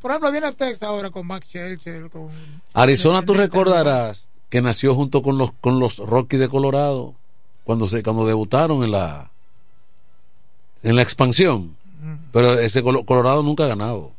[0.00, 2.28] Por ejemplo, viene Texas ahora con Max Scherzer, con...
[2.72, 7.14] Arizona, tú recordarás que nació junto con los con los Rockies de Colorado
[7.64, 9.30] cuando se cuando debutaron en la
[10.82, 11.76] en la expansión.
[12.32, 14.12] Pero ese Colo- Colorado nunca ha ganado.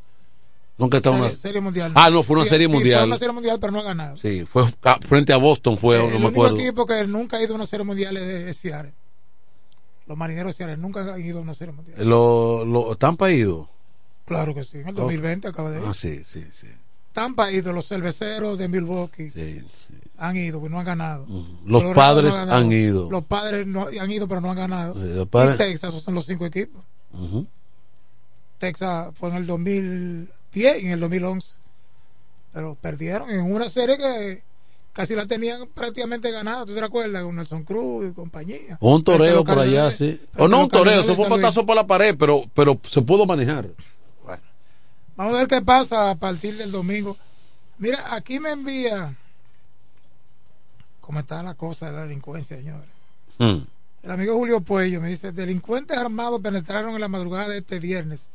[0.78, 1.92] Nunca está una serie mundial.
[1.96, 3.00] Ah, no, fue una Sí, serie sí, mundial.
[3.02, 4.18] Fue una serie mundial, pero no ha ganado.
[4.18, 4.64] Sí, fue
[5.08, 6.58] frente a Boston fue, Eh, no el me único acuerdo.
[6.60, 8.94] equipo que nunca ha ido a una serie mundial es, es Seattle.
[10.08, 11.98] Los marineros de Seattle nunca han ido a una serie mundial.
[12.08, 13.68] Lo, lo, Tampa ha ido.
[14.30, 15.86] Claro que sí, en el 2020 acaba de ir.
[15.88, 16.68] Ah, sí, sí, sí.
[17.12, 19.64] Tampa ha ido, los cerveceros de Milwaukee Sí,
[20.18, 21.26] han ido, pero no han ganado.
[21.66, 23.10] Los Colorado padres no han ido.
[23.10, 24.94] Los padres no, han ido, pero no han ganado.
[24.94, 26.84] Sí, los padres- Y Texas, esos son los cinco equipos.
[28.58, 31.58] Texas fue en el 2010 y en el 2011.
[32.54, 34.44] Pero perdieron en una serie que
[34.94, 36.66] casi la tenían prácticamente ganada.
[36.66, 37.24] ¿Tú te acuerdas?
[37.24, 38.78] Con Nelson Cruz y compañía.
[38.82, 40.20] Un los por allá, sí.
[40.38, 42.80] O a no un toreo, Cardenales se fue un patazo por la pared, pero, pero
[42.84, 43.70] se pudo manejar.
[45.20, 47.18] Vamos a ver qué pasa a partir del domingo.
[47.78, 49.14] Mira, aquí me envía
[51.02, 52.88] cómo está la cosa de la delincuencia, señores.
[53.38, 53.58] Mm.
[54.04, 58.30] El amigo Julio Puello me dice, delincuentes armados penetraron en la madrugada de este viernes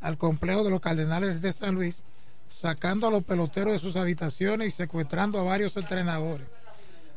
[0.00, 2.02] al complejo de los Cardenales de San Luis,
[2.48, 6.46] sacando a los peloteros de sus habitaciones y secuestrando a varios entrenadores.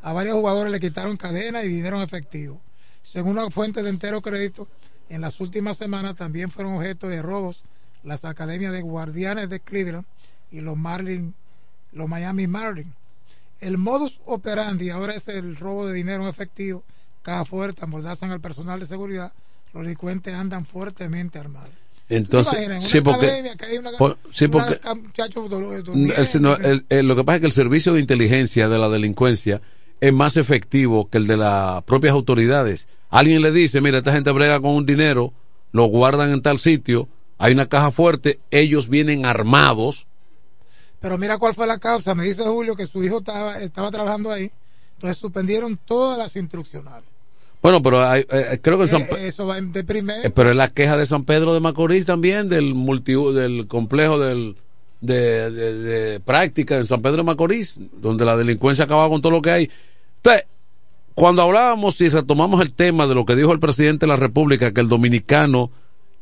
[0.01, 2.59] A varios jugadores le quitaron cadenas y dinero en efectivo.
[3.01, 4.67] Según una fuente de entero crédito,
[5.07, 7.63] en las últimas semanas también fueron objeto de robos
[8.05, 10.05] las academias de guardianes de Cleveland
[10.51, 11.33] y los Marlins,
[11.91, 12.93] los Miami Marlins.
[13.59, 16.83] El modus operandi ahora es el robo de dinero en efectivo,
[17.21, 19.33] caja fuerte, amordazan al personal de seguridad,
[19.73, 21.71] los delincuentes andan fuertemente armados.
[22.07, 23.55] Entonces, sí, porque,
[27.01, 29.61] lo que pasa es que el servicio de inteligencia de la delincuencia
[29.99, 32.87] es más efectivo que el de las propias autoridades.
[33.09, 35.33] Alguien le dice, mira, esta gente brega con un dinero,
[35.71, 40.07] lo guardan en tal sitio, hay una caja fuerte, ellos vienen armados.
[40.99, 42.15] Pero mira cuál fue la causa.
[42.15, 44.51] Me dice Julio que su hijo estaba, estaba trabajando ahí.
[44.93, 47.09] Entonces suspendieron todas las instruccionales.
[47.61, 50.25] Bueno, pero hay- eh, creo que en San Eh, eso va de primer.
[50.25, 54.19] eh, pero es la queja de San Pedro de Macorís también, del multi, del complejo
[54.19, 54.55] del,
[55.01, 59.31] de, de- de práctica en San Pedro de Macorís, donde la delincuencia acaba con todo
[59.31, 59.69] lo que hay.
[60.17, 60.45] Entonces,
[61.15, 64.71] cuando hablábamos y retomamos el tema de lo que dijo el presidente de la República,
[64.73, 65.71] que el dominicano,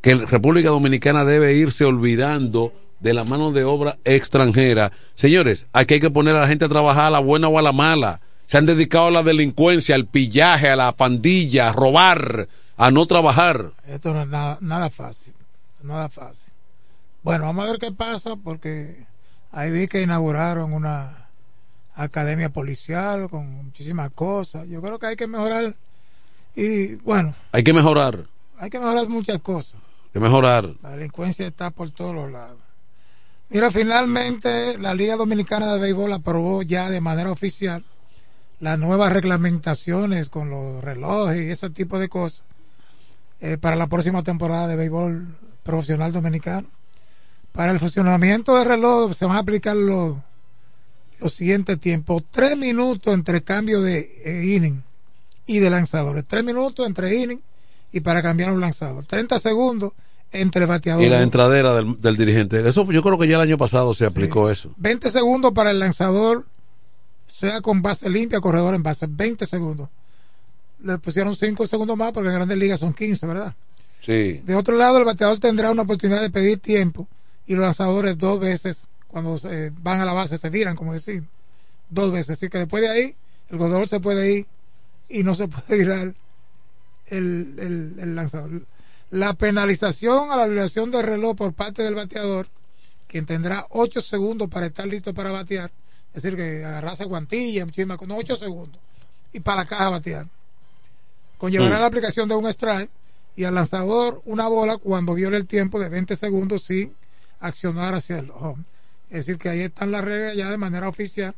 [0.03, 4.91] que República Dominicana debe irse olvidando de la mano de obra extranjera.
[5.15, 7.61] Señores, aquí hay que poner a la gente a trabajar a la buena o a
[7.61, 8.19] la mala.
[8.45, 13.05] Se han dedicado a la delincuencia, al pillaje, a la pandilla, a robar, a no
[13.05, 13.71] trabajar.
[13.88, 15.34] Esto no es nada, nada fácil.
[15.81, 16.51] Nada fácil.
[17.23, 19.05] Bueno, vamos a ver qué pasa porque
[19.53, 21.30] ahí vi que inauguraron una
[21.95, 24.67] academia policial con muchísimas cosas.
[24.67, 25.75] Yo creo que hay que mejorar
[26.57, 28.25] y bueno, Hay que mejorar,
[28.59, 29.80] hay que mejorar muchas cosas.
[30.14, 30.76] Que mejorar.
[30.84, 32.60] La delincuencia está por todos los lados.
[33.49, 37.84] Mira, finalmente la Liga Dominicana de Béisbol aprobó ya de manera oficial
[38.60, 42.44] las nuevas reglamentaciones con los relojes y ese tipo de cosas
[43.41, 46.68] eh, para la próxima temporada de béisbol profesional dominicano.
[47.52, 50.15] Para el funcionamiento del reloj se van a aplicar los,
[51.19, 52.23] los siguientes tiempos.
[52.31, 54.81] Tres minutos entre cambio de eh, inning
[55.45, 56.23] y de lanzadores.
[56.26, 57.41] Tres minutos entre inning
[57.94, 59.06] y para cambiar un lanzador.
[59.06, 59.94] 30 segundos
[60.32, 61.03] entre bateador.
[61.03, 62.68] Y la entradera del, del dirigente.
[62.68, 64.74] Eso yo creo que ya el año pasado se aplicó eso.
[64.78, 66.45] 20 segundos para el lanzador,
[67.28, 69.06] sea con base limpia, corredor en base.
[69.07, 69.90] 20 segundos.
[70.82, 73.56] Le pusieron 5 segundos más porque en grandes ligas son 15, ¿verdad?
[74.02, 74.41] Sí.
[74.44, 77.07] De otro lado, el bateador tendrá una oportunidad de pedir tiempo
[77.45, 81.24] y los lanzadores dos veces, cuando eh, van a la base, se viran, como decir,
[81.90, 82.32] dos veces.
[82.32, 83.15] Así que después de ahí,
[83.49, 84.48] el corredor se puede ir
[85.10, 86.15] y no se puede virar
[87.18, 88.65] el, el, el lanzador.
[89.11, 92.48] La penalización a la violación del reloj por parte del bateador,
[93.07, 95.72] quien tendrá 8 segundos para estar listo para batear,
[96.14, 98.81] es decir, que agarrarse guantilla, muchísimas con 8 segundos,
[99.31, 100.27] y para la caja batear.
[101.38, 101.81] Conllevará Mm.
[101.81, 102.90] la aplicación de un strike
[103.35, 106.95] y al lanzador una bola cuando viole el tiempo de 20 segundos sin
[107.40, 108.64] accionar hacia el home.
[109.10, 111.35] Es decir, que ahí están las reglas ya de manera oficial.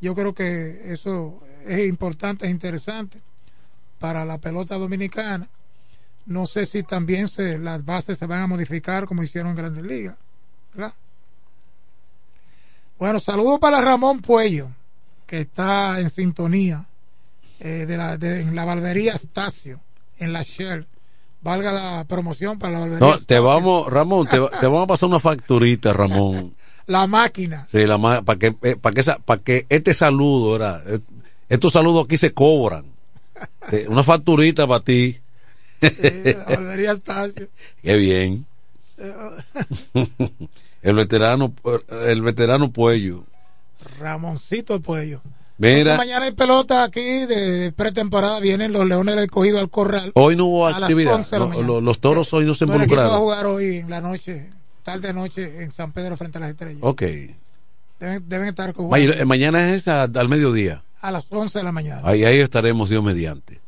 [0.00, 3.20] Yo creo que eso es importante, es interesante
[4.02, 5.48] para la pelota dominicana.
[6.26, 9.84] No sé si también se, las bases se van a modificar como hicieron en Grandes
[9.84, 10.16] Ligas.
[10.74, 10.92] ¿verdad?
[12.98, 14.68] Bueno, saludos para Ramón Puello,
[15.26, 16.84] que está en sintonía
[17.60, 19.80] eh, de la, de- en la barbería Estacio,
[20.18, 20.84] en la Shell.
[21.40, 25.08] Valga la promoción para la barbería No, te vamos, Ramón, te, te vamos a pasar
[25.08, 26.54] una facturita, Ramón.
[26.86, 27.68] La máquina.
[27.70, 30.82] Sí, la para que eh, para que esa- para que este saludo, ¿verdad?
[30.92, 30.98] Eh,
[31.48, 32.84] Estos saludos aquí se cobran.
[33.70, 35.18] Eh, Una facturita para ti.
[36.48, 37.48] Barbería Estacio.
[37.82, 38.46] Qué bien.
[40.82, 41.54] el veterano
[41.90, 43.24] el veterano Puello.
[43.98, 45.20] Ramoncito Puello.
[45.58, 48.40] Mira, Entonces, mañana hay pelota aquí de pretemporada.
[48.40, 50.10] Vienen los Leones del Cogido al Corral.
[50.14, 51.14] hoy no hubo a actividad.
[51.14, 51.66] 11 de la Lo- mañana.
[51.68, 53.20] lo- los toros hoy no se No, el equipo va a involucraron.
[53.42, 54.50] jugar hoy en la noche,
[54.82, 56.78] tarde noche, en San Pedro frente a las estrellas.
[56.82, 57.02] Ok.
[58.00, 60.82] Deben, deben estar Ma- jugando mañana es a- al mediodía.
[61.02, 62.00] A las 11 de la mañana.
[62.04, 63.60] Ahí, ahí estaremos Dios mediante.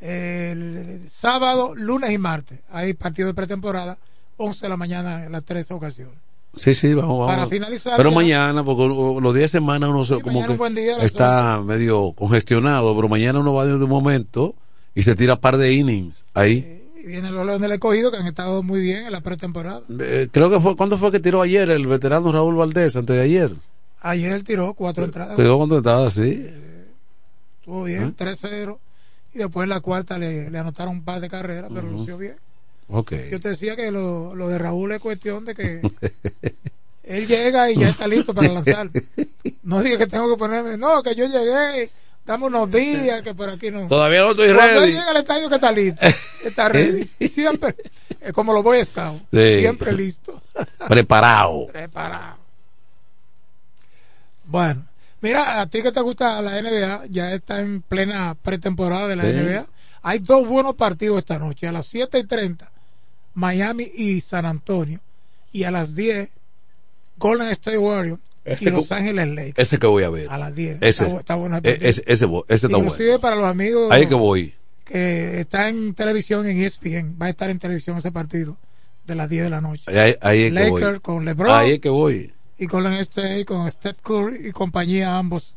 [0.00, 2.60] El sábado, lunes y martes.
[2.70, 3.98] Hay partido de pretemporada,
[4.36, 6.14] 11 de la mañana en las tres ocasiones.
[6.54, 7.34] Sí, sí, vamos, vamos.
[7.34, 8.82] Para finalizar, Pero ya- mañana, porque
[9.22, 13.38] los días de semana uno se, como que un día, está medio congestionado, pero mañana
[13.38, 14.54] uno va de un momento
[14.94, 16.82] y se tira par de innings ahí.
[17.02, 19.80] Y vienen los Leones del Cogido que han estado muy bien en la pretemporada.
[19.98, 23.22] Eh, creo que fue, ¿cuándo fue que tiró ayer el veterano Raúl Valdés, antes de
[23.22, 23.54] ayer?
[24.02, 25.36] Ayer tiró cuatro entradas.
[25.36, 26.48] Quedó contentado, sí.
[27.62, 28.24] Estuvo bien, ¿Ah?
[28.24, 28.76] 3-0.
[29.34, 31.98] Y después en la cuarta le, le anotaron un par de carreras, pero Ujú.
[31.98, 32.36] lució bien.
[32.88, 33.12] Ok.
[33.30, 35.80] Yo te decía que lo, lo de Raúl es cuestión de que
[37.04, 38.90] él llega y ya está listo para lanzar.
[39.62, 41.90] No diga que tengo que ponerme, no, que yo llegué,
[42.26, 43.86] dame unos días, que por aquí no.
[43.88, 44.92] Todavía no estoy Cuando él ready.
[44.92, 46.00] llega al estadio que está listo,
[46.44, 47.08] está ready.
[47.30, 47.74] Siempre,
[48.20, 49.60] es como los Boy Scouts, Sí.
[49.60, 50.42] siempre listo.
[50.88, 51.68] Preparado.
[51.68, 52.36] Preparado.
[54.44, 54.84] Bueno,
[55.22, 59.22] mira, a ti que te gusta la NBA, ya está en plena pretemporada de la
[59.24, 59.30] Sí.
[59.30, 59.66] NBA.
[60.02, 62.70] Hay dos buenos partidos esta noche, a las 7 y 30,
[63.34, 65.00] Miami y San Antonio,
[65.52, 66.28] y a las 10,
[67.18, 68.20] Golden State Warriors
[68.60, 69.58] y Los Ángeles Lakers.
[69.58, 70.28] Ese que voy a ver.
[70.28, 70.78] A las 10.
[70.80, 71.74] Ese, Está está bueno partido.
[71.88, 73.20] ese, ese, ese está Inclusive bueno.
[73.20, 74.54] para los amigos Ahí que voy.
[74.84, 78.58] que está en televisión en E ESPN, va a estar en televisión ese partido
[79.06, 79.84] de las 10 de la noche.
[79.96, 80.80] Ahí, ahí es que voy.
[80.82, 82.32] Lakers con LeBron Ahí es que voy.
[82.58, 85.56] Y Golden State con Steph Curry y compañía ambos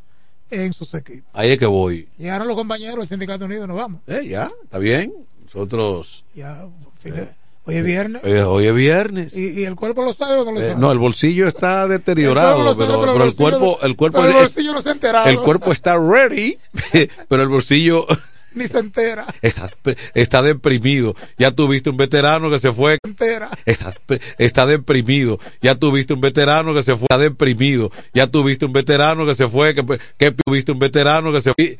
[0.50, 1.28] en sus equipos.
[1.32, 2.08] Ahí es que voy.
[2.18, 4.00] Llegaron los compañeros del Sindicato Unido, nos vamos.
[4.06, 5.12] Eh, ya, está bien.
[5.44, 6.24] Nosotros.
[6.34, 6.66] Ya,
[6.96, 7.28] fin de-
[7.64, 8.22] hoy es viernes.
[8.24, 9.36] eh, hoy es viernes.
[9.36, 10.80] ¿Y, y el cuerpo lo sabe o no lo Eh, sabe?
[10.80, 13.78] no, el bolsillo está El deteriorado, lo sabe, pero, pero el pero el bolsillo cuerpo,
[13.80, 15.28] no- el cuerpo, pero el bolsillo no se ha enterado.
[15.28, 16.58] el cuerpo está ready,
[17.28, 18.06] pero el bolsillo
[18.56, 19.26] Ni se entera.
[19.42, 19.70] está,
[20.14, 21.14] está deprimido.
[21.36, 23.50] Ya tuviste un veterano que se fue, entera.
[23.66, 23.94] está,
[24.38, 25.38] está deprimido.
[25.60, 27.92] Ya tuviste un veterano que se fue, está deprimido.
[28.14, 29.84] Ya tuviste un veterano que se fue, que,
[30.16, 31.78] que tuviste un veterano que se fue.